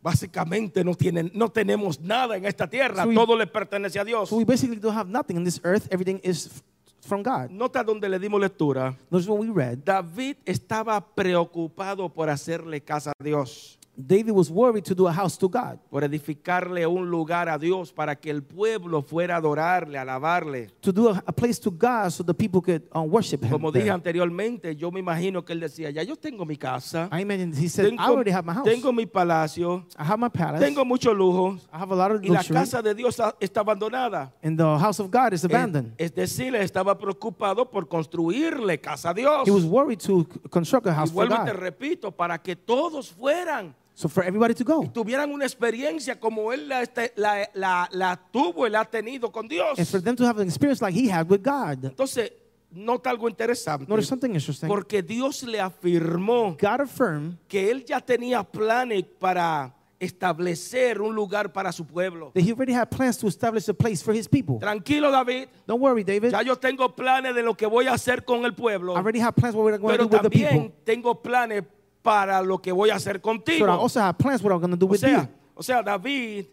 básicamente 0.00 0.84
no 0.84 0.94
tiene, 0.94 1.28
no 1.34 1.48
tenemos 1.48 1.98
nada 2.00 2.36
en 2.36 2.46
esta 2.46 2.68
tierra. 2.70 3.02
So 3.02 3.08
we- 3.08 3.14
Todo 3.16 3.36
le 3.36 3.48
pertenece 3.48 3.98
a 3.98 4.04
Dios. 4.04 4.28
So 4.28 4.36
we 4.36 4.44
basically 4.44 4.76
don't 4.78 4.96
have 4.96 5.10
nothing 5.10 5.36
in 5.36 5.42
this 5.44 5.60
earth. 5.64 5.88
Everything 5.90 6.20
is 6.22 6.62
from 7.08 7.22
God. 7.22 7.50
Nota 7.50 7.82
donde 7.82 8.08
le 8.08 8.18
dimos 8.18 8.40
lectura. 8.40 8.94
Notice 9.10 9.28
what 9.28 9.40
we 9.40 9.50
read. 9.50 9.78
David 9.84 10.36
estaba 10.44 11.00
preocupado 11.00 12.08
por 12.08 12.28
hacerle 12.28 12.80
casa 12.82 13.12
a 13.18 13.24
Dios. 13.24 13.77
David 14.00 14.30
was 14.30 14.48
worried 14.48 14.84
to 14.84 14.94
do 14.94 15.08
a 15.08 15.12
house 15.12 15.36
to 15.36 15.48
God, 15.48 15.76
por 15.90 16.04
edificarle 16.04 16.86
un 16.86 17.10
lugar 17.10 17.48
a 17.48 17.58
Dios 17.58 17.92
para 17.92 18.14
que 18.14 18.30
el 18.30 18.44
pueblo 18.44 19.02
fuera 19.02 19.34
a 19.34 19.38
adorarle, 19.38 19.98
alabarle. 19.98 20.68
to 20.80 20.92
do 20.92 21.08
a, 21.08 21.20
a 21.26 21.32
place 21.32 21.58
to 21.58 21.68
God 21.68 22.10
so 22.12 22.22
the 22.22 22.32
people 22.32 22.60
could 22.62 22.82
uh, 22.94 23.00
worship 23.02 23.42
Him. 23.42 23.50
Como 23.50 23.72
dije 23.72 23.90
anteriormente, 23.90 24.76
yo 24.76 24.92
me 24.92 25.00
imagino 25.00 25.44
que 25.44 25.52
él 25.52 25.58
decía, 25.58 25.90
ya 25.90 26.04
yo 26.04 26.14
tengo 26.14 26.46
mi 26.46 26.56
casa, 26.56 27.08
I 27.10 27.22
imagine 27.22 27.52
he 27.52 27.68
said, 27.68 27.86
I 27.86 27.88
tengo, 27.90 28.02
already 28.04 28.30
have 28.30 28.46
my 28.46 28.52
house. 28.54 28.64
tengo 28.64 28.92
mi 28.92 29.04
palacio, 29.04 29.84
I 29.98 30.04
have 30.04 30.18
my 30.20 30.28
palace. 30.28 30.60
tengo 30.64 30.84
mucho 30.84 31.12
lujo 31.12 31.58
I 31.72 31.78
have 31.78 31.90
a 31.90 31.96
lot 31.96 32.12
of 32.12 32.22
y 32.22 32.28
la 32.28 32.34
luxury. 32.34 32.54
casa 32.54 32.80
de 32.80 32.94
Dios 32.94 33.18
está 33.40 33.62
abandonada. 33.62 34.32
and 34.44 34.56
the 34.56 34.78
house 34.78 35.00
of 35.00 35.10
God 35.10 35.32
is 35.32 35.42
Es, 35.42 35.50
abandoned. 35.50 35.92
es 35.98 36.14
decir, 36.14 36.54
él 36.54 36.62
estaba 36.62 36.96
preocupado 36.96 37.68
por 37.68 37.88
construirle 37.88 38.78
casa 38.80 39.10
a 39.10 39.14
Dios. 39.14 39.42
he 39.44 39.50
was 39.50 39.64
worried 39.64 39.98
to 39.98 40.24
construct 40.50 40.86
a 40.86 40.90
Y 40.90 40.94
house 40.94 41.10
for 41.10 41.26
vuelvo 41.26 41.34
y 41.42 41.44
te 41.46 41.52
God. 41.52 41.60
repito, 41.60 42.12
para 42.12 42.38
que 42.38 42.54
todos 42.54 43.10
fueran 43.10 43.74
So 43.98 44.08
for 44.08 44.22
everybody 44.22 44.54
to 44.54 44.62
go. 44.62 44.84
y 44.84 44.88
tuvieran 44.90 45.32
una 45.32 45.44
experiencia 45.44 46.20
como 46.20 46.52
él 46.52 46.68
la, 46.68 46.82
este- 46.82 47.12
la- 47.16 47.50
la- 47.54 47.88
la 47.90 48.16
tuvo 48.30 48.68
la 48.68 48.82
ha 48.82 48.84
tenido 48.84 49.32
con 49.32 49.48
Dios. 49.48 49.76
And 49.76 49.88
for 49.88 50.00
them 50.00 50.14
to 50.14 50.24
have 50.24 50.40
an 50.40 50.46
experience 50.46 50.80
like 50.80 50.94
he 50.94 51.08
had 51.10 51.28
with 51.28 51.42
God. 51.42 51.84
Entonces, 51.84 52.30
nota 52.70 53.10
algo 53.10 53.28
interesante. 53.28 53.88
Notice 53.88 54.06
something 54.08 54.32
interesting. 54.32 54.68
Porque 54.68 55.02
Dios 55.02 55.42
le 55.42 55.58
afirmó 55.60 56.56
God 56.60 56.82
affirmed 56.82 57.38
que 57.48 57.72
él 57.72 57.84
ya 57.84 58.00
tenía 58.00 58.44
planes 58.44 59.02
para 59.18 59.74
establecer 59.98 61.00
un 61.00 61.12
lugar 61.12 61.52
para 61.52 61.72
su 61.72 61.84
pueblo. 61.84 62.30
that 62.34 62.42
he 62.44 62.52
already 62.52 62.72
had 62.72 62.88
plans 62.88 63.18
to 63.18 63.26
establish 63.26 63.68
a 63.68 63.74
place 63.74 64.00
for 64.00 64.14
his 64.14 64.28
people. 64.28 64.60
Tranquilo, 64.60 65.10
David. 65.10 65.48
Don't 65.66 65.80
worry, 65.80 66.04
David. 66.04 66.30
Ya 66.30 66.42
yo 66.42 66.54
tengo 66.54 66.88
planes 66.94 67.34
de 67.34 67.42
lo 67.42 67.54
que 67.56 67.66
voy 67.66 67.88
a 67.88 67.94
hacer 67.94 68.24
con 68.24 68.44
el 68.44 68.52
pueblo. 68.54 68.92
I 68.94 68.98
already 68.98 69.18
have 69.18 69.34
plans 69.34 69.56
what 69.56 69.64
we're 69.64 69.76
going 69.76 69.98
to 69.98 70.06
Pero 70.06 70.08
do 70.08 70.16
with 70.16 70.22
the 70.22 70.30
también 70.30 70.62
people. 70.62 70.74
tengo 70.84 71.20
planes 71.20 71.64
para 72.02 72.40
lo 72.42 72.58
que 72.58 72.72
voy 72.72 72.90
a 72.90 72.94
hacer 72.96 73.16
So 73.16 73.18
I 73.18 73.22
contigo. 73.22 73.66
also 73.70 74.00
have 74.00 74.16
plans 74.18 74.42
what 74.42 74.52
I'm 74.52 74.60
going 74.60 74.70
to 74.70 74.76
do 74.76 74.86
O 74.86 74.90
with 74.90 75.00
sea, 75.00 75.22
you. 75.22 75.28
o 75.54 75.62
sea, 75.62 75.82
David, 75.82 76.46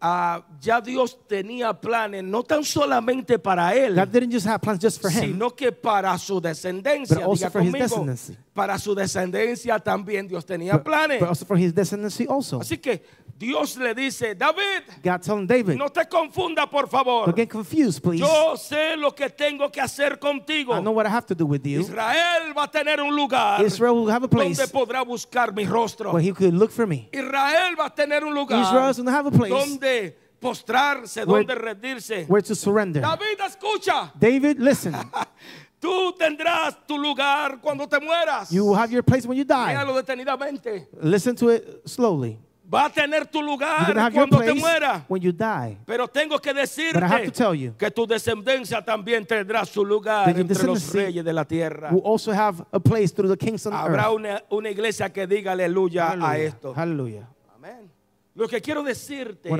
ah, 0.00 0.42
ya 0.60 0.80
Dios 0.80 1.16
tenía 1.28 1.72
planes 1.78 2.24
no 2.24 2.42
tan 2.42 2.64
solamente 2.64 3.38
para 3.38 3.74
él, 3.74 3.94
God 3.94 4.08
didn't 4.08 4.32
just 4.32 4.46
have 4.46 4.60
plans 4.60 4.80
just 4.82 5.00
for 5.00 5.10
him. 5.10 5.32
sino 5.32 5.50
que 5.54 5.70
para 5.72 6.16
su 6.18 6.40
descendencia. 6.40 7.16
But 7.18 7.24
also 7.26 7.44
Diga 7.46 7.50
for 7.50 7.62
his 7.62 7.70
conmigo, 7.72 7.84
descendancy. 7.84 8.36
para 8.54 8.78
su 8.78 8.94
descendencia 8.94 9.78
también 9.78 10.26
Dios 10.26 10.44
tenía 10.46 10.72
But, 10.74 10.84
planes. 10.84 11.20
but 11.20 11.28
also 11.28 11.44
for 11.44 11.58
his 11.58 11.74
descendancy 11.74 12.26
also. 12.28 12.60
Así 12.60 12.78
que 12.78 13.02
Dios 13.40 13.78
le 13.78 13.94
dice, 13.94 14.34
David, 14.34 14.82
God 15.02 15.46
David, 15.46 15.74
no 15.74 15.88
te 15.88 16.06
confunda 16.06 16.68
por 16.68 16.90
favor. 16.90 17.24
don't 17.24 17.34
get 17.34 17.48
confused, 17.48 18.02
please. 18.02 18.20
Yo 18.20 18.54
sé 18.58 18.98
lo 18.98 19.14
que 19.14 19.30
tengo 19.30 19.72
que 19.72 19.80
hacer 19.80 20.18
contigo. 20.18 20.76
I 20.76 20.82
know 20.82 20.92
what 20.92 21.06
I 21.06 21.08
have 21.08 21.24
to 21.24 21.34
do 21.34 21.46
with 21.46 21.64
you. 21.64 21.80
Israel 21.80 22.52
va 22.54 22.64
a 22.64 22.70
tener 22.70 23.00
un 23.00 23.16
lugar 23.16 23.64
Israel 23.64 23.94
will 23.94 24.10
have 24.10 24.24
a 24.24 24.28
place 24.28 24.58
donde 24.58 24.70
podrá 24.70 25.02
buscar 25.02 25.54
mi 25.54 25.64
rostro. 25.64 26.12
where 26.12 26.22
he 26.22 26.34
could 26.34 26.52
look 26.52 26.70
for 26.70 26.86
me. 26.86 27.08
Israel 27.12 27.76
va 27.78 27.86
a 27.86 27.94
tener 27.94 28.22
un 28.24 28.34
lugar 28.34 28.60
Israel 28.60 28.90
is 28.90 28.98
going 28.98 29.06
to 29.06 29.12
have 29.12 29.26
a 29.26 29.30
place 29.30 29.50
donde 29.50 30.14
postrarse, 30.38 31.24
Where- 31.24 31.42
donde 31.42 31.54
rendirse. 31.54 32.26
where 32.28 32.42
to 32.42 32.54
surrender. 32.54 33.00
David, 33.00 33.40
escucha. 33.40 34.12
David, 34.20 34.58
listen. 34.58 34.94
Tú 35.80 36.14
tendrás 36.18 36.76
tu 36.86 36.98
lugar 36.98 37.58
cuando 37.62 37.88
te 37.88 37.98
mueras. 38.00 38.50
You 38.52 38.66
will 38.66 38.76
have 38.76 38.92
your 38.92 39.02
place 39.02 39.26
when 39.26 39.38
you 39.38 39.44
die. 39.44 39.72
Míralo 39.72 39.94
detenidamente. 39.94 40.88
Listen 41.00 41.34
to 41.36 41.48
it 41.48 41.80
slowly. 41.86 42.38
Va 42.72 42.84
a 42.84 42.90
tener 42.90 43.26
tu 43.26 43.42
lugar 43.42 43.92
cuando 44.12 44.38
te 44.38 44.54
mueras. 44.54 45.02
when 45.08 45.20
you 45.20 45.32
die. 45.32 45.76
Pero 45.84 46.06
tengo 46.06 46.38
que 46.38 46.54
decirte 46.54 47.00
you 47.56 47.74
que 47.76 47.90
tu 47.90 48.06
descendencia 48.06 48.80
también 48.84 49.26
tendrá 49.26 49.64
su 49.64 49.84
lugar 49.84 50.28
entre 50.38 50.62
los 50.64 50.92
reyes 50.92 51.24
de 51.24 51.32
la 51.32 51.44
tierra. 51.44 51.90
will 51.90 52.02
also 52.04 52.30
have 52.32 52.64
a 52.70 52.78
place 52.78 53.12
through 53.12 53.28
the 53.28 53.36
kings 53.36 53.66
on 53.66 53.72
Habrá 53.72 54.04
earth. 54.04 54.14
una, 54.14 54.42
una 54.50 54.70
iglesia 54.70 55.12
que 55.12 55.26
diga 55.26 55.52
aleluya 55.52 56.06
a 56.06 56.10
Hallelujah. 56.10 56.38
esto. 56.38 56.72
Hallelujah. 56.74 57.28
Amén. 57.56 57.90
Lo 58.36 58.46
que 58.46 58.60
quiero 58.60 58.84
decirte 58.84 59.50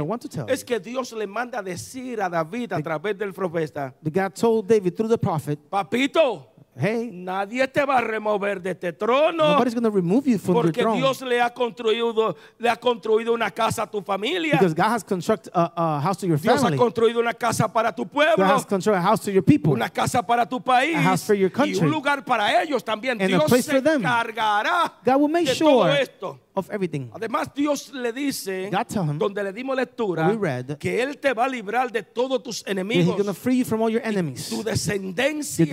es 0.47 0.65
que 0.65 0.79
Dios 0.79 1.13
le 1.13 1.27
manda 1.27 1.59
a 1.59 1.63
decir 1.63 2.23
a 2.23 2.29
David 2.29 2.73
a 2.73 2.81
través 2.81 3.19
del 3.19 3.33
profeta, 3.35 3.93
The 4.03 4.11
God 4.11 4.33
told 4.33 4.67
David 4.69 4.95
through 4.95 5.11
the 5.11 5.19
prophet, 5.19 5.59
papito, 5.69 6.50
hey, 6.81 7.11
nadie 7.13 7.67
te 7.69 7.85
va 7.85 7.99
a 7.99 8.01
remover 8.01 8.61
de 8.61 8.71
este 8.71 8.93
trono. 8.93 9.53
nobody's 9.53 9.75
going 9.75 9.85
to 9.85 9.91
remove 9.91 10.27
you 10.27 10.39
from 10.39 10.55
your 10.55 10.65
Porque 10.65 10.81
throne. 10.83 10.97
Dios 10.99 11.21
le 11.23 11.41
ha 11.41 11.51
construido, 11.51 12.35
le 12.59 12.69
ha 12.71 12.77
construido 12.77 13.33
una 13.35 13.51
casa 13.51 13.83
a 13.83 13.87
tu 13.91 14.01
familia. 14.03 14.53
Because 14.53 14.75
God 14.75 14.89
has 14.93 15.05
constructed 15.05 15.51
a, 15.55 15.73
a 15.77 16.01
house 16.01 16.17
to 16.19 16.27
your 16.27 16.39
Dios 16.39 16.57
ha 16.57 16.63
family. 16.63 16.79
construido 16.79 17.21
una 17.21 17.35
casa 17.35 17.69
para 17.73 17.93
tu 17.95 18.05
God 18.05 18.13
pueblo, 18.13 18.45
has 18.45 18.65
constructed 18.65 18.99
a 18.99 19.03
house 19.03 19.21
to 19.21 19.31
your 19.31 19.43
people. 19.45 19.73
una 19.73 19.89
casa 19.91 20.23
para 20.23 20.47
tu 20.47 20.61
país 20.61 20.97
A 20.97 21.03
house 21.03 21.25
for 21.25 21.35
your 21.35 21.51
y 21.51 21.53
country. 21.55 21.79
un 21.87 21.91
lugar 21.91 22.25
para 22.25 22.63
ellos 22.63 22.83
también. 22.85 23.13
And 23.21 23.23
a 23.23 23.27
Dios 23.27 23.45
place 23.45 23.65
se 23.67 23.73
for 23.73 23.81
them. 23.83 24.01
encargará 24.03 24.93
God 25.05 25.17
will 25.21 25.29
make 25.29 25.47
de 25.47 25.55
todo 25.55 25.83
sure 25.85 26.01
esto. 26.03 26.39
Of 26.55 26.69
everything. 26.71 27.11
Además, 27.13 27.53
Dios 27.55 27.93
le 27.93 28.13
dice, 28.13 28.71
God 28.71 28.87
tell 28.87 29.05
him, 29.05 29.19
donde 29.19 29.43
le 29.43 29.53
dimos 29.53 29.77
lectura, 29.77 30.29
we 30.29 30.37
read, 30.37 30.79
que 30.79 31.03
Él 31.03 31.19
te 31.19 31.33
va 31.33 31.45
a 31.45 31.49
librar 31.49 31.91
de 31.93 32.03
todos 32.03 32.43
tus 32.43 32.61
He's 32.63 32.67
enemigos. 32.69 33.17
going 33.17 33.27
to 33.27 33.35
free 33.35 33.59
you 33.59 33.65
from 33.65 33.81
all 33.83 33.91
your 33.91 34.03
enemies. 34.05 34.49
Tu 34.49 34.63
descendencia 34.63 35.67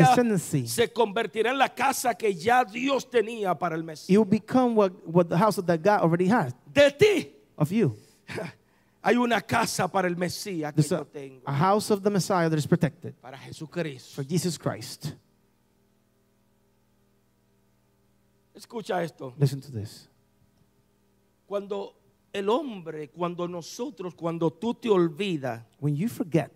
se 0.65 0.91
convertirá 0.93 1.51
en 1.51 1.57
la 1.57 1.69
casa 1.69 2.13
que 2.15 2.33
ya 2.35 2.63
Dios 2.63 3.09
tenía 3.09 3.57
para 3.57 3.75
el 3.75 3.83
Mesías. 3.83 4.09
You 4.09 4.23
become 4.25 4.75
what, 4.75 4.91
what 5.05 5.25
the 5.27 5.37
house 5.37 5.55
that 5.55 5.81
God 5.81 6.01
already 6.01 6.27
has 6.29 6.53
De 6.71 6.91
ti 6.91 7.31
of 7.57 7.71
you. 7.71 7.95
hay 9.01 9.15
una 9.15 9.41
casa 9.41 9.87
para 9.87 10.07
el 10.07 10.15
Mesías 10.15 10.73
que 10.73 10.83
yo 10.83 10.97
a, 10.97 11.05
tengo. 11.05 11.41
a 11.45 11.53
house 11.53 11.89
of 11.91 12.03
the 12.03 12.09
Messiah 12.09 12.49
that 12.49 12.57
is 12.57 12.67
protected 12.67 13.15
Para 13.21 13.37
Jesucristo. 13.37 14.15
for 14.15 14.23
Jesus 14.23 14.57
Christ. 14.57 15.13
Escucha 18.55 19.03
esto. 19.03 19.33
Listen 19.37 19.61
to 19.61 19.71
this. 19.71 20.07
Cuando 21.47 21.95
el 22.31 22.49
hombre, 22.49 23.09
cuando 23.09 23.47
nosotros, 23.47 24.13
cuando 24.13 24.51
tú 24.51 24.75
te 24.75 24.89
olvidas 24.89 25.65
When 25.79 25.95
you 25.95 26.07
forget 26.07 26.51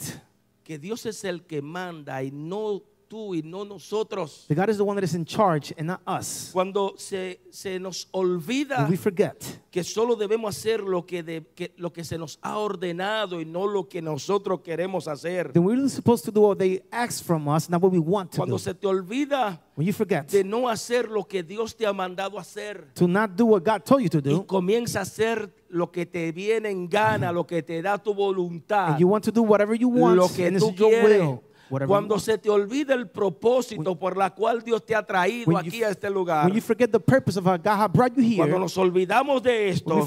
que 0.63 0.77
Dios 0.77 1.05
es 1.07 1.23
el 1.23 1.43
que 1.47 1.61
manda 1.61 2.21
y 2.23 2.31
no 2.31 2.83
tú 3.11 3.35
y 3.35 3.41
no 3.43 3.65
nosotros. 3.65 4.45
that 4.47 4.55
God 4.55 4.69
is 4.69 4.77
the 4.77 4.83
one 4.85 4.95
that 4.95 5.03
is 5.03 5.13
in 5.15 5.25
charge 5.25 5.73
and 5.77 5.87
not 5.87 5.99
us, 6.07 6.49
Cuando 6.53 6.93
se, 6.97 7.41
se 7.49 7.77
nos 7.77 8.07
olvida 8.13 8.77
when 8.83 8.91
we 8.91 8.95
forget 8.97 9.35
que 9.69 9.83
solo 9.83 10.15
debemos 10.15 10.55
hacer 10.55 10.79
lo 10.81 11.05
que, 11.05 11.21
de- 11.21 11.43
que- 11.53 11.73
lo 11.77 11.91
que 11.91 12.05
se 12.05 12.17
nos 12.17 12.39
ha 12.41 12.57
ordenado 12.57 13.41
y 13.41 13.45
no 13.45 13.67
lo 13.67 13.89
que 13.89 14.01
nosotros 14.01 14.61
queremos 14.61 15.09
hacer. 15.09 15.51
then 15.51 15.63
we're 15.65 15.89
supposed 15.89 16.23
to 16.23 16.31
do 16.31 16.39
what 16.41 16.57
they 16.57 16.81
ask 16.91 17.21
from 17.25 17.49
us, 17.49 17.69
not 17.69 17.81
what 17.81 17.91
we 17.91 17.99
want 17.99 18.31
to 18.31 18.37
Cuando 18.37 18.55
do. 18.55 18.59
se 18.59 18.73
te 18.73 18.87
olvida 18.87 19.61
When 19.75 19.85
you 19.87 19.93
forget 19.93 20.29
de 20.31 20.43
no 20.45 20.69
hacer 20.69 21.09
lo 21.09 21.25
que 21.25 21.43
Dios 21.43 21.75
te 21.75 21.85
ha 21.85 21.91
mandado 21.93 22.39
hacer 22.39 22.93
to 22.95 23.07
not 23.07 23.31
do 23.35 23.45
what 23.47 23.63
God 23.65 23.83
told 23.83 24.01
you 24.01 24.09
to 24.09 24.19
y 24.19 24.21
do, 24.21 24.45
comienza 24.47 24.99
a 24.99 25.01
hacer 25.03 25.53
lo 25.69 25.91
que 25.91 26.05
te 26.05 26.31
viene 26.31 26.69
en 26.69 26.87
gana, 26.87 27.31
lo 27.31 27.45
que 27.45 27.61
te 27.63 27.81
da 27.81 27.97
tu 27.97 28.13
voluntad, 28.13 28.89
and 28.91 28.99
you 28.99 29.07
want 29.07 29.23
to 29.25 29.31
do 29.31 29.41
whatever 29.41 29.73
you 29.77 29.89
want, 29.89 30.15
lo 30.17 30.27
que 30.29 30.47
and 30.47 30.55
this 30.57 30.63
tú 30.63 30.73
your 30.77 30.89
quieres. 30.91 31.21
will, 31.21 31.41
Cuando 31.87 32.19
se 32.19 32.37
te 32.37 32.49
olvida 32.49 32.93
el 32.93 33.07
propósito 33.09 33.97
por 33.97 34.17
la 34.17 34.29
cual 34.33 34.61
Dios 34.61 34.85
te 34.85 34.95
ha 34.95 35.05
traído 35.05 35.57
aquí 35.57 35.83
a 35.83 35.89
este 35.89 36.09
lugar, 36.09 36.45
When 36.45 36.55
you 36.55 36.61
forget 36.61 36.91
the 36.91 36.99
purpose 36.99 37.37
of 37.39 37.45
how 37.45 37.57
God 37.57 37.79
has 37.79 37.91
brought 37.91 38.13
you 38.17 38.37
cuando 38.37 38.59
nos 38.59 38.77
olvidamos 38.77 39.41
de 39.41 39.69
esto, 39.69 40.05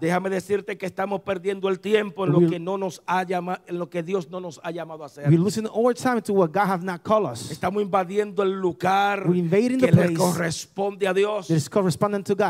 déjame 0.00 0.30
decirte 0.30 0.76
que 0.76 0.86
estamos 0.86 1.20
perdiendo 1.20 1.68
el 1.68 1.78
tiempo 1.80 2.24
en 2.26 2.32
lo 2.32 2.40
que 2.48 2.58
no 2.58 2.76
nos 2.76 3.02
ha 3.06 3.22
llamado, 3.22 3.62
en 3.66 3.78
lo 3.78 3.88
que 3.88 4.02
Dios 4.02 4.28
no 4.30 4.40
nos 4.40 4.60
ha 4.62 4.70
llamado 4.70 5.02
a 5.02 5.06
hacer. 5.06 5.28
we're 5.28 5.38
losing 5.38 5.66
all 5.66 5.94
time 5.94 6.20
to 6.20 6.32
what 6.32 6.50
God 6.52 6.66
has 6.66 6.82
not 6.82 7.02
called 7.02 7.30
us. 7.30 7.50
Estamos 7.50 7.82
invadiendo 7.82 8.42
el 8.42 8.52
lugar 8.52 9.22
que 9.24 9.92
le 9.92 10.14
corresponde 10.14 11.06
a 11.06 11.14
Dios. 11.14 11.48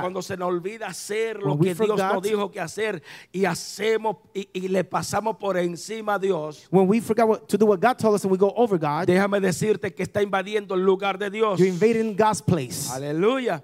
Cuando 0.01 0.23
se 0.23 0.37
nos 0.37 0.49
olvida 0.49 0.87
hacer 0.87 1.38
lo 1.38 1.59
que 1.59 1.75
Dios 1.75 1.88
forgot- 1.88 2.14
nos 2.14 2.23
dijo 2.23 2.51
que 2.51 2.61
hacer 2.61 3.03
y 3.33 3.45
hacemos 3.45 4.16
y, 4.35 4.49
y 4.53 4.69
le 4.69 4.85
pasamos 4.85 5.37
por 5.37 5.57
encima 5.57 6.14
a 6.14 6.19
Dios, 6.19 6.66
When 6.71 6.88
we 6.88 7.01
forget 7.01 7.27
what, 7.27 7.47
to 7.49 7.57
do 7.59 7.66
what 7.66 7.81
God 7.81 7.99
told 7.99 8.14
us 8.14 8.25
and 8.25 8.33
we 8.33 8.38
go 8.38 8.45
over 8.54 8.78
God, 8.78 9.06
déjame 9.06 9.40
decirte 9.40 9.94
que 9.94 10.02
está 10.02 10.22
invadiendo 10.22 10.74
el 10.74 10.82
lugar 10.82 11.18
de 11.18 11.30
Dios. 11.30 11.59
you're 11.59 11.68
invading 11.68 12.16
God's 12.16 12.42
place. 12.42 12.90
Aleluya. 12.92 13.62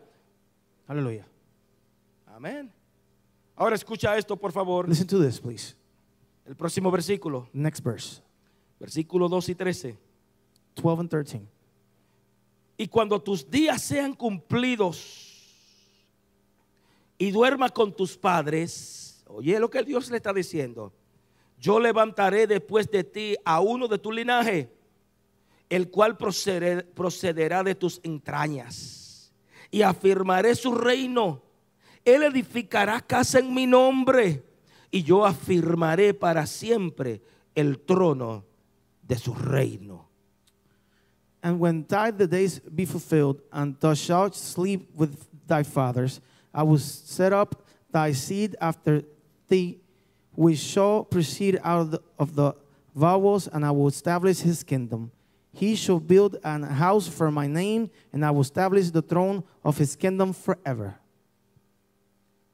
Hallelujah. 0.89 1.27
Amén. 2.27 2.71
Ahora 3.57 3.77
escucha 3.77 4.17
esto, 4.17 4.37
por 4.37 4.53
favor. 4.53 4.89
Listen 4.89 5.07
to 5.07 5.23
this, 5.23 5.39
please. 5.41 5.75
El 6.47 6.57
próximo 6.57 6.91
versículo, 6.91 7.49
Next 7.53 7.85
verse, 7.85 8.21
versículo 8.81 9.29
2 9.29 9.49
y 9.51 9.55
13. 9.55 9.99
12 10.75 11.01
and 11.01 11.11
13. 11.11 11.49
Y 12.79 12.89
cuando 12.89 13.21
tus 13.21 13.49
días 13.49 13.81
sean 13.83 14.15
cumplidos 14.15 15.39
y 17.19 17.31
duermas 17.31 17.71
con 17.71 17.95
tus 17.95 18.17
padres, 18.17 19.23
oye 19.29 19.61
lo 19.61 19.71
que 19.71 19.83
Dios 19.85 20.11
le 20.11 20.17
está 20.17 20.33
diciendo, 20.33 20.93
yo 21.63 21.79
levantaré 21.79 22.49
después 22.49 22.91
de 22.91 23.05
ti 23.05 23.37
a 23.45 23.61
uno 23.61 23.87
de 23.87 23.97
tu 23.97 24.11
linaje, 24.11 24.69
el 25.71 25.91
cual 25.91 26.19
procede- 26.19 26.83
procederá 26.83 27.63
de 27.63 27.77
tus 27.77 28.01
entrañas, 28.03 29.33
y 29.71 29.83
afirmaré 29.83 30.57
su 30.57 30.75
reino. 30.75 31.41
Él 32.05 32.25
edificará 32.25 33.01
casa 33.01 33.39
en 33.39 33.55
mi 33.55 33.65
nombre, 33.67 34.43
y 34.91 35.05
yo 35.05 35.25
afirmaré 35.25 36.13
para 36.13 36.47
siempre 36.47 37.23
el 37.55 37.79
trono 37.79 38.45
de 39.07 39.17
su 39.17 39.33
reino. 39.33 40.09
And 41.43 41.61
when 41.61 41.85
thy 41.85 42.11
the 42.11 42.27
days 42.27 42.61
be 42.61 42.87
fulfilled, 42.87 43.41
and 43.53 43.79
thou 43.79 43.95
shalt 43.95 44.35
sleep 44.35 44.91
with 44.97 45.11
thy 45.47 45.63
fathers, 45.63 46.21
I 46.53 46.65
will 46.65 46.81
set 46.81 47.33
up 47.33 47.65
thy 47.91 48.13
seed 48.15 48.57
after 48.61 49.05
thee, 49.49 49.79
which 50.35 50.59
shall 50.59 51.05
proceed 51.05 51.61
out 51.63 51.81
of 51.81 51.91
the, 51.91 52.03
of 52.19 52.35
the 52.35 52.55
vowels, 52.95 53.49
and 53.49 53.65
I 53.65 53.71
will 53.71 53.89
establish 53.89 54.41
his 54.41 54.63
kingdom. 54.63 55.11
He 55.55 55.75
shall 55.75 56.01
build 56.01 56.37
an 56.45 56.63
house 56.63 57.07
for 57.09 57.31
my 57.31 57.47
name, 57.47 57.91
and 58.13 58.25
I 58.25 58.31
will 58.31 58.41
establish 58.41 58.91
the 58.91 59.03
throne 59.03 59.45
of 59.65 59.77
his 59.79 59.95
kingdom 59.97 60.33
forever. 60.33 60.95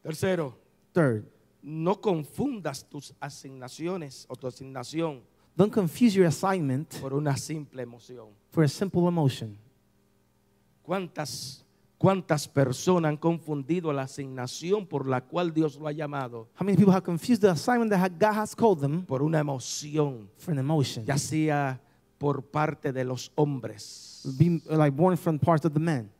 Tercero, 0.04 0.54
Third, 0.94 1.26
no 1.62 1.94
confundas 2.00 2.82
tus 2.88 3.12
asignaciones 3.20 4.26
o 4.28 4.34
tu 4.34 4.46
asignación 4.46 5.20
don't 5.56 5.72
confuse 5.72 6.14
your 6.14 6.26
assignment 6.26 6.88
por 7.00 7.12
una 7.14 7.36
simple 7.36 7.82
emoción. 7.82 8.28
for 8.50 8.62
a 8.64 8.68
simple 8.68 9.06
emotion. 9.08 9.58
¿Cuántas, 10.82 11.64
cuántas 11.98 12.48
personas 12.48 13.10
han 13.10 13.16
confundido 13.16 13.92
la 13.92 14.02
asignación 14.02 14.86
por 14.86 15.06
la 15.06 15.20
cual 15.20 15.52
Dios 15.52 15.76
lo 15.76 15.88
ha 15.88 15.92
llamado 15.92 16.48
How 16.58 16.64
many 16.64 16.76
people 16.76 16.92
have 16.92 17.04
confused 17.04 17.42
the 17.42 17.50
assignment 17.50 17.90
that 17.90 18.12
God 18.18 18.34
has 18.38 18.54
called 18.54 18.80
them 18.80 19.04
por 19.04 19.22
una 19.22 19.40
emoción, 19.40 20.28
for 20.38 20.52
an 20.52 20.58
emotion? 20.58 21.04
ya 21.04 21.18
sea 21.18 21.80
por 22.18 22.42
parte 22.42 22.92
de 22.92 23.04
los 23.04 23.30
hombres? 23.34 24.24
Being 24.38 24.62
like 24.66 24.96
born 24.96 25.16
from 25.16 25.38
parts 25.38 25.64
of 25.64 25.72
the 25.72 25.80
man. 25.80 26.10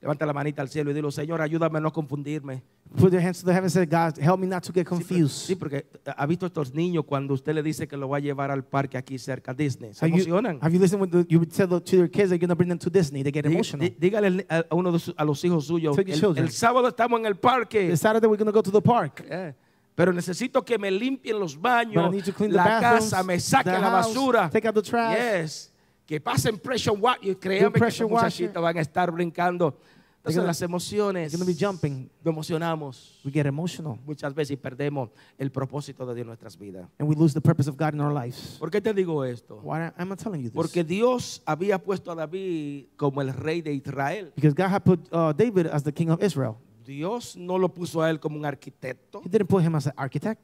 Levanta 0.00 0.24
la 0.24 0.32
manita 0.32 0.62
al 0.62 0.68
cielo 0.68 0.92
y 0.92 0.94
dile, 0.94 1.10
Señor, 1.10 1.40
ayúdame 1.42 1.78
a 1.78 1.80
no 1.80 1.92
confundirme. 1.92 2.62
Put 2.96 3.10
their 3.10 3.20
hands 3.20 3.40
to 3.40 3.46
the 3.46 3.52
heaven 3.52 3.64
and 3.64 3.72
say, 3.72 3.84
God, 3.84 4.16
help 4.22 4.38
me 4.38 4.46
not 4.46 4.62
to 4.62 4.72
get 4.72 4.86
Sí, 4.86 4.88
confused. 4.88 5.46
Sí, 5.48 5.56
porque 5.56 5.86
ha 6.16 6.24
visto 6.24 6.46
estos 6.46 6.72
niños 6.72 7.04
cuando 7.04 7.34
usted 7.34 7.52
le 7.52 7.62
dice 7.64 7.88
que 7.88 7.96
lo 7.96 8.08
va 8.08 8.18
a 8.18 8.20
llevar 8.20 8.52
al 8.52 8.62
parque 8.64 8.96
aquí 8.96 9.18
cerca, 9.18 9.52
Disney. 9.52 9.92
Se 9.94 10.04
Have 10.06 10.10
you, 10.16 10.22
emocionan. 10.22 10.58
have 10.62 10.72
you 10.72 10.78
listened 10.80 11.00
when 11.00 11.10
the, 11.10 11.26
you 11.28 11.40
would 11.40 11.50
tell 11.52 11.66
the, 11.68 11.80
to 11.80 11.96
your 11.96 12.08
kids 12.08 12.30
that 12.30 12.36
you're 12.36 12.38
going 12.38 12.48
to 12.48 12.54
bring 12.54 12.68
them 12.68 12.78
to 12.78 12.88
Disney? 12.88 13.24
They 13.24 13.32
get 13.32 13.44
emotional. 13.44 13.88
dí- 13.88 13.96
Dígale 13.98 14.46
a 14.48 14.64
uno 14.74 14.92
de 14.92 15.12
a 15.16 15.24
los 15.24 15.44
hijos 15.44 15.66
suyos, 15.66 15.96
your 15.96 16.38
el, 16.38 16.50
sábado 16.52 16.88
estamos 16.88 17.18
en 17.18 17.26
el 17.26 17.34
parque. 17.34 17.88
This 17.90 18.00
Saturday 18.00 18.28
we're 18.28 18.38
going 18.38 18.46
to 18.46 18.52
go 18.52 18.62
to 18.62 18.70
the 18.70 18.80
park. 18.80 19.24
Eh, 19.28 19.52
Pero 19.96 20.12
necesito 20.12 20.64
que 20.64 20.78
me 20.78 20.92
limpien 20.92 21.40
los 21.40 21.60
baños, 21.60 22.08
the 22.24 22.48
la 22.50 22.64
bathrooms, 22.64 23.10
casa, 23.10 23.24
me 23.24 23.40
saquen 23.40 23.74
the 23.74 23.80
la 23.80 23.90
basura. 23.90 24.48
take 24.48 24.68
out 24.68 24.74
the 24.76 24.80
trash. 24.82 25.18
Yes. 25.18 25.72
Que 26.08 26.20
pasen 26.22 26.56
pressure 26.58 26.96
washer. 26.96 27.30
Y 27.32 27.34
créanme 27.34 27.72
que 27.72 28.04
muchachitos 28.06 28.62
van 28.62 28.78
a 28.78 28.80
estar 28.80 29.12
brincando. 29.12 29.78
Entonces 30.16 30.36
gonna- 30.40 30.46
las 30.48 30.62
emociones, 30.62 31.46
be 31.46 31.54
jumping. 31.54 32.10
nos 32.24 32.32
emocionamos 32.32 33.20
We 33.24 33.30
get 33.30 33.46
emotional. 33.46 33.98
muchas 34.06 34.34
veces 34.34 34.52
y 34.52 34.56
perdemos 34.56 35.10
el 35.36 35.50
propósito 35.52 36.06
de 36.06 36.14
Dios 36.14 36.22
en 36.24 36.28
nuestras 36.28 36.58
vidas. 36.58 36.88
And 36.98 37.08
we 37.08 37.14
lose 37.14 37.34
the 37.34 37.42
purpose 37.42 37.68
of 37.68 37.76
God 37.76 37.92
in 37.92 38.00
our 38.00 38.12
lives. 38.12 38.56
¿Por 38.58 38.70
qué 38.70 38.80
te 38.80 38.94
digo 38.94 39.22
esto? 39.22 39.60
Why 39.62 39.90
am 39.96 40.10
I 40.12 40.16
telling 40.16 40.40
you 40.42 40.48
this? 40.48 40.54
Porque 40.56 40.82
Dios 40.82 41.42
había 41.44 41.78
puesto 41.78 42.10
a 42.10 42.14
David 42.14 42.86
como 42.96 43.20
el 43.20 43.32
rey 43.34 43.60
de 43.60 43.74
Israel. 43.74 44.32
because 44.34 44.54
God 44.54 44.70
had 44.72 44.82
put 44.82 45.00
uh, 45.12 45.32
David 45.34 45.66
as 45.66 45.84
the 45.84 45.92
king 45.92 46.08
of 46.08 46.22
Israel. 46.22 46.56
Dios 46.86 47.36
no 47.36 47.58
lo 47.58 47.68
puso 47.68 48.00
a 48.02 48.08
él 48.10 48.18
como 48.18 48.38
un 48.38 48.46
arquitecto, 48.46 49.20
He 49.22 49.28
didn't 49.28 49.46
put 49.48 49.62
him 49.62 49.74
as 49.74 49.86
an 49.86 49.92
architect 49.96 50.40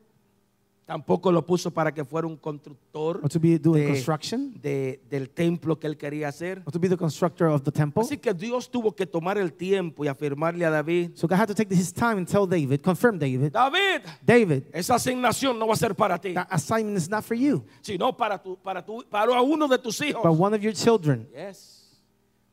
tampoco 0.87 1.32
lo 1.32 1.45
puso 1.47 1.70
para 1.70 1.93
que 1.93 2.05
fuera 2.05 2.26
un 2.26 2.37
constructor 2.37 3.20
or 3.22 3.28
to 3.30 3.41
be 3.41 3.59
doing 3.59 3.85
de- 3.85 3.89
construction 3.93 4.53
de- 4.61 5.01
del 5.09 5.30
templo 5.30 5.78
que 5.78 5.87
él 5.87 5.97
quería 5.97 6.28
hacer. 6.28 6.62
or 6.66 6.72
to 6.72 6.78
be 6.78 6.89
the 6.89 6.97
constructor 6.97 7.49
of 7.49 7.62
the 7.62 7.70
temple. 7.72 8.03
Así 8.03 8.18
que 8.18 8.35
Dios 8.35 8.70
tuvo 8.70 8.93
que 8.95 9.07
tomar 9.07 9.39
el 9.39 9.53
tiempo 9.53 10.05
y 10.05 10.09
afirmarle 10.09 10.64
a 10.66 10.70
David, 10.70 11.12
So 11.14 11.26
God 11.26 11.39
had 11.39 11.47
to 11.49 11.55
take 11.55 11.72
his 11.74 11.93
time 11.93 12.18
and 12.18 12.28
tell 12.28 12.47
David, 12.47 12.80
confirm 12.82 13.18
David, 13.18 13.53
David, 13.53 14.03
David, 14.24 14.62
esa 14.72 14.97
asignación 14.97 15.59
no 15.59 15.66
va 15.66 15.74
a 15.74 15.76
ser 15.76 15.95
para 15.95 16.18
ti, 16.20 16.35
that 16.35 16.49
assignment 16.51 16.97
is 16.99 17.09
not 17.09 17.24
for 17.24 17.35
you, 17.37 17.64
sino 17.80 18.14
para 18.16 18.37
tu, 18.43 18.57
para 18.57 18.85
tu, 18.85 19.03
para 19.09 19.41
uno 19.43 19.66
de 19.68 19.78
tus 19.78 20.01
hijos. 20.03 20.22
but 20.22 20.32
one 20.39 20.55
of 20.55 20.62
your 20.62 20.74
children. 20.74 21.26
Yes. 21.35 21.84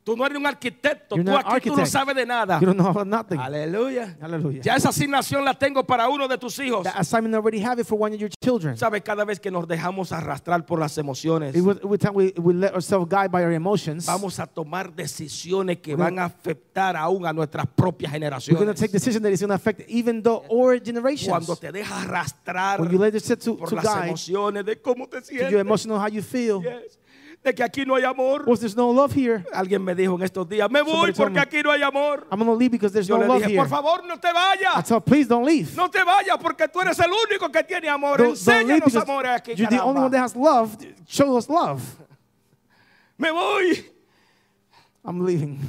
Tú 0.03 0.15
no 0.17 0.25
eres 0.25 0.37
un 0.37 0.47
arquitecto, 0.47 1.15
You're 1.15 1.25
tú 1.61 1.75
no 1.75 1.85
sabes 1.85 2.15
de 2.15 2.25
nada. 2.25 2.59
You 2.59 2.65
don't 2.65 2.77
know 2.77 2.87
about 2.89 3.05
nothing. 3.05 3.37
Aleluya. 3.39 4.17
Hallelujah. 4.19 4.61
Ya 4.63 4.75
esa 4.75 4.89
asignación 4.89 5.45
la 5.45 5.53
tengo 5.53 5.83
para 5.85 6.09
uno 6.09 6.27
de 6.27 6.37
tus 6.39 6.57
hijos. 6.59 6.83
That 6.83 6.95
assignment 6.97 7.35
already 7.35 7.59
have 7.63 7.79
it 7.79 7.85
for 7.85 7.99
one 7.99 8.11
of 8.13 8.19
your 8.19 8.31
children. 8.43 8.75
Sabes, 8.77 9.03
cada 9.03 9.23
vez 9.25 9.39
que 9.39 9.51
nos 9.51 9.67
dejamos 9.67 10.11
arrastrar 10.11 10.65
por 10.65 10.79
las 10.79 10.97
emociones, 10.97 11.55
It 11.55 11.61
was- 11.61 11.77
we, 12.13 12.33
we 12.37 12.53
let 12.53 12.73
ourselves 12.73 13.07
guide 13.09 13.29
by 13.31 13.43
our 13.43 13.51
emotions, 13.51 14.05
vamos 14.07 14.39
a 14.39 14.47
tomar 14.47 14.91
decisiones 14.91 15.77
que 15.81 15.95
van 15.95 16.17
a 16.17 16.25
afectar 16.25 16.95
aún 16.97 17.25
a 17.27 17.33
nuestras 17.33 17.67
propias 17.67 18.11
we're 18.11 18.19
going 18.19 18.31
to 18.31 18.39
generaciones. 18.73 18.79
take 18.79 18.91
decisions 18.91 19.21
that 19.21 19.31
is 19.31 19.39
going 19.39 19.49
to 19.49 19.55
affect 19.55 19.81
even 19.87 20.23
the 20.23 20.31
or 20.49 20.79
generations. 20.79 21.29
Cuando 21.29 21.55
te 21.55 21.71
dejas 21.71 22.05
arrastrar 22.05 22.79
When 22.79 22.89
you 22.91 22.97
let 22.97 23.13
yourself 23.13 23.39
to, 23.41 23.55
por 23.57 23.69
to 23.69 23.75
las 23.75 23.85
guide 23.85 24.07
emociones 24.07 24.65
de 24.65 24.81
cómo 24.81 25.07
te 25.07 25.19
to 25.21 25.25
sientes, 25.27 25.51
your 25.51 25.59
emotional 25.61 25.99
how 25.99 26.07
you 26.07 26.23
feel, 26.23 26.61
Yes. 26.63 26.97
De 27.43 27.53
que 27.55 27.63
aquí 27.63 27.85
no 27.85 27.95
hay 27.95 28.03
amor. 28.03 28.43
was 28.47 28.59
there's 28.59 28.75
no 28.75 28.91
love 28.91 29.11
here. 29.13 29.43
Alguien 29.53 29.83
me 29.83 29.95
dijo 29.95 30.15
en 30.15 30.21
estos 30.21 30.47
días, 30.47 30.69
me 30.69 30.81
voy 30.81 30.91
Somebody 30.91 31.13
told 31.13 31.17
porque 31.17 31.33
me. 31.35 31.41
aquí 31.41 31.63
no 31.63 31.71
hay 31.71 31.81
amor. 31.81 32.27
I'm 32.31 32.39
to 32.45 32.53
leave 32.55 32.71
because 32.71 32.93
there's 32.93 33.07
Yo 33.07 33.15
no 33.17 33.21
le 33.23 33.27
love 33.27 33.37
dije, 33.41 33.49
here. 33.49 33.57
por 33.59 33.67
favor, 33.69 34.03
no 34.05 34.17
te 34.19 34.27
I 34.29 34.33
vayas. 34.33 34.85
tell, 34.85 35.01
please 35.01 35.27
don't 35.27 35.45
leave. 35.45 35.75
No 35.75 35.89
te 35.89 36.03
vayas 36.03 36.37
porque 36.39 36.67
tú 36.67 36.81
eres 36.81 36.99
el 36.99 37.09
único 37.11 37.51
que 37.51 37.63
tiene 37.63 37.89
amor. 37.89 38.17
Don't, 38.17 38.37
don't 38.37 38.61
Enséñanos 38.61 38.85
because 38.85 38.95
amor 39.09 39.25
aquí. 39.25 39.55
you're 39.55 39.69
the 39.69 39.81
only 39.81 40.01
one 40.01 40.11
that 40.11 40.19
has 40.21 40.35
love. 40.35 40.77
Show 41.07 41.35
us 41.35 41.49
love. 41.49 41.81
Me 43.17 43.31
voy. 43.31 43.85
I'm 45.03 45.25
leaving. 45.25 45.59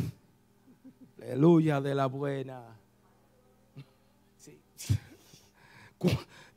Aleluya 1.22 1.80
de 1.80 1.94
la 1.94 2.06
buena. 2.06 2.60
Sí. 4.38 4.58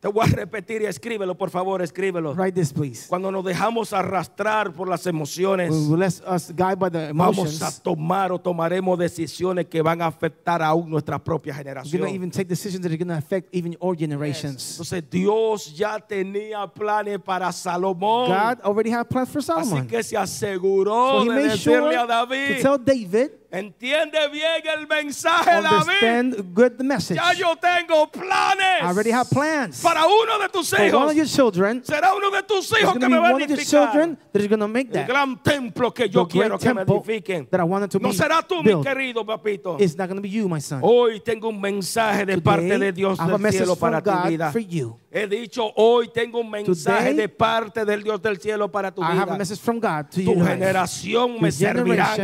Te 0.06 0.12
voy 0.12 0.24
a 0.24 0.28
repetir 0.30 0.84
y 0.84 0.86
escríbelo, 0.86 1.36
por 1.36 1.49
favor, 1.49 1.82
escríbelo. 1.82 2.36
Write 2.36 2.51
this, 2.62 2.72
please. 2.72 3.08
Cuando 3.10 3.32
nos 3.32 3.43
dejamos 3.43 3.91
arrastrar 3.91 4.72
por 4.72 4.88
las 4.88 5.08
emociones, 5.08 5.74
let 5.74 6.22
us 6.32 6.49
guide 6.56 6.76
by 6.78 6.91
the 6.91 7.12
vamos 7.12 7.39
emotions. 7.39 7.62
a 7.64 7.82
tomar 7.82 8.32
o 8.32 8.38
tomaremos 8.38 8.99
decisiones 8.99 9.66
que 9.66 9.82
van 9.82 10.03
a 10.03 10.06
afectar 10.06 10.62
aún 10.62 10.91
nuestra 10.91 11.18
propia 11.18 11.53
We're 11.56 11.64
generación. 11.64 12.08
even 12.10 12.30
take 12.30 12.47
decisions 12.47 12.84
that 12.84 12.91
are 12.91 12.97
going 13.03 13.08
to 13.08 13.16
affect 13.18 13.49
even 13.51 13.76
our 13.82 13.97
generations. 13.97 14.74
Entonces 14.74 15.10
Dios 15.10 15.76
ya 15.76 15.97
tenía 15.99 16.68
planes 16.72 17.18
para 17.26 17.51
Salomón. 17.51 18.28
God 18.28 18.62
already 18.64 18.91
had 18.91 19.08
plans 19.10 19.28
for 19.30 19.39
Así 19.39 19.47
Solomon. 19.47 19.88
que 19.88 20.03
se 20.03 20.16
aseguró 20.16 21.24
So 21.24 21.24
de 21.24 21.30
made 21.32 21.58
sure 21.58 21.78
decirle 21.78 21.95
a 21.97 22.01
to 22.01 22.08
David, 22.08 22.62
tell 22.62 22.78
David, 22.78 23.30
entiende 23.52 24.18
bien 24.32 24.62
el 24.78 24.88
mensaje, 24.88 25.50
David. 25.52 25.72
understand 25.72 26.54
good 26.54 26.72
the 26.78 26.84
message. 26.84 27.16
Ya 27.18 27.34
yo 27.34 27.56
tengo 27.56 28.08
planes. 28.12 28.82
I 28.82 28.86
already 28.86 29.12
have 29.12 29.30
plans. 29.30 29.82
para 29.82 30.06
uno 30.06 30.39
de 30.39 30.50
tus 30.50 30.70
For 30.70 30.80
one 30.80 30.88
hijos. 30.89 31.12
of 31.12 31.16
your 31.16 31.26
children, 31.28 31.84
Será 31.84 32.14
uno 32.16 32.30
de 32.32 32.43
tus 32.43 32.72
hijos 32.80 32.93
que 32.98 33.08
me 33.10 33.18
va 33.18 33.30
a 33.30 33.32
edificar. 33.41 34.18
El 34.34 35.06
gran 35.08 35.41
templo 35.43 35.93
que 35.93 36.10
yo 36.10 36.28
quiero 36.28 36.58
que 36.58 36.74
me 36.74 36.82
edifiquen. 36.82 37.48
that 37.50 37.60
I 37.60 37.64
wanted 37.64 37.89
to 37.91 38.00
No 38.00 38.12
será 38.14 38.41
tú, 38.41 38.58
mi 38.64 38.74
built. 38.74 38.84
querido 38.86 39.26
papito. 39.26 39.78
It's 39.80 39.96
not 39.98 40.08
going 40.08 40.18
to 40.18 40.22
be 40.22 40.30
you, 40.30 40.48
my 40.50 40.60
son. 40.62 40.80
Hoy 40.84 41.20
tengo 41.22 41.50
un 41.50 41.60
mensaje 41.60 42.26
de 42.26 42.38
parte 42.41 42.64
Today, 42.64 42.80
de 42.80 42.91
Dios 42.91 43.18
del 43.18 43.52
cielo 43.52 43.76
para 43.76 44.02
tu 44.02 44.12
God 44.12 44.28
vida. 44.30 44.52
for 44.52 44.62
you. 44.62 44.98
He 45.12 45.28
dicho, 45.28 45.72
hoy 45.76 46.10
tengo 46.14 46.39
un 46.39 46.50
mensaje 46.52 47.12
Today, 47.12 47.14
de 47.16 47.30
parte 47.30 47.86
del 47.86 48.04
Dios 48.04 48.22
del 48.22 48.38
cielo 48.39 48.70
para 48.70 48.91
tu 48.93 49.02
I 49.02 49.06
have 49.06 49.22
a 49.22 49.26
vida. 49.26 49.38
message 49.38 49.60
from 49.60 49.80
God 49.80 50.10
to 50.12 50.22
Tu 50.24 50.34
generación 50.43 51.39
me 51.41 51.52
servirá. 51.52 52.16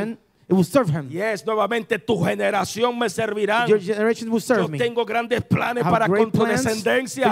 It 0.52 0.54
will 0.54 0.66
serve 0.66 0.90
him. 0.90 1.08
Yes, 1.10 1.46
nuevamente 1.46 1.98
tu 1.98 2.22
generación 2.24 3.00
me 3.00 3.08
servirá. 3.10 3.66
Your 3.68 3.80
generation 3.80 4.30
will 4.30 4.42
serve 4.42 4.64
Yo 4.64 4.68
me. 4.68 4.78
tengo 4.78 5.06
grandes 5.06 5.42
planes 5.42 5.84
para 5.84 6.08
con 6.08 6.30
tu 6.30 6.44
descendencia. 6.46 7.32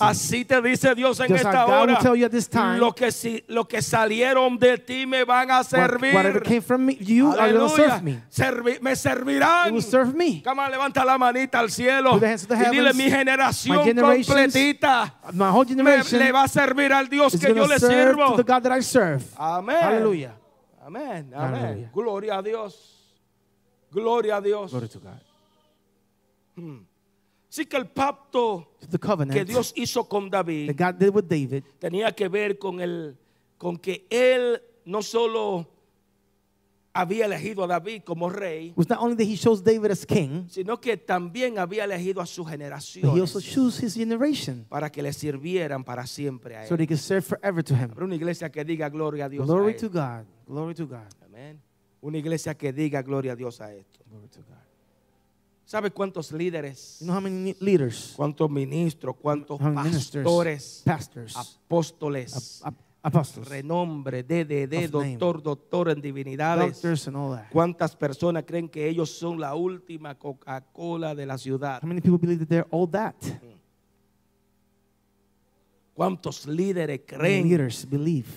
Así 0.00 0.44
te 0.44 0.60
dice 0.60 0.92
Dios 0.96 1.20
en 1.20 1.28
Just 1.28 1.44
esta 1.44 1.64
hora. 1.66 1.98
tell 2.00 2.16
you 2.16 2.26
at 2.26 2.30
this 2.32 2.48
time, 2.48 2.78
lo 2.78 2.92
que 2.92 3.12
si, 3.12 3.44
lo 3.46 3.64
que 3.68 3.80
salieron 3.80 4.58
de 4.58 4.76
ti 4.78 5.06
me 5.06 5.22
van 5.24 5.50
a 5.52 5.58
What- 5.60 5.66
servir. 5.68 6.12
Whatever 6.14 6.42
came 6.42 6.60
from 6.60 6.84
me, 6.84 6.96
you 6.96 7.32
Aleluya. 7.32 7.68
serve 7.76 8.02
me. 8.02 8.22
Servi- 8.28 8.80
me 8.82 8.92
It 8.92 8.98
servirán. 8.98 9.72
will 9.72 9.82
serve 9.82 10.12
me. 10.14 10.42
On, 10.44 10.70
levanta 10.70 11.04
la 11.04 11.16
manita 11.16 11.60
al 11.60 11.70
cielo 11.70 12.18
y 12.20 12.70
dile 12.70 12.92
mi 12.92 13.08
generación 13.08 13.84
completita 13.94 15.14
My 15.32 15.50
whole 15.50 15.64
me- 15.66 15.76
generation 15.76 16.18
le 16.18 16.32
va 16.32 16.42
a 16.42 16.48
servir 16.48 16.92
al 16.92 17.08
Dios 17.08 17.36
que 17.38 17.54
yo 17.54 17.66
le 17.66 17.78
sirvo. 17.78 18.34
to 18.34 18.42
the 18.42 18.52
God 18.52 18.62
that 18.62 18.72
I 18.76 18.82
serve. 18.82 19.22
Amén. 19.36 19.76
Hallelujah. 19.80 20.32
Amén. 20.88 21.30
Amén. 21.34 21.60
Hallelujah. 21.60 21.90
Gloria 21.92 22.38
a 22.38 22.42
Dios. 22.42 23.14
Gloria 23.92 24.36
a 24.36 24.40
Dios. 24.40 24.70
Glory 24.70 24.88
to 24.88 25.00
God. 25.00 25.20
Así 27.50 27.66
que 27.66 27.76
el 27.76 27.86
pacto 27.88 28.72
The 28.90 28.98
covenant 28.98 29.32
que 29.32 29.44
Dios 29.44 29.72
hizo 29.76 30.08
con 30.08 30.28
David 30.28 30.74
that 30.74 30.92
God 30.92 30.98
did 30.98 31.14
with 31.14 31.24
David 31.24 31.62
tenía 31.78 32.12
que 32.12 32.28
ver 32.28 32.58
con 32.58 32.80
el 32.80 33.16
con 33.56 33.76
que 33.78 34.06
él 34.10 34.60
no 34.84 35.02
solo 35.02 35.66
había 36.92 37.26
elegido 37.26 37.62
a 37.64 37.66
David 37.68 38.02
como 38.04 38.28
rey, 38.28 38.72
was 38.74 38.88
not 38.88 38.98
only 39.00 39.14
that 39.16 39.24
he 39.24 39.36
chose 39.36 39.62
David 39.62 39.90
as 39.92 40.04
king, 40.04 40.46
sino 40.48 40.80
que 40.80 40.96
también 40.96 41.58
había 41.58 41.84
elegido 41.84 42.20
a 42.20 42.26
su 42.26 42.42
but 42.42 42.48
he 42.48 42.56
generación 42.56 43.20
also 43.20 43.40
chose 43.40 43.78
his 43.84 43.94
generation 43.94 44.66
para 44.68 44.90
que 44.90 45.02
le 45.02 45.12
sirvieran 45.12 45.84
para 45.84 46.06
siempre 46.06 46.56
a 46.56 46.66
so 46.66 46.74
él. 46.74 46.78
they 46.78 46.86
could 46.86 46.98
serve 46.98 47.22
forever 47.24 47.62
to 47.62 47.74
him. 47.74 47.90
Habrá 47.92 48.04
una 48.04 48.16
iglesia 48.16 48.50
que 48.50 48.64
diga 48.64 48.88
gloria 48.88 49.26
a 49.26 49.28
Dios. 49.28 49.44
a 49.44 49.46
Glory 49.46 49.74
él. 49.74 49.78
to 49.80 49.88
God. 49.88 50.24
Glory 50.48 50.74
to 50.74 50.86
God. 50.86 51.12
Amén. 51.24 51.60
Una 52.00 52.16
iglesia 52.18 52.54
que 52.56 52.72
diga 52.72 53.02
gloria 53.02 53.32
a 53.32 53.36
Dios 53.36 53.60
a 53.60 53.72
esto. 53.74 54.00
Glory 54.10 54.28
to 54.28 54.40
God. 54.40 54.56
¿Sabe 55.66 55.90
cuántos 55.90 56.32
líderes, 56.32 56.96
You 57.00 57.06
know 57.06 57.14
how 57.14 57.20
many 57.20 57.54
leaders, 57.60 58.14
cuántos 58.16 58.48
ministros, 58.50 59.14
cuántos 59.20 59.60
pastores, 59.60 60.80
pastors, 60.82 61.36
apóstoles, 61.36 62.62
ap- 62.64 62.74
apostles, 63.02 63.46
renombre, 63.46 64.22
DDD, 64.22 64.88
doctor, 64.90 65.42
doctor 65.42 65.90
en 65.90 66.00
divinidades. 66.00 66.72
doctors, 66.80 67.06
and 67.08 67.16
all 67.18 67.36
that. 67.36 67.50
¿Cuántas 67.52 67.94
personas 67.94 68.44
creen 68.46 68.70
que 68.70 68.88
ellos 68.88 69.10
son 69.10 69.38
la 69.38 69.54
última 69.54 70.14
Coca-Cola 70.14 71.14
de 71.14 71.26
la 71.26 71.36
ciudad? 71.36 71.82
How 71.82 71.86
many 71.88 72.00
people 72.00 72.16
believe 72.18 72.38
that 72.38 72.48
they're 72.48 72.68
all 72.70 72.88
that? 72.90 73.14
¿Cuántos 75.94 76.46
líderes 76.46 77.00
creen 77.04 77.46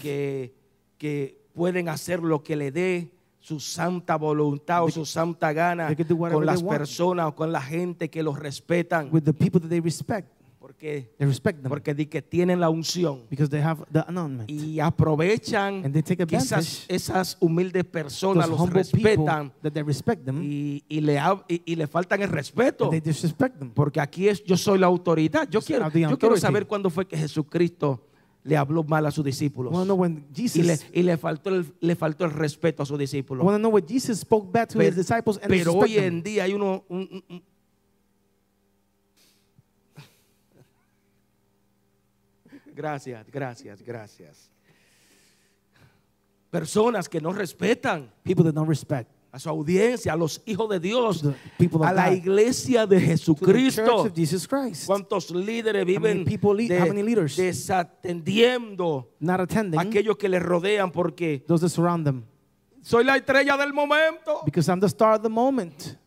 que, 0.02 0.54
que 0.98 1.41
pueden 1.54 1.90
hacer 1.90 2.22
lo 2.22 2.44
que 2.44 2.56
le 2.56 2.72
dé 2.72 3.12
su 3.40 3.60
santa 3.60 4.16
voluntad 4.18 4.84
o 4.84 4.90
su 4.90 5.06
santa 5.06 5.52
gana 5.52 5.94
con 6.18 6.46
las 6.46 6.62
personas 6.64 7.28
o 7.28 7.36
con 7.36 7.52
la 7.52 7.62
gente 7.62 8.10
que 8.10 8.24
los 8.24 8.38
respetan? 8.40 9.10
with 9.12 9.24
the 9.24 9.34
people 9.34 9.60
that 9.60 9.70
they 9.70 9.80
respect. 9.80 10.28
Porque, 10.60 11.12
They 11.18 11.28
respect 11.28 11.64
them 11.64 11.70
porque 11.70 11.96
di 11.96 12.06
que 12.06 12.22
tienen 12.22 12.60
la 12.60 12.70
unción 12.70 13.26
because 13.32 13.50
they 13.50 13.62
have 13.62 13.84
the 13.92 14.06
y 14.48 14.80
aprovechan 14.80 15.84
And 15.84 15.92
they 15.92 16.04
take 16.04 16.26
que 16.28 16.38
esas, 16.38 17.38
humildes 17.40 17.84
personas 17.84 18.48
los 18.48 18.70
respetan 18.70 19.52
that 19.64 19.72
they 19.72 19.82
respect 19.82 20.24
them, 20.24 20.40
y, 20.44 20.84
y 20.88 21.02
le, 21.02 21.20
y, 21.48 21.64
y 21.66 21.76
le 21.76 21.88
faltan 21.88 22.22
el 22.22 22.30
respeto. 22.30 22.90
they 22.90 23.02
disrespect 23.02 23.58
them. 23.58 23.72
Porque 23.72 24.00
aquí 24.00 24.28
es 24.28 24.44
yo 24.44 24.56
soy 24.56 24.78
la 24.78 24.86
autoridad. 24.88 25.50
Yo 25.50 25.62
You 25.62 25.66
quiero, 25.66 25.90
yo 25.90 26.18
quiero 26.20 26.38
saber 26.38 26.68
cuándo 26.68 26.92
fue 26.92 27.08
que 27.08 27.18
Jesucristo 27.18 28.11
le 28.44 28.58
habló 28.58 28.84
mal 28.84 29.06
a 29.06 29.12
sus 29.12 29.24
discípulos. 29.24 29.72
Know 29.72 29.96
when 29.96 30.26
y 30.36 30.42
le, 30.64 30.78
Jesus. 30.78 30.86
y 30.94 31.04
le 31.04 31.18
faltó 31.18 31.50
el, 31.50 31.66
le 31.80 31.96
faltó 31.96 32.26
el 32.26 32.32
respeto 32.32 32.84
a 32.84 32.86
sus 32.86 32.98
discípulos. 32.98 33.46
know 33.60 33.70
when 33.72 33.86
Jesus 33.88 34.20
spoke 34.20 34.52
back 34.52 34.70
to 34.70 34.78
Pero, 34.78 34.90
his 34.90 34.96
disciples 34.96 35.38
and 35.38 35.48
pero 35.48 35.74
hoy 35.74 35.94
them. 35.96 36.04
en 36.06 36.24
día 36.24 36.44
hay 36.46 36.54
uno. 36.54 36.84
un- 36.90 37.08
un- 37.12 37.24
un- 37.30 37.44
Gracias, 42.74 43.30
gracias, 43.32 43.82
gracias. 43.82 44.50
Personas 46.50 47.08
que 47.08 47.22
no 47.22 47.32
respetan 47.32 48.12
People 48.24 48.44
that 48.44 48.54
don't 48.54 48.68
respect 48.68 49.10
a 49.34 49.40
su 49.40 49.48
audiencia, 49.50 50.12
a 50.14 50.16
los 50.18 50.42
hijos 50.46 50.68
de 50.70 50.80
Dios, 50.80 51.24
a 51.88 51.94
la 51.94 52.14
iglesia 52.14 52.86
de 52.86 53.00
Jesucristo. 53.00 54.04
¿Cuántos 54.86 55.32
líderes 55.32 55.86
viven 55.86 56.26
de- 56.84 56.90
desatendiendo 57.38 59.10
a 59.78 59.82
aquellos 59.88 60.18
que 60.18 60.28
les 60.30 60.42
rodean 60.42 60.92
porque 60.92 61.44
soy 62.82 63.04
la 63.04 63.16
estrella 63.16 63.56
del 63.58 63.74
momento? 63.74 64.42
because 64.46 64.70
I'm 64.70 64.80
the 64.80 64.88
star 64.88 65.16
of 65.16 65.22
the 65.22 65.30
moment. 65.30 65.98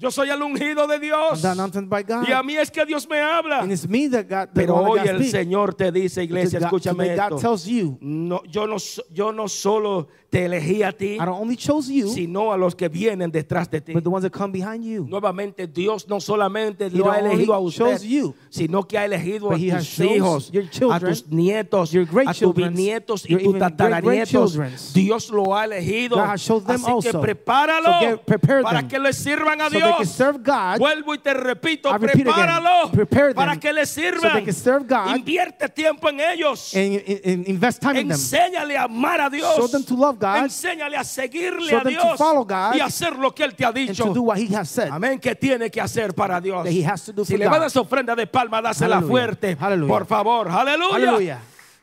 Yo 0.00 0.10
soy 0.10 0.30
el 0.30 0.40
ungido 0.40 0.86
de 0.86 0.98
Dios. 0.98 1.42
by 1.86 2.02
God. 2.04 2.26
Y 2.26 2.32
a 2.32 2.42
mí 2.42 2.56
es 2.56 2.70
que 2.70 2.86
Dios 2.86 3.06
me 3.06 3.20
habla. 3.20 3.62
Me 3.86 4.08
that 4.08 4.26
got 4.26 4.48
the 4.54 4.62
Pero 4.62 4.74
hoy 4.76 4.98
that 4.98 5.04
God 5.04 5.14
el 5.14 5.18
speak. 5.18 5.30
Señor 5.30 5.74
te 5.74 5.92
dice, 5.92 6.24
iglesia, 6.24 6.58
God- 6.58 6.64
escúchame 6.68 7.14
God 7.14 7.24
esto. 7.24 7.36
tells 7.36 7.66
you, 7.66 7.98
No, 8.00 8.42
yo, 8.44 8.66
no, 8.66 8.76
yo 9.12 9.30
no 9.30 9.46
solo 9.46 10.08
te 10.30 10.46
elegí 10.46 10.82
a 10.82 10.92
ti, 10.92 11.16
I 11.16 11.18
don't 11.18 11.38
only 11.40 11.56
chose 11.56 11.92
you, 11.92 12.08
sino 12.08 12.50
a 12.52 12.56
los 12.56 12.74
que 12.74 12.88
vienen 12.88 13.30
detrás 13.30 13.68
de 13.68 13.80
ti. 13.82 13.92
but 13.92 14.02
the 14.02 14.08
ones 14.08 14.22
that 14.22 14.32
come 14.32 14.52
behind 14.52 14.84
you. 14.84 15.04
Nuevamente, 15.06 15.66
Dios 15.66 16.08
no 16.08 16.18
solamente 16.20 16.86
He 16.86 16.90
lo 16.90 17.10
ha 17.10 17.18
elegido 17.18 17.52
a 17.52 17.58
usted, 17.58 17.84
chose 17.96 18.06
you, 18.08 18.34
sino 18.48 18.86
que 18.88 18.96
ha 18.96 19.04
elegido 19.04 19.50
a 19.52 19.56
tus 19.56 19.98
hijos, 20.00 20.50
your 20.52 20.64
a 20.64 20.70
children, 20.70 21.00
tus 21.12 21.26
nietos, 21.28 21.90
a 21.90 22.32
tus 22.32 22.38
children, 22.38 22.72
bisnietos 22.72 23.28
y 23.28 23.36
tus 23.36 23.58
tataranietos. 23.58 24.58
Dios 24.94 25.30
lo 25.30 25.54
ha 25.54 25.64
elegido. 25.66 26.16
God 26.16 26.24
Así 26.30 26.92
que 27.02 27.12
prepáralo 27.18 27.86
So 27.86 28.00
get- 28.00 28.62
para 28.62 28.78
them. 28.80 28.88
que 28.88 28.98
le 28.98 29.12
sirvan 29.12 29.60
a 29.60 29.68
So 29.68 29.89
they 29.90 30.04
can 30.04 30.06
serve 30.06 30.42
God. 30.42 30.78
Vuelvo 30.78 31.14
y 31.14 31.18
te 31.18 31.34
repito, 31.34 31.88
I 31.88 31.98
repeat 31.98 32.26
again, 32.26 32.34
prepáralo 32.34 32.90
prepare 32.92 33.34
para 33.34 33.52
them 33.52 33.60
que 33.60 33.72
le 33.72 33.86
so 33.86 34.00
they 34.00 34.10
sirvan. 34.10 34.44
can 34.44 34.54
serve 34.54 34.86
God 34.86 35.16
Invierte 35.16 35.68
tiempo 35.68 36.08
en 36.08 36.20
ellos. 36.20 36.74
and, 36.74 37.46
invest 37.48 37.80
time 37.80 38.00
in 38.00 38.08
them. 38.08 38.16
Enséñale 38.16 38.76
a 38.76 38.84
amar 38.84 39.20
a 39.20 39.30
Dios. 39.30 39.56
Show 39.56 39.68
them 39.68 39.84
to 39.84 39.94
love 39.94 40.18
God 40.18 40.44
Enséñale 40.44 40.96
a 40.96 41.04
seguirle 41.04 41.70
Show 41.70 41.78
a 41.80 41.84
them 41.84 41.94
to 41.94 42.00
Dios 42.02 42.18
follow 42.18 42.44
God 42.44 42.74
y 42.74 42.80
hacer 42.80 43.16
lo 43.16 43.34
que 43.34 43.44
Él 43.44 43.54
te 43.54 43.64
ha 43.64 43.68
and 43.68 43.76
dicho. 43.76 44.04
to 44.04 44.14
do 44.14 44.22
what 44.22 44.38
He 44.38 44.54
has 44.54 44.68
said. 44.68 44.88
Amén, 44.90 45.18
que 45.18 45.34
tiene 45.34 45.70
que 45.70 45.80
hacer 45.80 46.14
para 46.14 46.40
Dios. 46.40 46.64
That 46.64 46.72
he 46.72 46.82
has 46.84 47.04
to 47.04 47.12
do 47.12 47.24
si 47.24 47.32
for 47.34 47.38
le 47.40 47.48
va 47.48 47.56
a 47.56 47.60
dar 47.60 47.78
ofrenda 47.78 48.14
de 48.14 48.26
palma, 48.26 48.60
dásela 48.62 48.96
Hallelujah. 48.96 49.10
fuerte. 49.10 49.56
Hallelujah. 49.58 49.92
Por 49.92 50.06
favor, 50.06 50.48
aleluya. 50.48 50.92
Hallelujah. 50.94 51.38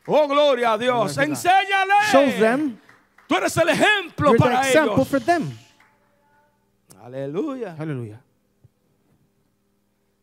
Oh, 0.06 0.26
gloria 0.26 0.72
a 0.72 0.78
Dios. 0.78 1.14
Glory 1.14 1.14
to 1.14 1.20
God. 1.20 1.28
Enséñale. 1.30 1.94
Show 2.10 2.40
them 2.40 2.78
Tú 3.28 3.36
eres 3.36 3.54
el 3.58 3.68
ejemplo 3.68 4.30
you're 4.30 4.38
para 4.38 4.68
ellos. 4.70 5.08
Aleluya. 7.08 7.74
Hallelujah. 7.74 8.22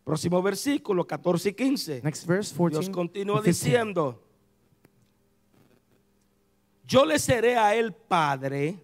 Próximo 0.04 0.40
versículo 0.44 1.06
14 1.06 1.50
y 1.50 1.54
15. 1.54 2.02
Next 2.04 2.28
verse, 2.28 2.54
14. 2.54 2.80
Dios 2.80 2.90
continúa 2.90 3.38
and 3.38 3.46
15. 3.46 3.66
diciendo, 3.66 4.22
yo 6.88 7.04
le 7.04 7.18
seré 7.18 7.58
a 7.58 7.74
él 7.74 7.92
padre 7.92 8.80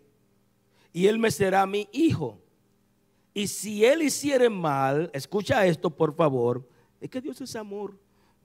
y 0.92 1.06
él 1.06 1.20
me 1.20 1.30
será 1.30 1.68
mi 1.68 1.88
hijo. 1.92 2.40
Y 3.36 3.48
si 3.48 3.86
él 3.86 4.02
hiciere 4.02 4.50
mal, 4.50 5.12
escucha 5.14 5.64
esto 5.68 5.92
por 5.92 6.16
favor, 6.16 6.68
es 7.00 7.08
que 7.08 7.22
Dios 7.22 7.40
es 7.40 7.56
amor. 7.56 8.00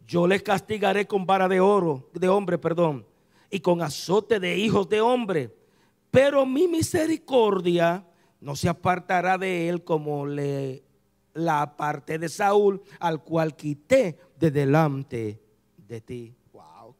Yo 0.06 0.26
le 0.26 0.42
castigaré 0.42 1.06
con 1.06 1.24
vara 1.24 1.48
de 1.48 1.60
oro, 1.60 2.10
de 2.12 2.28
hombre, 2.28 2.58
perdón, 2.58 3.06
y 3.50 3.58
con 3.58 3.80
azote 3.80 4.38
de 4.38 4.58
hijos 4.58 4.86
de 4.86 5.00
hombre. 5.00 5.56
Pero 6.10 6.44
mi 6.44 6.68
misericordia 6.68 8.05
no 8.40 8.54
se 8.54 8.68
apartará 8.68 9.38
de 9.38 9.68
él 9.68 9.84
como 9.84 10.26
le 10.26 10.82
la 11.36 11.62
aparté 11.62 12.18
de 12.18 12.28
Saúl, 12.28 12.82
al 12.98 13.22
cual 13.22 13.54
quité 13.54 14.16
de 14.38 14.50
delante 14.50 15.38
de 15.86 16.00
ti. 16.00 16.34
Wow. 16.52 16.94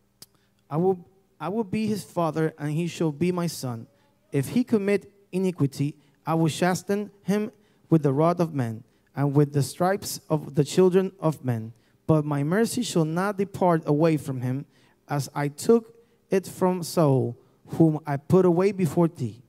I 0.70 0.76
will, 0.76 0.98
I 1.40 1.48
will 1.48 1.64
be 1.64 1.86
his 1.86 2.04
father, 2.04 2.54
and 2.58 2.70
he 2.70 2.86
shall 2.86 3.12
be 3.12 3.32
my 3.32 3.46
son. 3.46 3.86
If 4.30 4.48
he 4.48 4.62
commit 4.62 5.10
iniquity, 5.32 5.96
I 6.26 6.34
will 6.34 6.50
chasten 6.50 7.10
him 7.22 7.50
with 7.88 8.02
the 8.02 8.12
rod 8.12 8.40
of 8.40 8.54
men, 8.54 8.84
and 9.14 9.34
with 9.34 9.52
the 9.52 9.62
stripes 9.62 10.20
of 10.28 10.54
the 10.54 10.64
children 10.64 11.12
of 11.18 11.44
men. 11.44 11.72
But 12.06 12.24
my 12.24 12.42
mercy 12.42 12.82
shall 12.82 13.04
not 13.04 13.38
depart 13.38 13.82
away 13.86 14.16
from 14.16 14.42
him, 14.42 14.66
as 15.08 15.28
I 15.34 15.48
took 15.48 15.94
it 16.30 16.46
from 16.46 16.82
Saul, 16.82 17.36
whom 17.68 18.00
I 18.06 18.16
put 18.16 18.44
away 18.44 18.72
before 18.72 19.08
thee. 19.08 19.42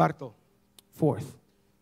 Cuarto, 0.00 0.34
Fourth, 0.92 1.24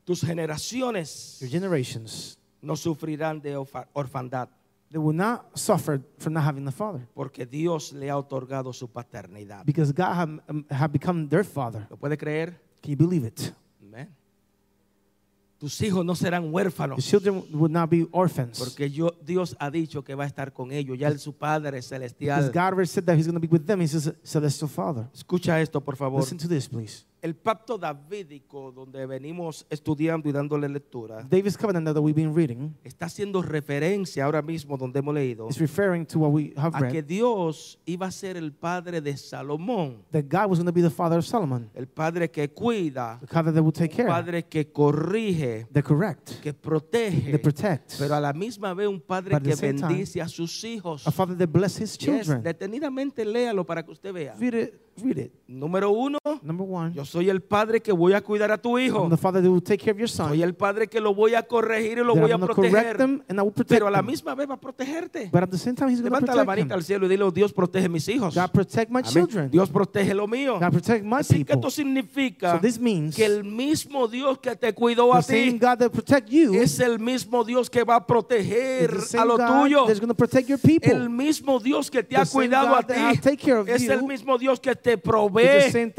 tus 0.05 0.23
generaciones 0.25 1.39
your 1.41 1.51
generations, 1.51 2.39
no 2.61 2.77
sufrirán 2.77 3.41
de 3.41 3.57
orfa- 3.57 3.87
orfandad, 3.93 4.49
they 4.91 4.99
will 4.99 5.15
not 5.17 5.45
suffer 5.57 6.01
from 6.19 6.33
not 6.35 6.45
having 6.45 6.67
a 6.67 6.73
father, 6.73 7.07
porque 7.15 7.45
Dios 7.47 7.93
le 7.93 8.09
ha 8.11 8.17
otorgado 8.17 8.73
su 8.73 8.89
paternidad. 8.89 9.65
because 9.65 9.93
God 9.93 10.15
have, 10.15 10.41
um, 10.49 10.65
have 10.71 10.93
become 10.93 11.29
their 11.29 11.45
father. 11.45 11.87
¿Lo 11.91 11.97
puede 11.97 12.17
creer? 12.17 12.59
Can 12.83 12.91
you 12.93 12.97
believe 12.97 13.25
it? 13.27 13.53
Amén. 13.83 14.09
Tus 15.59 15.81
hijos 15.83 16.05
no 16.05 16.15
serán 16.15 16.45
Your 16.45 16.53
huérfanos, 16.55 17.05
children 17.05 17.43
would 17.53 17.73
not 17.73 17.91
be 17.91 18.07
orphans. 18.13 18.61
porque 18.61 18.89
yo, 18.91 19.11
Dios 19.27 19.57
ha 19.59 19.69
dicho 19.73 20.05
que 20.05 20.15
va 20.15 20.23
a 20.23 20.27
estar 20.29 20.53
con 20.53 20.71
ellos. 20.71 20.97
Ya 20.97 21.09
él, 21.09 21.19
su 21.19 21.33
Padre 21.33 21.79
Because 21.79 21.89
celestial. 21.89 22.51
God 22.53 22.57
already 22.75 22.87
said 22.87 23.05
that 23.05 23.17
He's 23.17 23.27
going 23.27 23.35
to 23.35 23.41
be 23.41 23.49
with 23.49 23.67
them. 23.67 23.81
He's 23.81 24.07
a 24.07 24.15
celestial 24.23 24.69
Father. 24.69 25.09
Escucha 25.13 25.61
esto, 25.61 25.81
por 25.81 25.97
favor. 25.97 26.21
Listen 26.21 26.39
to 26.39 26.47
this, 26.47 26.69
please. 26.69 27.05
El 27.21 27.35
pacto 27.35 27.77
davídico, 27.77 28.71
donde 28.71 29.05
venimos 29.07 29.67
estudiando 29.71 30.29
y 30.29 30.33
dándole 30.33 30.69
lectura, 30.69 31.23
David's 31.29 31.57
covenant 31.59 31.85
that 31.87 32.01
we've 32.01 32.15
been 32.15 32.33
reading 32.35 32.75
está 32.85 33.07
haciendo 33.07 33.43
referencia 33.43 34.25
ahora 34.25 34.41
mismo 34.41 34.77
donde 34.77 35.01
hemos 35.01 35.15
leído 35.15 35.49
is 35.49 35.59
referring 35.59 36.07
to 36.07 36.21
what 36.21 36.31
we 36.33 36.53
have 36.57 36.77
a 36.77 36.89
que 36.89 37.01
read 37.01 37.05
Dios 37.07 37.79
iba 37.87 38.07
a 38.07 38.11
ser 38.13 38.37
el 38.37 38.53
padre 38.53 39.01
de 39.01 39.17
Salomón, 39.17 40.05
that 40.13 40.25
God 40.29 40.49
was 40.49 40.59
going 40.61 40.67
to 40.67 40.73
be 40.73 40.81
the 40.83 40.91
father 40.91 41.19
of 41.19 41.25
Solomon, 41.27 41.69
el 41.75 41.89
padre 41.89 42.31
que 42.31 42.49
cuida, 42.53 43.19
the 43.21 43.27
father 43.27 43.53
that 43.53 43.63
will 43.63 43.73
take 43.73 43.91
el 43.91 43.97
care, 43.97 44.07
padre 44.09 44.43
que 44.45 44.71
corrige, 44.71 45.67
the 45.73 45.83
correct, 45.83 46.41
que 46.41 46.53
protege, 46.55 47.33
the 47.33 47.39
protect, 47.39 47.95
pero 47.99 48.15
a 48.15 48.21
la 48.21 48.33
misma 48.33 48.75
vez 48.75 48.87
un 48.89 49.01
padre 49.01 49.35
But 49.35 49.43
que 49.43 49.57
same 49.57 49.75
time, 49.75 49.89
bendice 49.89 50.21
a 50.23 50.29
sus 50.29 50.63
hijos. 50.65 51.07
a 51.07 51.11
father 51.11 51.37
that 51.37 51.49
bless 51.49 51.81
his 51.81 51.99
Yes, 51.99 51.99
children. 51.99 52.43
detenidamente 52.43 53.25
léalo 53.25 53.65
para 53.67 53.83
que 53.85 53.91
usted 53.91 54.13
vea. 54.13 54.35
Read 54.39 54.55
it, 54.55 54.75
read 55.03 55.19
it. 55.19 55.33
Número 55.49 55.91
uno, 55.91 56.19
Number 56.43 56.67
one, 56.69 56.93
yo 56.95 57.05
soy 57.05 57.31
el 57.31 57.41
padre 57.41 57.81
que 57.81 57.91
voy 57.93 58.13
a 58.13 58.21
cuidar 58.21 58.53
a 58.53 58.59
tu 58.59 58.79
hijo. 58.79 59.03
I'm 59.05 59.11
the 59.11 59.17
father 59.17 59.43
that 59.43 59.51
will 59.51 59.63
take 59.63 59.79
care 59.83 59.93
of 59.93 59.99
your 59.99 60.09
son. 60.09 60.29
Soy 60.29 60.43
el 60.43 60.55
padre 60.55 60.89
que 60.89 61.01
lo 61.01 61.15
voy 61.15 61.35
a 61.35 61.43
corregir 61.43 61.99
y 61.99 62.05
lo 62.05 62.13
that 62.15 62.21
voy 62.21 62.31
a 62.31 62.35
I'm 62.35 62.41
proteger. 62.43 62.97
them 62.99 63.23
and 63.29 63.39
I 63.39 63.43
will 63.43 63.53
protect 63.53 63.71
Pero 63.71 63.87
a 63.87 63.91
la 63.91 64.03
misma 64.03 64.35
vez 64.35 64.49
va 64.49 64.55
a 64.55 64.61
protegerte. 64.61 65.31
But 65.33 65.43
at 65.45 65.51
the 65.51 65.59
same 65.59 65.75
time, 65.75 65.91
He's 65.91 66.01
Levanta 66.01 66.35
la 66.35 66.45
manita 66.45 66.69
them. 66.69 66.77
al 66.79 66.85
cielo 66.85 67.07
y 67.07 67.09
dile, 67.09 67.25
Dios 67.33 67.53
protege 67.53 67.89
mis 67.89 68.07
hijos. 68.09 68.35
God 68.35 68.51
protect 68.51 68.91
my 68.91 68.99
Amén. 69.01 69.11
children. 69.13 69.51
Dios 69.51 69.71
protege 69.71 70.13
lo 70.15 70.27
mío. 70.27 70.59
God 70.61 70.71
protect 70.73 71.05
my 71.05 71.17
Así 71.21 71.39
que 71.39 71.45
people. 71.47 71.55
esto 71.55 71.71
significa 71.71 72.53
So 72.53 72.61
this 72.61 72.79
means 72.79 73.17
que 73.17 73.25
el 73.25 73.45
mismo 73.45 74.07
Dios 74.09 74.39
que 74.39 74.55
te 74.55 74.73
cuidó 74.75 75.15
a 75.15 75.23
ti 75.23 75.53
God 75.59 75.79
that 75.79 75.91
protect 75.91 76.29
you 76.29 76.55
es 76.55 76.79
el 76.81 76.99
mismo 76.99 77.43
Dios 77.45 77.71
que 77.71 77.85
va 77.85 77.97
a 77.97 78.07
proteger 78.07 78.91
a 79.19 79.25
lo 79.25 79.37
tuyo. 79.37 79.87
that's 79.87 80.01
protect 80.15 80.49
your 80.49 80.59
people. 80.59 80.91
El 80.91 81.09
mismo 81.11 81.59
Dios 81.59 81.91
que 81.91 82.03
te 82.03 82.17
ha 82.17 82.25
The 82.25 82.31
cuidado 82.31 82.75
a 82.75 82.83
God 82.83 82.87
ti 82.87 83.21
es 83.69 83.89
el 83.89 84.03
mismo 84.05 84.39
Dios 84.39 84.61
que 84.61 84.75
te 84.75 84.88
te 84.89 84.99
provee 84.99 85.71
thing 85.71 85.93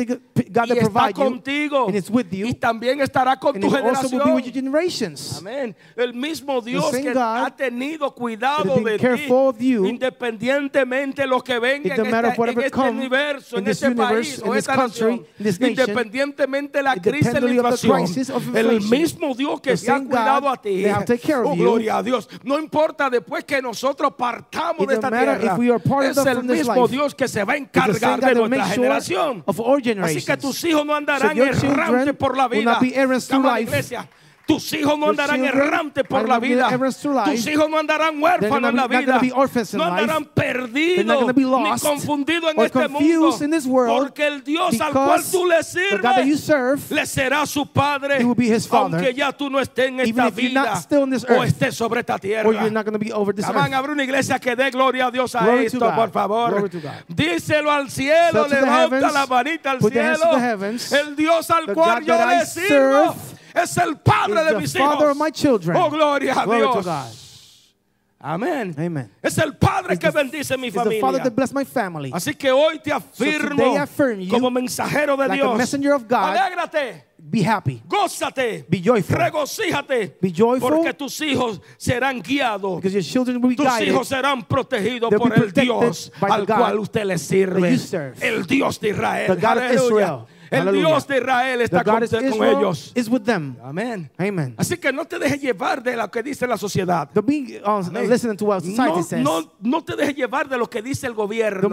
God 0.49 0.65
y 0.67 0.71
está 0.71 0.89
provides 0.89 1.17
you, 1.17 1.23
contigo 1.23 1.85
and 1.87 1.95
it's 1.95 2.09
with 2.09 2.27
you, 2.31 2.47
y 2.47 2.53
también 2.53 2.99
estará 3.01 3.39
con 3.39 3.55
and 3.55 3.63
tu 3.63 3.69
generación. 3.69 4.21
Amén. 5.37 5.75
El 5.95 6.13
mismo 6.13 6.61
Dios 6.61 6.89
que 6.91 7.13
God 7.13 7.45
ha 7.45 7.55
tenido 7.55 8.13
cuidado 8.13 8.79
de 8.79 8.97
ti, 8.97 9.27
you, 9.59 9.85
independientemente 9.85 11.21
de 11.21 11.27
lo 11.27 11.41
que 11.43 11.59
venga 11.59 11.93
it 11.93 11.99
en 11.99 12.15
este, 12.15 12.41
en 12.51 12.59
este 12.59 12.79
universo, 12.79 13.57
en 13.57 13.67
este 13.67 13.87
universe, 13.87 14.41
país 14.41 14.43
o 14.45 14.55
esta 14.55 14.75
country, 14.75 15.25
nación, 15.37 15.69
independientemente 15.69 16.77
de 16.79 16.83
la 16.83 16.95
crisis 16.95 17.33
de 17.33 17.41
la 17.41 17.51
inflación, 17.51 18.05
el 18.55 18.81
mismo 18.81 19.35
Dios 19.35 19.61
que 19.61 19.75
te 19.75 19.91
ha 19.91 19.99
cuidado 19.99 20.41
God 20.41 20.53
a 20.53 20.57
ti, 20.57 20.85
oh 21.43 21.55
gloria 21.55 21.97
a 21.97 22.03
Dios, 22.03 22.27
no 22.43 22.57
importa 22.57 23.09
después 23.09 23.43
que 23.43 23.61
nosotros 23.61 24.13
partamos 24.17 24.87
de 24.87 24.95
esta 24.95 25.09
tierra, 25.09 25.57
es 26.03 26.17
el 26.17 26.43
mismo. 26.43 26.87
Dios 26.87 27.13
que 27.13 27.27
se 27.27 27.43
va 27.43 27.53
a 27.53 27.57
encargar 27.57 28.19
de 28.19 28.35
nuestra 28.35 28.65
generación. 28.81 29.43
of 29.45 29.59
our 29.59 29.79
Así 29.79 30.25
que 30.25 30.37
tus 30.37 30.63
hijos 30.63 30.85
no 30.85 30.93
So 30.93 30.97
andarán 30.97 31.35
your 31.35 31.47
errantes 31.49 32.15
por 32.15 32.35
la 32.37 32.47
will 32.47 32.59
vida. 32.59 32.77
iglesia. 33.61 34.07
Tus 34.49 34.73
hijos 34.73 34.97
no 34.97 35.09
andarán 35.11 35.45
errantes 35.45 36.03
por 36.05 36.27
la 36.27 36.39
vida. 36.39 36.67
Tus 37.25 37.45
hijos 37.45 37.69
no 37.69 37.77
andarán 37.77 38.21
huérfanos 38.21 38.71
en 38.71 38.75
la 38.75 38.87
vida. 38.87 39.21
No 39.73 39.83
andarán 39.83 40.25
perdidos 40.25 41.35
ni 41.35 41.79
confundidos 41.79 42.53
en 42.55 42.59
este 42.63 42.87
mundo. 42.87 43.37
Porque 43.87 44.25
el 44.25 44.43
Dios 44.43 44.81
al 44.81 44.91
cual 44.91 45.21
tú 45.31 45.45
le 45.45 45.61
sirves 45.61 46.89
le 46.89 47.05
será 47.05 47.45
su 47.45 47.71
padre. 47.71 48.25
Aunque 48.71 49.13
ya 49.13 49.31
tú 49.31 49.51
no 49.51 49.59
estés 49.59 49.89
en 49.89 49.99
esta 49.99 50.31
vida 50.31 50.81
o 51.29 51.43
estés 51.43 51.75
sobre 51.75 51.99
esta 51.99 52.17
tierra. 52.17 52.49
earth. 52.49 53.73
abre 53.73 53.91
una 53.91 54.03
iglesia 54.03 54.39
que 54.39 54.55
dé 54.55 54.71
gloria 54.71 55.05
a 55.07 55.11
Dios 55.11 55.35
a 55.35 55.61
esto, 55.61 55.93
por 55.93 56.09
favor. 56.09 56.67
Díselo 57.07 57.71
al 57.71 57.91
cielo, 57.91 58.47
levanta 58.47 59.11
la 59.11 59.27
manita 59.27 59.71
al 59.71 59.79
cielo. 59.79 60.79
El 60.91 61.15
Dios 61.15 61.51
al 61.51 61.71
cual 61.71 62.03
yo 62.03 62.25
le 62.25 62.45
sirvo 62.47 63.15
es 63.63 63.77
el 63.77 63.97
padre 63.97 64.43
de 64.43 64.57
mis 64.59 64.75
hijos. 64.75 65.01
of 65.01 65.17
my 65.17 65.31
children. 65.31 65.75
Oh, 65.77 65.89
gloria 65.89 66.33
a 66.41 66.45
Dios. 66.45 66.85
Amén. 68.21 68.75
Amen. 68.77 69.09
Es 69.21 69.37
el 69.37 69.55
padre 69.55 69.93
It's 69.93 70.03
que 70.03 70.11
bendice 70.11 70.57
mi 70.57 70.69
familia. 70.69 71.23
Así 72.13 72.35
que 72.35 72.51
hoy 72.51 72.79
te 72.79 72.91
afirmo 72.91 73.77
affirm 73.77 74.19
you 74.19 74.29
como 74.29 74.51
mensajero 74.51 75.15
de 75.15 75.27
like 75.29 75.41
Dios. 75.79 76.03
God. 76.05 76.13
Alégrate. 76.13 77.05
Be 77.17 77.43
happy. 77.43 77.81
Gózate, 77.87 78.65
Be 78.67 78.81
joyful. 78.81 79.15
regocíjate, 79.15 80.17
Be 80.19 80.31
joyful. 80.31 80.69
porque 80.69 80.93
tus 80.93 81.19
hijos 81.21 81.61
serán 81.77 82.21
guiados, 82.21 82.77
Because 82.77 82.93
your 82.93 83.03
children 83.03 83.41
will 83.41 83.49
be 83.49 83.55
tus 83.55 83.65
guided. 83.65 83.87
hijos 83.89 84.07
serán 84.07 84.43
protegidos 84.47 85.09
They'll 85.09 85.19
por 85.19 85.33
el 85.33 85.51
Dios 85.51 86.11
al 86.21 86.45
cual 86.45 86.79
usted 86.79 87.05
le 87.05 87.17
sirve, 87.17 87.77
el 88.21 88.45
Dios 88.47 88.79
de 88.79 88.89
Israel. 88.89 89.27
The 89.27 89.35
God 89.35 89.57
of. 89.57 89.73
Israel. 89.73 90.27
El 90.49 90.59
Hallelujah. 90.59 90.87
Dios 90.87 91.07
de 91.07 91.17
Israel 91.17 91.61
está 91.61 91.83
con, 91.83 91.95
con 91.95 92.03
Israel 92.03 92.57
ellos. 92.57 92.91
is 92.95 93.07
with 93.09 93.21
them. 93.21 93.55
Amén. 93.63 94.11
Amen. 94.17 94.55
Así 94.57 94.77
que 94.77 94.91
no 94.91 95.05
te 95.05 95.19
dejes 95.19 95.41
llevar 95.41 95.83
de 95.83 95.95
lo 95.95 96.09
que 96.09 96.23
dice 96.23 96.47
la 96.47 96.57
sociedad. 96.57 97.09
Don't 97.13 97.27
be 97.27 97.61
uh, 97.63 98.35
to 98.35 98.45
what 98.45 98.63
No, 98.63 99.03
says. 99.03 99.23
no, 99.23 99.51
no 99.59 99.83
te 99.83 99.95
dejes 99.95 100.15
llevar 100.15 100.49
de 100.49 100.57
lo 100.57 100.69
que 100.69 100.81
dice 100.81 101.07
el 101.07 101.13
gobierno. 101.13 101.69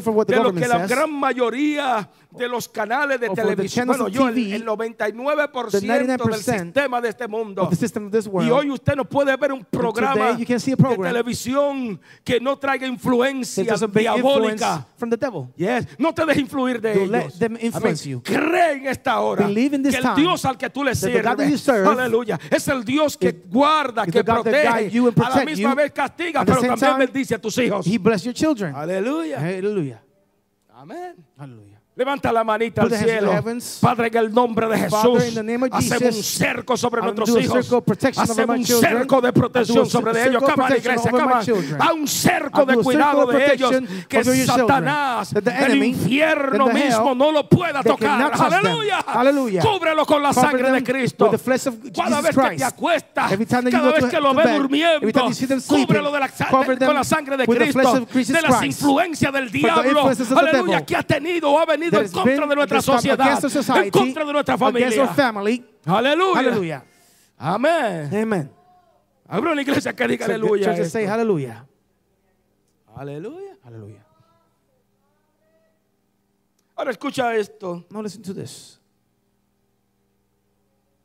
For 0.00 0.12
what 0.12 0.26
the 0.26 0.34
de 0.36 0.42
lo 0.42 0.52
que 0.52 0.66
la 0.66 0.78
says. 0.78 0.90
gran 0.90 1.12
mayoría 1.12 2.08
de 2.30 2.48
los 2.48 2.68
canales 2.68 3.20
de 3.20 3.28
televisión, 3.30 3.86
bueno, 3.86 4.08
yo 4.08 4.28
el, 4.28 4.34
TV, 4.34 4.54
el 4.56 4.66
99% 4.66 5.70
the 5.70 5.80
del 5.80 6.06
99% 6.06 6.34
sistema 6.64 7.00
de 7.00 7.08
este 7.08 7.26
mundo. 7.28 7.62
of 7.62 7.70
the 7.70 7.76
system 7.76 8.06
of 8.06 8.12
this 8.12 8.26
world. 8.26 8.48
Y 8.48 8.52
hoy 8.52 8.70
usted 8.70 8.94
no 8.94 9.04
puede 9.04 9.36
ver 9.36 9.52
un 9.52 9.64
programa 9.64 10.28
a 10.30 10.34
de 10.36 10.76
program 10.76 11.02
televisión 11.02 12.00
que 12.24 12.40
no 12.40 12.56
traiga 12.58 12.86
influencia 12.86 13.64
diabólica. 13.92 14.86
from 14.96 15.10
the 15.10 15.16
devil. 15.16 15.48
Yes. 15.56 15.86
No 15.98 16.14
te 16.14 16.24
dejes 16.24 16.42
influir 16.42 16.80
de 16.80 17.04
ellos. 17.04 17.38
You. 18.04 18.22
Cree 18.22 18.72
en 18.72 18.86
esta 18.86 19.20
hora 19.20 19.46
Believe 19.46 19.76
in 19.76 19.82
this 19.82 19.92
que 19.92 19.98
el 19.98 20.02
time 20.04 20.14
Dios 20.16 20.44
al 20.44 20.56
que 20.56 20.70
tú 20.70 20.84
le 20.84 20.94
sirves, 20.94 21.24
aleluya, 21.26 22.38
es 22.50 22.68
el 22.68 22.84
Dios 22.84 23.16
que 23.16 23.28
is- 23.28 23.34
guarda, 23.50 24.06
que 24.06 24.22
protege, 24.24 24.90
you 24.90 25.08
and 25.08 25.18
a 25.20 25.28
la 25.30 25.44
misma 25.44 25.70
you. 25.70 25.76
vez 25.76 25.92
castiga, 25.92 26.40
At 26.40 26.46
pero 26.46 26.60
también 26.60 26.78
time, 26.92 27.06
bendice 27.06 27.34
a 27.34 27.38
tus 27.40 27.58
hijos. 27.58 27.86
He 27.86 27.98
bless 27.98 28.24
your 28.24 28.34
children. 28.34 28.74
Aleluya. 28.74 29.38
Hallelujah. 29.40 30.02
Amén. 30.74 31.16
Hallelujah. 31.36 31.79
Levanta 32.00 32.32
la 32.32 32.42
manita 32.42 32.80
al 32.80 32.90
cielo. 32.96 33.30
Padre, 33.78 34.06
en 34.06 34.16
el 34.16 34.32
nombre 34.32 34.66
de 34.68 34.78
Jesús, 34.78 35.22
hacemos 35.70 36.16
un 36.16 36.22
cerco 36.22 36.74
sobre 36.74 37.02
nuestros 37.02 37.36
a 37.36 37.40
hijos. 37.40 37.70
Hacemos 38.16 38.56
un 38.56 38.64
cerco 38.64 39.20
de 39.20 39.32
protección 39.34 39.82
a 39.82 39.84
sobre 39.84 40.24
ellos. 40.24 40.42
on, 40.42 40.54
protection 40.54 40.94
iglesia, 40.94 41.40
children. 41.42 41.78
Da 41.78 41.92
un 41.92 42.08
cerco 42.08 42.64
de 42.64 42.72
do 42.72 42.80
a 42.80 42.84
cuidado 42.84 43.26
de 43.26 43.52
ellos 43.52 43.70
que. 44.08 44.24
Satanás, 44.24 45.34
el 45.34 45.84
infierno 45.84 46.68
mismo 46.68 47.14
no 47.14 47.32
lo 47.32 47.46
pueda 47.46 47.82
tocar. 47.82 48.32
Aleluya. 49.06 49.60
Cúbrelo 49.60 50.06
con 50.06 50.22
la 50.22 50.32
sangre 50.32 50.72
de 50.72 50.82
Cristo. 50.82 51.30
Cada 51.94 52.22
vez 52.22 52.34
que 52.34 52.56
te 52.56 52.64
acuestas, 52.64 53.30
cada 53.46 53.92
vez 53.92 54.04
que 54.06 54.20
lo 54.20 54.32
ves 54.32 54.46
bed, 54.46 54.56
durmiendo, 54.56 55.30
cúbrelo 55.68 56.18
la, 56.18 56.30
con 56.86 56.94
la 56.94 57.04
sangre 57.04 57.36
de 57.36 57.46
Cristo, 57.46 58.06
de 58.10 58.40
las 58.40 58.62
influencias 58.62 59.30
del 59.34 59.52
diablo. 59.52 60.10
Aleluya, 60.34 60.86
que 60.86 60.96
ha 60.96 61.02
tenido 61.02 61.50
o 61.50 61.58
ha 61.58 61.66
venido 61.66 61.89
en 61.98 62.10
contra 62.10 62.46
de 62.46 62.54
nuestra 62.56 62.82
sociedad, 62.82 63.20
our 63.20 63.44
en 63.44 63.50
society, 63.50 63.90
contra 63.90 64.24
de 64.24 64.32
nuestra 64.32 64.58
familia. 64.58 64.88
Aleluya. 66.36 66.84
Amén. 67.36 68.10
Amen. 68.14 68.50
Habrá 69.28 69.52
una 69.52 69.62
iglesia 69.62 69.94
que 69.94 70.06
diga 70.08 70.26
So, 70.26 70.32
aleluya. 70.32 70.64
church, 70.66 70.80
a 70.80 70.84
say 70.90 71.02
esto. 71.04 71.12
hallelujah. 71.12 71.66
Aleluya. 72.96 73.56
Hallelujah. 73.64 74.04
Ahora 76.76 76.90
escucha 76.92 77.34
esto, 77.36 77.84
Now 77.90 78.02
listen 78.02 78.22
to 78.22 78.34
this. 78.34 78.78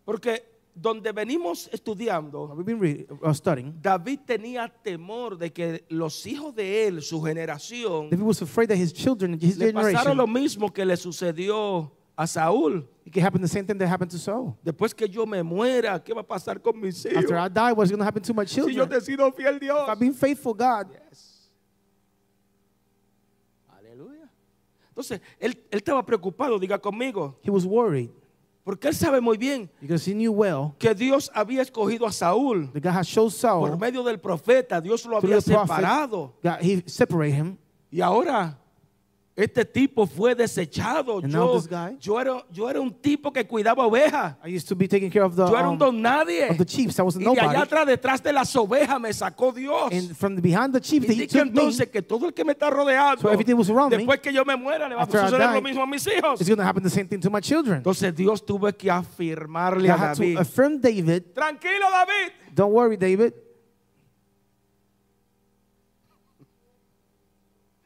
porque 0.06 0.44
donde 0.76 1.14
venimos 1.14 1.70
estudiando, 1.72 2.54
reading, 2.54 3.08
uh, 3.22 3.34
studying. 3.34 3.74
David 3.82 4.20
tenía 4.26 4.68
temor 4.68 5.38
de 5.38 5.52
que 5.52 5.86
los 5.90 6.26
hijos 6.28 6.54
de 6.54 6.88
él, 6.88 7.02
su 7.02 7.22
generación, 7.22 8.10
David 8.10 8.26
was 8.26 8.42
afraid 8.42 8.68
that 8.68 8.78
his 8.78 8.92
children, 8.92 9.40
his 9.40 9.58
le 9.58 9.72
pasara 9.72 10.14
lo 10.14 10.28
mismo 10.28 10.74
que 10.74 10.84
le 10.84 10.98
sucedió 10.98 11.92
a 12.18 12.28
Saúl. 12.28 12.86
it 13.06 13.14
could 13.14 13.24
happen 13.24 13.42
the 13.42 13.48
same 13.48 13.66
thing 13.66 13.78
that 13.78 13.88
happened 13.88 14.12
to 14.12 14.18
Saul. 14.18 14.58
Después 14.64 14.94
que 14.94 15.08
yo 15.08 15.26
me 15.26 15.42
muera, 15.44 16.04
¿qué 16.04 16.14
va 16.14 16.22
a 16.22 16.28
pasar 16.28 16.62
con 16.62 16.80
mis 16.80 17.06
hijos? 17.06 17.24
After 17.24 17.38
I 17.38 17.48
die, 17.48 17.72
what's 17.72 17.90
going 17.90 18.00
to 18.00 18.06
happen 18.06 18.22
to 18.24 18.34
my 18.34 18.46
Si 18.46 18.60
yo 18.60 18.68
children? 18.68 18.90
te 18.90 19.00
sido 19.00 19.32
fiel, 19.32 19.58
Dios. 19.58 19.84
If 19.84 19.90
I've 19.90 20.00
been 20.00 20.14
faithful, 20.14 20.54
God. 20.54 20.88
Aleluya. 23.80 24.30
Entonces, 24.90 25.22
él, 25.40 25.58
él 25.72 25.80
estaba 25.80 26.06
preocupado, 26.06 26.60
diga 26.60 26.80
conmigo, 26.80 27.38
He 27.44 27.50
was 27.50 27.66
worried 27.66 28.12
porque 28.66 28.88
él 28.88 28.96
sabe 28.96 29.22
muy 29.22 29.38
bien 29.38 29.70
because 29.80 30.10
he 30.10 30.14
knew 30.16 30.34
well 30.34 30.74
que 30.80 30.94
Dios 30.96 31.30
había 31.36 31.62
escogido 31.62 32.08
a 32.08 32.12
Saúl 32.12 32.72
that 32.74 32.82
God 32.82 32.94
had 32.94 33.06
showed 33.06 33.32
por 33.40 33.78
medio 33.78 34.04
del 34.04 34.20
profeta. 34.20 34.82
Dios 34.82 35.06
lo 35.06 35.18
había 35.18 35.38
prophet, 35.38 35.56
separado. 35.56 36.34
God, 36.44 36.58
he 36.62 36.84
separated 36.88 37.36
him. 37.36 37.58
Y 37.92 38.02
ahora 38.02 38.58
este 39.38 39.66
tipo 39.66 40.08
fue 40.08 40.34
desechado. 40.34 41.18
And 41.22 41.30
Yo, 41.30 41.56
this 41.60 41.68
guy- 41.68 41.98
yo, 42.00 42.18
era, 42.22 42.46
yo 42.52 42.70
era 42.70 42.80
un 42.80 42.94
tipo 42.94 43.34
que 43.34 43.46
cuidaba 43.46 43.86
ovejas. 43.86 44.38
I 44.46 44.48
used 44.56 44.66
to 44.70 44.76
be 44.78 44.88
taking 44.88 45.10
care 45.12 45.24
of 45.24 45.36
the, 45.36 45.46
Yo 45.46 45.58
era 45.58 45.68
un 45.68 45.74
um, 45.74 45.78
don 45.78 46.02
nadie. 46.02 46.50
of 46.50 46.58
the 46.58 46.64
chiefs. 46.66 46.98
I 47.00 47.02
was 47.02 47.18
a 47.18 47.20
Y 47.20 47.24
de 47.36 47.42
allá 47.42 47.64
atrás, 47.64 47.86
detrás 47.86 48.24
de 48.24 48.32
las 48.32 48.56
ovejas, 48.56 48.98
me 49.00 49.12
sacó 49.12 49.52
Dios. 49.54 49.92
And 49.92 50.16
from 50.16 50.36
the, 50.38 50.42
behind 50.42 50.74
the 50.74 50.80
chiefs, 50.80 51.08
Y 51.10 51.12
he 51.12 51.16
di 51.16 51.28
que 51.28 51.40
took 51.40 51.52
me. 51.54 51.60
entonces 51.62 51.90
que 51.90 52.02
todo 52.02 52.28
el 52.28 52.34
que 52.34 52.46
me 52.46 52.54
está 52.54 52.70
rodeando, 52.70 53.22
So 53.24 53.30
everything 53.30 53.56
was 53.56 53.70
around 53.70 53.92
me. 53.92 53.98
después 53.98 54.22
que 54.22 54.32
yo 54.32 54.46
me 54.46 54.56
muera, 54.56 54.88
le 54.88 54.96
va 54.96 55.02
a 55.04 55.06
suceder 55.06 55.50
lo 55.54 55.62
mismo 55.62 55.84
a 55.84 55.88
mis 55.88 56.08
hijos. 56.08 56.40
It's 56.40 56.48
going 56.50 56.58
to 56.58 56.64
happen 56.64 56.82
the 56.84 56.90
same 56.90 57.08
thing 57.08 57.20
to 57.20 57.30
my 57.30 57.42
children. 57.42 57.80
Entonces 57.80 58.16
Dios 58.16 58.42
tuvo 58.46 58.72
que 58.78 58.90
afirmarle 58.90 59.90
a 59.90 59.96
had 59.96 60.14
to 60.16 60.22
David. 60.22 60.38
affirm 60.38 60.80
David. 60.80 61.24
Tranquilo, 61.34 61.88
David. 61.92 62.32
Don't 62.54 62.72
worry, 62.74 62.96
David. 62.96 63.34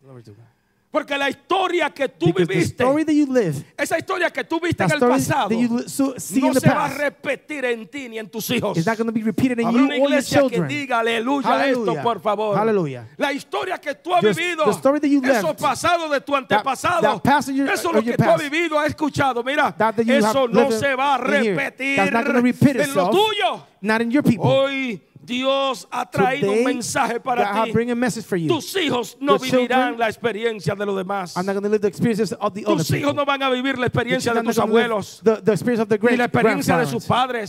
Glory 0.04 0.22
to 0.24 0.32
God. 0.32 0.45
Porque 0.92 1.16
la 1.20 1.30
historia 1.30 1.92
que 1.92 2.10
tú 2.10 2.28
Because 2.34 2.48
viviste, 2.48 2.84
that 2.84 2.96
live, 3.30 3.64
esa 3.78 3.98
historia 4.00 4.32
que 4.32 4.44
tú 4.44 4.60
viste 4.60 4.78
that 4.84 4.88
en 4.98 5.04
el 5.04 5.08
pasado, 5.08 5.50
that 5.50 5.88
so- 5.88 6.16
no 6.42 6.54
se 6.56 6.68
va 6.68 6.86
a 6.86 6.88
past, 6.88 6.98
repetir 6.98 7.66
en 7.66 7.88
ti 7.88 8.10
ni 8.10 8.18
en 8.18 8.28
tus 8.28 8.50
hijos. 8.50 8.76
Habrá 8.76 9.84
una 9.84 9.98
iglesia 9.98 10.42
que 10.50 10.62
diga 10.64 11.00
aleluya 11.00 11.68
esto, 11.68 11.96
por 12.02 12.20
favor. 12.20 12.58
Hallelujah. 12.58 13.08
La 13.18 13.32
historia 13.32 13.78
que 13.78 13.94
tú 13.94 14.16
has 14.16 14.24
vivido, 14.24 14.66
the 14.66 14.72
story 14.72 15.00
that 15.00 15.08
you 15.08 15.22
eso 15.24 15.56
pasado 15.56 16.10
de 16.10 16.22
tu 16.22 16.36
antepasado, 16.36 17.02
that 17.02 17.22
past 17.22 17.50
of 17.50 17.56
your- 17.56 17.70
eso 17.70 17.90
of 17.90 17.96
lo 17.96 18.02
que 18.02 18.08
your 18.08 18.18
tú 18.18 18.24
has 18.24 18.42
past, 18.42 18.50
vivido, 18.50 18.80
has 18.80 18.88
escuchado, 18.88 19.44
mira, 19.44 19.72
that 19.78 19.96
that 19.96 20.08
eso 20.10 20.48
no 20.48 20.72
se 20.72 20.96
va 20.96 21.14
a 21.14 21.18
repetir 21.20 22.00
en 22.00 22.96
lo 22.96 23.12
tuyo. 23.12 23.64
Not 23.82 24.02
in 24.02 24.12
your 24.12 24.24
people. 24.24 24.44
Hoy 24.50 25.00
Dios 25.30 25.88
ha 25.91 26.09
traído 26.09 26.51
un 26.51 26.63
mensaje 26.63 27.19
para 27.19 27.63
ti. 27.63 27.71
bring 27.71 27.91
a 27.91 27.95
message 27.95 28.25
for 28.25 28.36
you. 28.38 28.47
Tus 28.47 28.75
hijos 28.75 29.15
no 29.19 29.38
Your 29.38 29.51
vivirán 29.51 29.97
la 29.97 30.07
experiencia 30.07 30.75
de 30.75 30.86
los 30.86 30.95
demás. 30.97 31.38
I'm 31.38 31.45
not 31.45 31.53
going 31.53 31.63
to 31.63 31.69
live 31.69 31.82
the 31.82 31.88
experiences 31.88 32.34
of 32.34 32.53
the 32.53 32.65
other 32.65 32.77
Tus 32.77 32.91
hijos 32.91 33.13
no 33.13 33.25
van 33.25 33.43
a 33.43 33.49
vivir 33.49 33.77
la 33.77 33.86
experiencia 33.86 34.34
de 34.34 34.41
tus 34.41 34.57
abuelos. 34.57 35.21
The, 35.23 35.41
the 35.41 35.51
of 35.51 35.88
the 35.88 35.95
Ni 35.95 35.97
great 35.99 36.17
la 36.17 36.25
experiencia 36.25 36.77
de 36.77 36.86
sus 36.88 37.05
padres. 37.05 37.47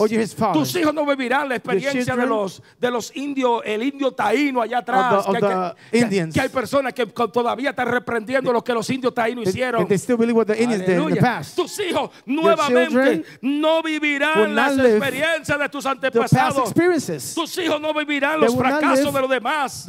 Tus 0.53 0.77
hijos 0.77 0.95
no 0.95 1.07
vivirán 1.07 1.49
la 1.49 1.57
experiencia 1.57 2.15
de 2.15 2.27
los 2.27 2.63
de 2.79 2.91
los 2.91 3.17
indios, 3.17 3.63
el 3.65 3.83
indio 3.83 4.13
taíno 4.13 4.61
allá 4.61 4.79
atrás. 4.79 5.27
of 5.27 5.35
que, 5.35 5.41
the 5.41 5.47
que- 5.49 5.75
que- 5.91 5.99
Indians. 5.99 6.35
que 6.35 6.41
hay 6.41 6.49
personas 6.49 6.93
que 6.93 7.07
todavía 7.07 7.71
están 7.71 7.89
reprendiendo 7.89 8.53
lo 8.53 8.63
que 8.63 8.75
los 8.75 8.89
indios 8.91 9.15
taínos 9.15 9.49
hicieron. 9.49 9.87
Tus 11.57 11.81
hijos 11.81 12.11
nuevamente 12.27 13.25
no 13.41 13.83
vivirán 13.83 14.55
las 14.55 14.77
experiencias 14.79 15.59
de 15.59 15.69
tus 15.69 15.87
antepasados. 15.87 16.75
Tus 17.35 17.59
hijos 17.59 17.70
no 17.79 17.93
vivirán 17.93 18.41
los 18.41 18.55
fracasos 18.57 19.13
de 19.15 19.21
los 19.21 19.31
demás. 19.31 19.85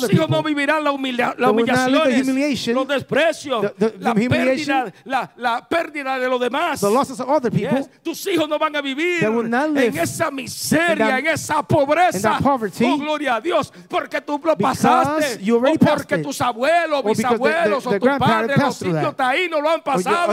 Tus 0.00 0.12
hijos 0.14 0.28
no 0.30 0.42
vivirán 0.42 0.84
la, 0.84 0.92
humilla- 0.92 1.34
la 1.36 1.48
humillaciones, 1.50 2.26
los 2.74 2.88
desprecios, 2.88 3.62
the- 3.76 3.90
the- 3.90 3.98
la, 3.98 4.14
the 4.14 4.28
pérdida, 4.28 4.92
la, 5.04 5.32
la 5.36 5.68
pérdida 5.68 6.18
de 6.18 6.28
los 6.28 6.40
demás. 6.40 6.80
the 6.80 6.90
losses 6.90 7.18
of 7.20 7.28
other 7.28 7.50
people. 7.50 7.76
Yes. 7.78 7.90
Tus 8.02 8.26
hijos 8.28 8.48
no 8.48 8.58
van 8.58 8.76
a 8.76 8.80
vivir 8.80 9.22
en 9.24 9.98
esa 9.98 10.30
miseria, 10.30 10.96
that- 11.08 11.18
en 11.18 11.26
esa 11.26 11.62
pobreza. 11.62 12.38
poverty. 12.42 12.84
oh, 12.84 12.96
gloria 12.98 13.34
a 13.36 13.40
Dios, 13.40 13.72
porque 13.88 14.20
tú 14.20 14.40
lo 14.42 14.56
pasaste. 14.56 15.40
o 15.74 15.78
porque 15.86 16.18
tus 16.22 16.40
abuelos, 16.40 17.02
bisabuelos, 17.04 17.86
o 17.86 17.90
tus 17.98 18.08
padres, 18.18 18.56
los 18.58 18.78
that. 19.02 19.16
taínos 19.16 19.60
lo 19.62 19.68
han 19.70 19.82
pasado. 19.82 20.32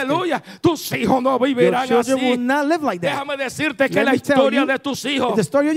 Aleluya. 0.00 0.42
Tus 0.60 0.92
hijos 0.92 1.22
no 1.22 1.38
vivirán 1.38 1.86
así. 2.00 2.10
Déjame 3.12 3.36
decirte 3.36 3.88
que 3.88 4.02
la 4.04 4.14
historia 4.14 4.64
de 4.66 4.78
tus 4.78 5.04
hijos 5.04 5.36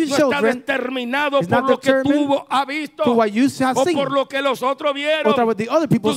no 0.09 0.15
está 0.19 0.41
determinado 0.41 1.39
por 1.41 1.69
lo 1.69 1.79
que 1.79 1.93
tú 2.03 2.45
has 2.49 2.65
visto 2.67 3.03
o 3.05 3.83
seen. 3.83 3.97
por 3.97 4.11
lo 4.11 4.27
que 4.27 4.41
los 4.41 4.61
otros 4.61 4.93
vieron. 4.93 5.35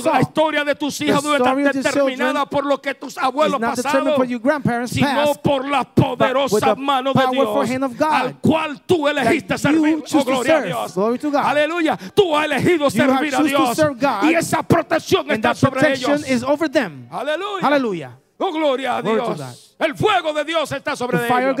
La 0.03 0.21
historia 0.21 0.63
de 0.63 0.75
tus 0.75 0.99
hijos 1.01 1.23
no 1.23 1.35
está 1.35 1.55
determinada 1.55 2.45
por 2.45 2.65
lo 2.65 2.81
que 2.81 2.93
tus 2.93 3.17
abuelos 3.17 3.59
pasaron, 3.59 4.15
sino 4.87 5.33
por 5.43 5.67
la 5.67 5.79
with 5.81 5.87
poderosa 5.95 6.75
the 6.75 6.81
mano 6.81 7.13
de 7.13 7.27
Dios 7.31 7.69
hand 7.69 7.83
of 7.83 7.97
God 7.97 8.13
al 8.13 8.39
cual 8.39 8.81
tú 8.85 9.07
elegiste 9.07 9.57
servir. 9.57 10.03
Oh, 10.13 10.23
gloria 10.23 10.57
a. 10.57 10.61
Dios. 10.61 10.97
Aleluya. 11.35 11.97
Tú 12.13 12.35
has 12.35 12.45
elegido 12.45 12.89
servir 12.89 13.35
a 13.35 13.43
Dios 13.43 13.77
y 14.23 14.33
esa 14.33 14.63
protección 14.63 15.29
está 15.31 15.53
sobre 15.55 15.93
ellos. 15.93 16.23
Aleluya. 17.11 17.61
Hallelujah. 17.61 18.19
Oh, 18.37 18.51
gloria 18.51 18.97
a 18.97 19.01
Dios. 19.01 19.75
El 19.79 19.95
fuego 19.95 20.33
de 20.33 20.43
Dios 20.43 20.71
está 20.71 20.95
sobre 20.95 21.17
ellos. 21.27 21.55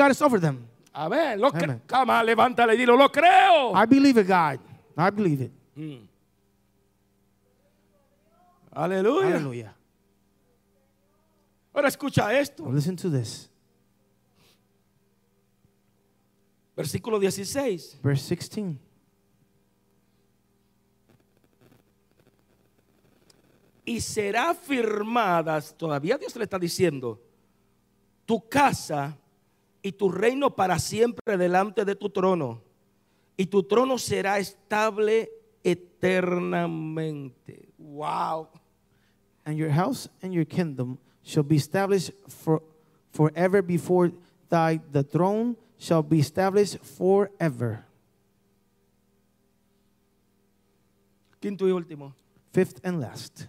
Amén. 0.93 1.39
Lo 1.41 1.47
Amen. 1.47 1.81
Cama, 1.87 2.23
levántale 2.23 2.75
y 2.75 2.77
dilo, 2.77 2.95
lo 2.95 3.11
creo. 3.11 3.73
I 3.75 3.85
believe 3.87 4.21
it, 4.21 4.27
God. 4.27 4.59
I 4.95 5.09
believe 5.09 5.43
it. 5.43 5.51
Aleluya. 8.71 9.29
Hallelujah. 9.29 9.75
Ahora 11.73 11.87
escucha 11.87 12.31
esto. 12.39 12.63
Now 12.63 12.71
listen 12.71 12.95
to 12.95 13.09
this. 13.09 13.49
Versículo 16.75 17.19
16. 17.19 17.99
Verse 18.03 18.35
16. 18.35 18.77
Y 23.85 23.99
será 23.99 24.53
firmada, 24.53 25.59
todavía 25.61 26.17
Dios 26.17 26.35
le 26.35 26.45
está 26.45 26.57
diciendo, 26.57 27.19
tu 28.25 28.47
casa 28.47 29.17
y 29.83 29.91
tu 29.91 30.09
reino 30.09 30.55
para 30.55 30.79
siempre 30.79 31.37
delante 31.37 31.85
de 31.85 31.95
tu 31.95 32.09
trono. 32.09 32.61
Y 33.37 33.47
tu 33.47 33.63
trono 33.63 33.97
será 33.97 34.39
estable 34.39 35.29
eternamente. 35.63 37.69
Wow. 37.77 38.49
And 39.45 39.57
your 39.57 39.71
house 39.71 40.09
and 40.21 40.33
your 40.33 40.45
kingdom 40.45 40.97
shall 41.21 41.43
be 41.43 41.57
established 41.57 42.11
for 42.27 42.63
forever 43.11 43.61
before 43.61 44.11
thy 44.49 44.79
the 44.91 45.03
throne 45.03 45.57
shall 45.77 46.01
be 46.01 46.19
established 46.19 46.77
forever. 46.79 47.85
Quinto 51.41 51.67
y 51.67 51.71
último. 51.71 52.15
Fifth 52.53 52.79
and 52.85 53.01
last. 53.01 53.47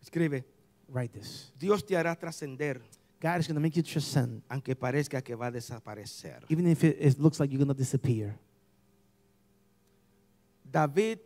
Escribe. 0.00 0.44
Write 0.88 1.12
this. 1.12 1.52
Dios 1.58 1.84
te 1.84 1.96
hará 1.96 2.16
trascender, 2.16 2.80
God 3.20 3.40
is 3.40 3.46
going 3.48 3.54
to 3.56 3.60
make 3.60 3.76
you 3.76 3.82
transcend, 3.82 4.42
aunque 4.48 4.76
parezca 4.76 5.22
que 5.22 5.34
va 5.34 5.46
a 5.46 5.50
desaparecer. 5.50 6.42
even 6.48 6.66
if 6.66 6.84
it, 6.84 6.96
it 7.00 7.18
looks 7.18 7.40
like 7.40 7.50
you're 7.50 7.62
going 7.64 7.74
to 7.74 7.74
disappear. 7.74 8.38
David 10.70 11.20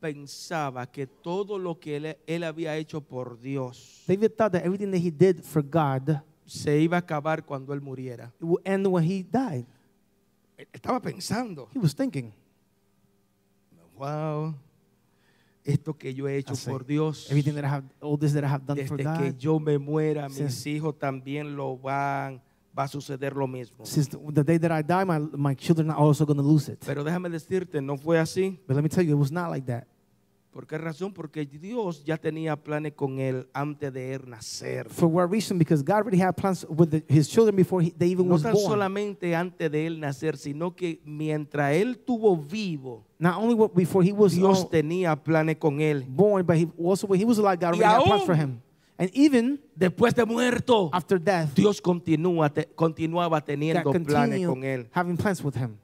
pensaba 0.00 0.86
que 0.90 1.06
todo 1.06 1.58
lo 1.58 1.78
que 1.78 1.96
él, 1.96 2.16
él 2.26 2.42
había 2.44 2.76
hecho 2.76 3.00
por 3.00 3.40
Dios 3.40 4.02
David 4.06 4.32
thought 4.36 4.52
that 4.52 4.64
everything 4.64 4.90
that 4.90 4.98
he 5.00 5.10
did 5.10 5.42
for 5.42 5.62
God 5.62 6.20
se 6.44 6.78
iba 6.78 6.96
a 6.96 7.00
acabar 7.00 7.44
cuando 7.44 7.72
él 7.72 7.80
muriera. 7.80 8.32
it 8.38 8.44
would 8.44 8.60
end 8.66 8.86
when 8.86 9.02
he 9.04 9.22
died. 9.22 9.66
Estaba 10.72 11.00
pensando, 11.00 11.68
He 11.72 11.78
was 11.78 11.94
thinking, 11.94 12.32
wow, 13.96 14.54
esto 15.64 15.96
que 15.96 16.12
yo 16.14 16.28
he 16.28 16.36
hecho 16.36 16.54
por 16.66 16.84
Dios, 16.84 17.30
everything 17.30 17.54
that 17.54 17.64
I 17.64 17.68
have, 17.68 17.84
all 18.00 18.18
this 18.18 18.32
that 18.34 18.44
I 18.44 18.48
have 18.48 18.64
done 18.66 18.84
for 18.86 18.96
desde 18.98 19.18
que 19.18 19.34
yo 19.38 19.58
me 19.58 19.78
muera, 19.78 20.28
mis 20.28 20.36
Since- 20.38 20.70
hijos 20.70 20.98
también 20.98 21.56
lo 21.56 21.78
van, 21.78 22.42
va 22.76 22.84
a 22.84 22.88
suceder 22.88 23.34
lo 23.34 23.46
mismo. 23.46 23.84
since 23.86 24.10
the, 24.10 24.18
the 24.32 24.44
day 24.44 24.58
that 24.58 24.70
I 24.72 24.82
die, 24.82 25.04
my, 25.04 25.18
my 25.18 25.54
children 25.54 25.90
are 25.90 25.98
also 25.98 26.26
going 26.26 26.36
to 26.38 26.42
lose 26.42 26.68
it. 26.70 26.80
Pero 26.84 27.02
déjame 27.02 27.30
decirte, 27.30 27.80
no 27.80 27.96
fue 27.96 28.18
así. 28.18 28.58
But 28.66 28.76
let 28.76 28.82
me 28.82 28.88
tell 28.88 29.04
you, 29.04 29.12
it 29.16 29.18
was 29.18 29.32
not 29.32 29.50
like 29.50 29.66
that. 29.66 29.86
¿Por 30.54 30.68
qué 30.68 30.78
razón? 30.78 31.12
Porque 31.12 31.44
Dios 31.44 32.04
ya 32.04 32.16
tenía 32.16 32.54
planes 32.54 32.92
con 32.92 33.18
él 33.18 33.48
antes 33.52 33.92
de 33.92 34.14
él 34.14 34.22
nacer. 34.30 34.88
For 34.88 35.08
what 35.08 35.28
reason? 35.28 35.58
Because 35.58 35.82
God 35.82 35.96
already 35.96 36.22
had 36.22 36.36
plans 36.36 36.64
with 36.70 36.90
the, 36.90 37.02
his 37.08 37.28
children 37.28 37.56
before 37.56 37.82
he, 37.82 37.90
they 37.90 38.06
even 38.12 38.28
No 38.28 38.34
was 38.34 38.42
tan 38.44 38.52
born. 38.52 38.64
solamente 38.70 39.34
antes 39.34 39.68
de 39.68 39.84
él 39.84 39.98
nacer, 39.98 40.36
sino 40.36 40.76
que 40.76 41.00
mientras 41.04 41.74
él 41.74 41.98
tuvo 41.98 42.36
vivo, 42.36 43.04
Not 43.18 43.38
only 43.42 43.54
what, 43.54 43.74
before 43.74 44.04
he 44.06 44.12
was 44.12 44.32
Dios 44.36 44.62
uh, 44.62 44.68
tenía 44.68 45.16
planes 45.16 45.56
con 45.56 45.80
él. 45.80 46.04
born, 46.06 46.46
but 46.46 46.56
he, 46.56 46.68
also 46.78 47.08
when 47.08 47.18
he 47.18 47.24
was 47.24 47.38
alive, 47.38 47.58
God 47.58 47.74
already 47.74 47.82
had 47.84 48.04
plans 48.04 48.22
for 48.24 48.36
him. 48.36 48.60
And 48.96 49.10
even 49.12 49.58
Después 49.76 50.14
de 50.14 50.24
muerto, 50.24 50.88
after 50.92 51.18
death, 51.18 51.52
Dios 51.52 51.80
continúa, 51.80 52.48
te- 52.48 52.68
continuaba 52.76 53.44
teniendo 53.44 53.90
planes 54.04 54.46
con 54.46 54.62
él. 54.62 54.86
having 54.92 55.16
plans 55.16 55.42
with 55.42 55.56
him. 55.56 55.78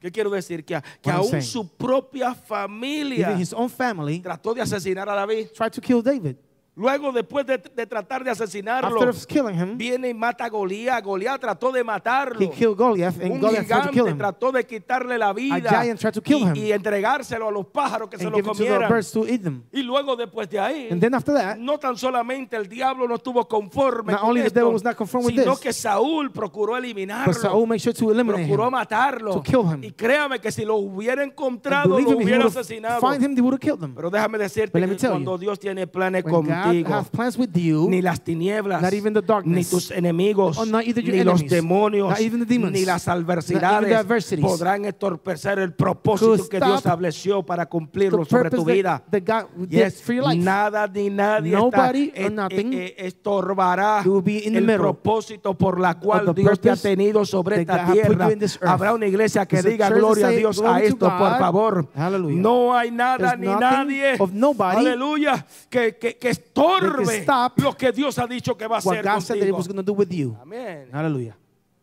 ¿Qué 0.00 0.12
quiero 0.12 0.30
decir? 0.30 0.64
Que, 0.64 0.80
que 1.00 1.10
aún 1.10 1.30
saying. 1.30 1.42
su 1.42 1.68
propia 1.68 2.34
familia 2.34 3.36
his 3.38 3.52
own 3.52 3.70
family 3.70 4.20
trató 4.20 4.54
de 4.54 4.60
asesinar 4.60 5.08
a 5.08 5.14
David. 5.14 5.48
tried 5.54 5.72
to 5.72 5.80
kill 5.80 6.02
David. 6.02 6.36
Luego, 6.78 7.10
después 7.10 7.46
de, 7.46 7.56
de 7.56 7.86
tratar 7.86 8.22
de 8.22 8.30
asesinarlo, 8.30 9.00
him, 9.30 9.78
viene 9.78 10.10
y 10.10 10.14
mata 10.14 10.44
a 10.44 10.50
Goliat. 10.50 11.02
Goliat 11.02 11.40
trató 11.40 11.72
de 11.72 11.82
matarlo. 11.82 12.38
Goliath, 12.76 13.16
Un 13.22 13.40
Goliath 13.40 13.62
gigante 13.64 14.14
trató 14.14 14.52
de 14.52 14.66
quitarle 14.66 15.16
la 15.16 15.32
vida 15.32 15.84
y, 15.86 16.58
y 16.58 16.72
entregárselo 16.72 17.48
a 17.48 17.50
los 17.50 17.66
pájaros 17.68 18.10
que 18.10 18.18
se 18.18 18.26
And 18.26 18.32
lo 18.36 18.42
to 18.42 18.52
the 18.52 18.58
comieran. 18.58 19.64
Y 19.72 19.82
luego 19.82 20.16
después 20.16 20.50
de 20.50 20.60
ahí, 20.60 20.88
And 20.90 21.00
then 21.00 21.14
after 21.14 21.34
that, 21.34 21.56
no 21.56 21.78
tan 21.78 21.96
solamente 21.96 22.56
el 22.56 22.68
diablo 22.68 23.08
no 23.08 23.14
estuvo 23.14 23.48
conforme 23.48 24.12
Not 24.12 24.20
con 24.20 24.30
only 24.30 24.42
the 24.42 24.48
esto, 24.48 24.60
devil 24.60 24.74
was 24.74 24.84
not 24.84 24.96
conformed 24.96 25.28
with 25.28 25.40
sino 25.40 25.52
this, 25.52 25.60
que 25.60 25.72
Saúl 25.72 26.30
procuró 26.30 26.76
eliminarlo. 26.76 27.32
but 27.32 27.40
Saul 27.40 27.66
made 27.66 27.80
sure 27.80 27.94
to 27.94 28.10
eliminate 28.10 28.44
procuró 28.46 28.66
him. 28.66 28.72
matarlo. 28.72 29.42
Y 29.80 29.92
créame 29.92 30.40
que 30.40 30.52
si 30.52 30.66
lo 30.66 30.76
hubiera 30.76 31.22
encontrado, 31.24 31.98
lo 31.98 32.16
hubiera 32.18 32.44
asesinado. 32.44 33.00
him. 33.14 33.94
Pero 33.94 34.10
déjame 34.10 34.36
decirte 34.36 34.78
que 34.78 35.08
cuando 35.08 35.32
you, 35.36 35.38
Dios 35.38 35.58
tiene 35.58 35.86
planes 35.86 36.22
God 36.22 36.65
contigo, 36.66 36.88
has 36.94 37.08
plans 37.08 37.38
with 37.38 37.50
you, 37.56 37.88
ni 37.88 38.02
las 38.02 38.22
tinieblas, 38.22 38.82
Not 38.82 38.92
even 38.92 39.14
the 39.14 39.22
darkness. 39.22 39.56
ni 39.56 39.64
tus 39.64 39.90
enemigos, 39.90 40.58
Or 40.58 40.66
not 40.66 40.84
either 40.86 41.02
your 41.02 41.14
ni 41.16 41.24
los 41.24 41.42
demonios, 41.46 42.10
Not 42.10 42.20
even 42.20 42.40
the 42.40 42.46
demons. 42.46 42.72
ni 42.72 42.84
las 42.84 43.08
adversidades 43.08 44.04
podrán 44.40 44.84
estorpecer 44.84 45.58
el 45.58 45.74
propósito 45.74 46.48
que 46.48 46.58
Dios 46.60 46.76
estableció 46.78 47.42
para 47.44 47.66
cumplirlo 47.66 48.24
sobre 48.24 48.50
tu 48.50 48.64
vida. 48.64 49.02
that, 49.10 49.24
that 49.24 49.46
God 49.56 49.68
Yes, 49.70 49.94
did 49.94 50.02
for 50.04 50.14
your 50.14 50.24
life. 50.24 50.42
Nada 50.42 50.86
ni 50.86 51.10
nadie 51.10 51.52
Nobody 51.52 52.12
está, 52.14 52.20
or 52.20 52.26
eh, 52.26 52.30
nothing 52.30 52.72
eh, 52.72 52.94
estorbará 52.98 54.02
el 54.04 54.76
propósito 54.76 55.54
por 55.56 55.80
la 55.80 55.98
cual 55.98 56.34
Dios 56.34 56.60
te 56.60 56.70
ha 56.70 56.76
tenido 56.76 57.24
sobre 57.24 57.60
esta 57.60 57.92
tierra. 57.92 58.28
Habrá 58.62 58.92
una 58.94 59.06
iglesia 59.06 59.46
que 59.46 59.62
diga 59.62 59.90
gloria 59.90 60.28
a 60.28 60.30
Dios 60.30 60.58
a 60.58 60.62
"Glory 60.62 60.80
to 60.80 60.86
esto, 60.86 61.08
por 61.08 61.30
God". 61.30 61.38
favor. 61.38 61.88
Hallelujah. 61.94 62.40
No 62.40 62.74
hay 62.76 62.90
nada 62.90 63.36
There's 63.36 63.38
ni 63.38 63.46
nadie, 63.46 64.16
of 64.18 64.32
nobody 64.32 64.78
aleluya, 64.78 65.46
que, 65.70 65.96
que, 65.96 66.16
que 66.16 66.28
estorbe 66.56 67.22
stop 67.22 67.58
lo 67.58 67.72
que 67.76 67.92
Dios 67.92 68.18
ha 68.18 68.26
dicho 68.26 68.56
que 68.56 68.66
va 68.66 68.76
a 68.76 68.78
hacer 68.78 69.02
God 69.02 69.20
said 69.20 69.38
that 69.38 69.46
He 69.46 69.50
contigo. 69.50 69.56
was 69.56 69.66
going 69.68 69.76
to 69.76 69.82
do 69.82 69.92
with 69.92 70.10
you. 70.12 70.36
Amén. 70.40 70.88
Hallelujah. 70.92 71.36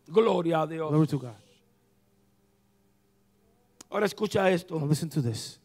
Gloria 0.07 0.61
a 0.61 0.67
Dios. 0.67 0.89
Glory 0.89 1.07
to 1.07 1.19
God. 1.19 1.35
Ahora 3.89 4.05
escucha 4.07 4.43
Now 4.43 4.49
esto, 4.49 4.79
listen 4.87 5.09
to 5.09 5.21
this. 5.21 5.59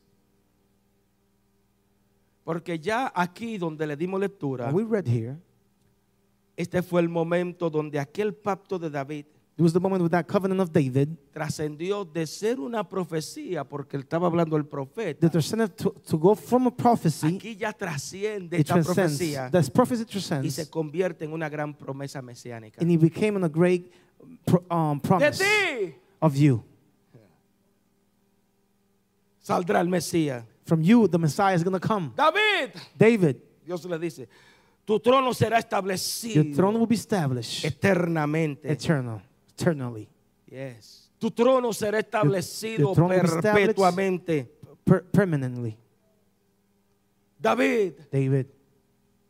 porque 2.44 2.78
ya 2.78 3.12
aquí 3.14 3.58
donde 3.58 3.86
le 3.86 3.94
dimos 3.96 4.18
lectura, 4.20 4.66
Now 4.70 4.74
we 4.76 4.84
read 4.84 5.06
here, 5.06 5.36
este 6.56 6.82
fue 6.82 7.00
el 7.02 7.08
momento 7.08 7.68
donde 7.68 7.98
aquel 7.98 8.34
pacto 8.34 8.78
de 8.78 8.88
David 8.90 9.26
It 9.58 9.62
was 9.62 9.72
the 9.72 9.80
moment 9.80 10.00
with 10.04 10.12
that 10.12 10.28
covenant 10.28 10.60
of 10.60 10.70
David 10.72 11.08
trascendió 11.32 12.04
de 12.04 12.26
ser 12.28 12.60
una 12.60 12.88
profecía, 12.88 13.64
porque 13.64 13.96
él 13.96 14.04
estaba 14.04 14.28
hablando 14.28 14.56
el 14.56 14.64
profeta. 14.64 15.18
that 15.20 15.32
transcended 15.32 15.74
to, 15.76 15.90
to 16.08 16.16
go 16.16 16.36
from 16.36 16.68
a 16.68 16.70
prophecy, 16.70 17.26
Aquí 17.36 17.56
ya 17.56 17.72
trasciende 17.72 18.56
it 18.56 18.60
esta 18.60 18.74
transcends. 18.74 19.18
profecía 19.18 19.50
That 19.50 19.68
prophecy 19.72 20.02
y 20.02 20.06
transcends, 20.06 20.54
se 20.54 20.70
convierte 20.70 21.24
en 21.24 21.32
una 21.32 21.48
gran 21.48 21.74
promesa 21.76 22.22
mesiánica. 22.22 22.80
and 22.80 22.88
he 22.88 22.96
became 22.96 23.36
a 23.44 23.48
great 23.48 23.92
um, 24.70 25.00
De 25.00 25.08
promise 25.08 25.38
ti 25.42 25.94
of 26.20 26.36
you. 26.36 26.62
saldrá 29.40 29.80
el 29.80 29.88
Mesías. 29.88 30.44
From 30.66 30.82
you, 30.82 31.08
the 31.08 31.18
Messiah 31.18 31.54
is 31.56 31.64
going 31.64 31.72
to 31.78 31.80
come. 31.80 32.12
David, 32.14 32.74
David, 32.96 33.36
Dios 33.64 33.84
le 33.86 33.98
dice, 33.98 34.28
tu 34.84 35.00
trono 35.00 35.32
será 35.34 35.56
your 35.56 35.58
establecido 35.64 36.54
throne 36.54 36.78
will 36.78 36.86
be 36.86 36.94
established 36.94 37.64
eternamente. 37.64 38.70
eternal, 38.70 39.22
eternally, 39.58 40.08
Yes. 40.50 41.10
Tu 41.20 41.30
trono 41.30 41.72
será 41.72 41.98
establecido 41.98 42.80
your 42.80 42.94
throne 42.94 43.10
will 43.10 43.20
be 43.20 43.26
established- 43.26 43.74
perpetuamente. 43.74 44.48
per- 44.84 45.02
permanently. 45.12 45.76
David, 47.40 47.94
David, 48.10 48.46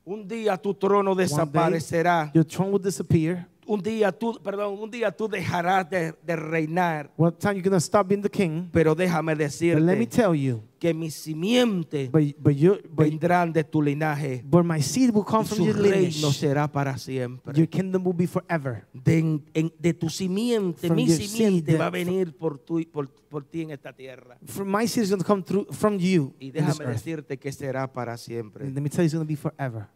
un 0.05 0.27
día 0.27 0.57
tu 0.57 0.73
trono 0.75 1.15
desaparecerá. 1.15 2.31
your 2.35 2.45
throne 2.45 2.71
will 2.73 2.79
disappear. 2.83 3.47
Un 3.69 3.83
día 3.83 4.11
tú, 4.11 4.41
perdón, 4.43 4.79
un 4.81 4.91
día 4.91 5.13
tú 5.15 5.29
dejarás 5.29 5.89
de, 5.91 6.15
de 6.25 6.37
reinar. 6.37 7.13
What 7.19 7.35
time 7.35 7.57
you're 7.57 7.69
to 7.69 7.77
stop 7.77 8.09
being 8.09 8.23
the 8.23 8.31
king? 8.31 8.71
Pero 8.73 8.95
déjame 8.95 9.33
But 9.35 9.41
let 9.41 9.99
me 9.99 10.07
decirte 10.07 10.07
tell 10.09 10.35
you, 10.35 10.63
que 10.79 10.95
mis 10.95 11.13
simientes 11.15 12.11
but, 12.11 12.23
but, 12.39 12.55
you, 12.55 12.79
but, 12.89 13.07
vendrán 13.07 13.53
de 13.53 13.63
tu 13.65 13.83
linaje. 13.83 14.43
but 14.45 14.65
my 14.65 14.81
seed 14.81 15.11
will 15.13 15.23
come 15.25 15.45
from 15.45 15.59
su 15.59 15.67
your 15.67 15.77
reino 15.77 15.97
lineage. 15.99 16.33
será 16.33 16.67
para 16.67 16.97
siempre. 16.97 17.53
Your 17.55 17.69
kingdom 17.69 18.03
will 18.07 18.17
be 18.17 18.27
forever. 18.27 18.87
De, 18.95 19.19
en- 19.19 19.73
de 19.79 19.93
tu 19.93 20.09
simiente, 20.09 20.87
From 20.87 20.97
mi 20.97 21.07
your 21.07 21.19
simiente 21.19 21.73
seed, 21.73 21.81
va 21.81 21.87
a 21.89 21.91
venir 21.91 22.35
por, 22.35 22.59
tu, 22.59 22.83
por, 22.91 23.11
por 23.29 23.45
ti 23.45 23.63
en 23.63 23.73
esta 23.73 23.93
tierra. 23.93 24.39
From 24.47 24.75
my 24.75 24.87
seed 24.89 25.03
is 25.05 25.11
going 25.11 25.21
to 25.21 25.27
come 25.27 25.43
through 25.43 25.67
from 25.73 25.99
you. 25.99 26.33
Y 26.41 26.53
déjame 26.53 26.85
earth. 26.85 26.95
decirte 26.95 27.37
que 27.39 27.53
será 27.53 27.93
para 27.93 28.17
siempre. 28.17 28.65
And 28.65 28.75
let 28.75 28.81
me 28.81 28.89
tell 28.89 29.01
you, 29.01 29.07
it's 29.07 29.15
going 29.15 29.27
to 29.27 29.29
be 29.29 29.37
forever. 29.37 29.89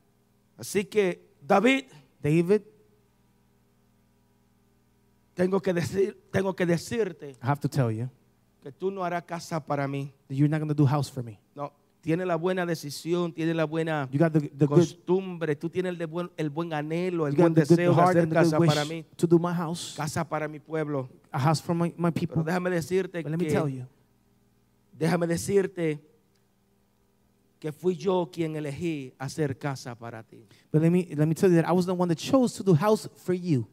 Así 0.59 0.85
que, 0.85 1.27
David, 1.41 1.85
David, 2.23 2.63
tengo 5.35 5.61
que, 5.61 5.73
decir, 5.73 6.17
tengo 6.31 6.55
que 6.55 6.67
decirte 6.67 7.31
I 7.43 7.47
have 7.47 7.61
to 7.61 7.69
tell 7.69 7.91
you 7.91 8.09
que 8.63 8.71
tú 8.71 8.91
no 8.91 9.03
harás 9.05 9.25
casa 9.25 9.59
para 9.65 9.89
mí. 9.89 10.13
that 10.29 10.35
you're 10.37 10.49
not 10.49 10.59
going 10.61 10.69
to 10.69 10.75
do 10.75 10.87
house 10.87 11.09
for 11.11 11.23
me. 11.23 11.39
No, 11.55 11.73
tiene 12.01 12.25
la 12.27 12.37
buena 12.37 12.65
decisión, 12.67 13.33
tiene 13.33 13.55
la 13.55 13.65
buena 13.65 14.09
You 14.13 14.19
got 14.19 14.33
the, 14.33 14.41
the 14.41 14.67
good, 14.67 14.79
costumbre, 14.79 15.57
tú 15.57 15.69
tienes 15.69 15.91
el, 15.91 15.99
de 15.99 16.07
buen, 16.07 16.31
el 16.37 16.49
buen 16.51 16.73
anhelo, 16.73 17.27
el 17.27 17.35
you 17.35 17.43
buen 17.43 17.55
got 17.55 17.67
the 17.67 17.75
deseo 17.77 17.91
de 17.91 17.97
heart 17.97 18.09
hacer 18.11 18.23
and 18.23 18.31
the 18.33 18.37
casa 18.37 18.57
good 18.59 18.67
para 18.67 18.83
wish 18.83 18.91
mí, 18.91 19.05
to 19.17 19.27
do 19.27 19.39
my 19.39 19.53
house, 19.53 19.95
casa 19.97 20.23
para 20.29 20.47
mi 20.49 20.59
pueblo. 20.61 21.09
a 21.33 21.39
house 21.39 21.61
for 21.61 21.75
my, 21.75 21.93
my 21.97 22.11
Pero 22.11 22.15
people. 22.15 22.43
déjame 22.45 22.71
decirte 22.71 23.23
But 23.23 23.31
let 23.31 23.39
me 23.39 23.47
tell 23.47 23.67
que, 23.67 23.79
you, 23.79 23.87
déjame 24.99 25.27
decirte 25.27 26.01
que 27.59 27.73
fui 27.73 27.95
yo 27.97 28.29
quien 28.33 28.57
elegí 28.57 29.13
hacer 29.19 29.57
casa 29.59 29.95
para 29.97 30.23
ti. 30.23 30.45
but 30.71 30.83
let 30.83 30.91
me, 30.91 31.07
let 31.17 31.27
me 31.27 31.35
tell 31.35 31.49
you 31.51 31.57
that 31.57 31.69
I 31.69 31.73
was 31.73 31.87
the 31.87 31.95
one 31.95 32.09
that 32.09 32.19
chose 32.19 32.55
to 32.57 32.63
do 32.65 32.75
house 32.75 33.09
for 33.17 33.35
you. 33.35 33.67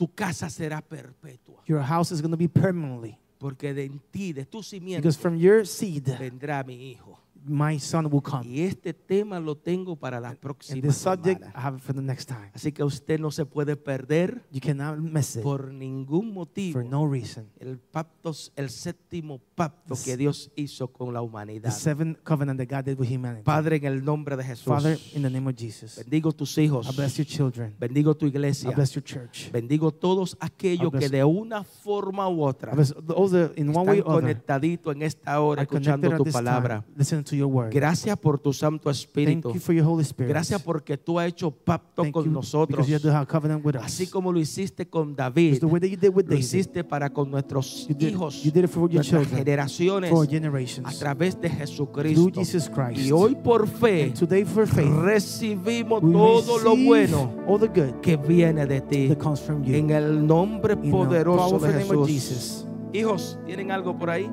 Tu 0.00 0.08
casa 0.08 0.48
será 0.48 0.80
perpetua, 0.80 1.62
Your 1.68 1.82
house 1.82 2.10
is 2.10 2.22
going 2.22 2.30
to 2.30 2.38
be 2.38 2.48
permanently. 2.48 3.18
porque 3.38 3.74
de 3.74 3.90
ti, 4.10 4.32
de 4.32 4.46
tu 4.46 4.62
simiente, 4.62 5.02
Because 5.02 5.18
from 5.20 5.36
your 5.36 5.66
seed, 5.66 6.04
vendrá 6.18 6.64
mi 6.64 6.90
hijo. 6.92 7.18
My 7.46 7.78
son 7.78 8.06
will 8.06 8.22
come. 8.22 8.46
Y 8.46 8.62
este 8.62 8.92
tema 8.94 9.40
lo 9.40 9.56
tengo 9.56 9.96
para 9.96 10.20
la 10.20 10.28
And 10.30 10.38
próxima 10.38 10.80
this 10.82 10.96
subject. 10.96 11.42
I 11.42 11.50
have 11.54 11.76
it 11.78 11.82
for 11.82 11.94
the 11.94 12.02
next 12.02 12.26
time. 12.28 12.50
Así 12.54 12.72
que 12.72 12.84
usted 12.84 13.18
no 13.18 13.30
se 13.30 13.44
puede 13.46 13.76
perder 13.76 14.42
You 14.52 14.60
cannot 14.60 14.98
miss 14.98 15.36
it 15.36 15.42
por 15.42 15.72
ningún 15.72 16.32
motivo 16.32 16.80
for 16.80 16.88
no 16.88 17.06
reason. 17.10 17.46
el 17.58 17.78
pacto, 17.78 18.32
el 18.56 18.70
séptimo 18.70 19.40
pacto 19.54 19.94
que 20.04 20.16
Dios 20.16 20.50
hizo 20.56 20.88
con 20.88 21.12
la 21.14 21.20
The 21.20 21.26
humanidad. 21.26 21.70
seventh 21.70 22.18
covenant 22.24 22.58
that 22.60 22.68
God 22.68 22.84
did 22.84 22.98
with 22.98 23.08
humanity. 23.10 23.42
Padre, 23.44 23.76
en 23.76 23.84
el 23.86 24.04
nombre 24.04 24.36
de 24.36 24.44
Jesús, 24.44 24.64
Father, 24.64 24.98
in 25.14 25.22
the 25.22 25.30
name 25.30 25.48
of 25.48 25.56
Jesus, 25.56 25.96
bendigo 25.96 26.32
tus 26.32 26.56
hijos, 26.58 26.88
I 26.88 26.96
bless 26.96 27.16
your 27.16 27.26
children. 27.26 27.74
bendigo 27.78 28.14
tu 28.16 28.26
I 28.26 28.28
iglesia, 28.28 28.70
bless 28.72 28.92
your 28.94 29.04
church. 29.04 29.50
bendigo 29.50 29.90
todos 29.92 30.36
aquellos 30.40 30.92
I 30.94 30.98
que 30.98 31.08
de 31.08 31.24
una 31.24 31.64
forma 31.64 32.28
u 32.28 32.42
otra 32.44 32.72
I 32.76 32.80
están 32.82 34.02
conectaditos 34.02 34.94
en 34.94 35.02
esta 35.02 35.40
hora 35.40 35.62
escuchando 35.62 36.16
tu 36.16 36.24
palabra. 36.24 36.84
time, 36.96 36.96
to 37.30 37.36
your 37.36 37.46
word. 37.48 37.72
Gracias 37.72 38.18
por 38.18 38.38
tu 38.38 38.52
Santo 38.52 38.84
Thank 38.90 38.96
Espíritu. 38.96 39.52
you 39.54 39.60
for 39.60 39.74
your 39.74 39.86
Holy 39.86 40.02
Spirit. 40.04 40.28
Gracias 40.30 40.60
porque 40.62 40.98
tú 40.98 41.18
has 41.18 41.28
hecho 41.28 41.50
pacto 41.50 42.02
Thank 42.02 42.12
con 42.14 42.24
you 42.24 42.30
nosotros. 42.30 42.68
because 42.76 42.88
you 42.90 42.96
had 42.96 43.02
to 43.02 43.12
have 43.12 43.26
covenant 43.26 43.64
with 43.64 43.76
us. 43.76 43.82
Así 43.84 44.06
como 44.08 44.32
lo 44.32 44.38
hiciste 44.40 44.86
con 44.88 45.14
David, 45.16 45.60
the 45.60 45.66
way 45.66 45.80
that 45.80 45.88
you 45.88 45.96
did 45.96 46.10
with 46.10 46.24
lo 46.26 46.30
David. 46.30 46.40
hiciste 46.44 46.84
para 46.84 47.10
con 47.10 47.30
nuestros 47.30 47.86
You 47.88 47.94
did, 47.94 48.10
hijos, 48.10 48.42
you 48.44 48.50
did 48.50 48.64
it 48.64 48.70
for 48.70 48.82
your 48.90 48.96
nuestras 48.96 49.22
children, 49.22 49.38
generaciones, 49.44 50.10
for 50.10 50.24
a 50.24 50.28
generations. 50.28 50.98
través 50.98 51.40
de 51.40 51.48
Through 51.48 51.60
Jesucristo. 51.68 52.30
Jesus 52.34 52.68
Christ. 52.68 53.00
Y 53.06 53.12
hoy 53.12 53.34
por 53.36 53.66
fe 53.66 54.04
And 54.04 54.14
today 54.18 54.44
for 54.44 54.66
faith, 54.66 54.90
recibimos 54.90 56.02
we 56.02 56.12
todo 56.12 56.58
lo 56.58 56.76
bueno 56.76 57.32
all 57.46 57.58
the 57.58 57.68
good 57.68 58.00
que 58.00 58.16
viene 58.16 58.66
de 58.66 58.80
ti. 58.80 59.08
that 59.08 59.18
comes 59.18 59.40
from 59.40 59.62
you. 59.64 59.74
En 59.74 59.90
el 59.90 60.26
nombre 60.26 60.74
In 60.82 60.90
poderoso 60.90 61.58
de 61.58 61.72
Jesús. 61.72 62.06
Jesus. 62.08 62.66
Hijos, 62.92 63.38
¿tienen 63.46 63.70
algo 63.70 63.96
por 63.96 64.10
ahí? 64.10 64.28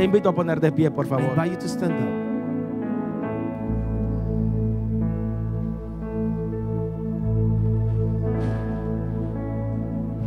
Te 0.00 0.04
invito 0.04 0.30
a 0.30 0.34
poner 0.34 0.58
de 0.60 0.72
pie, 0.72 0.90
por 0.90 1.04
I 1.04 1.08
favor. 1.10 1.28
invite 1.36 1.50
you 1.50 1.58
to 1.58 1.68
stand 1.68 1.92
up. 1.92 2.08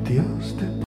Dios 0.07 0.55
te 0.57 0.73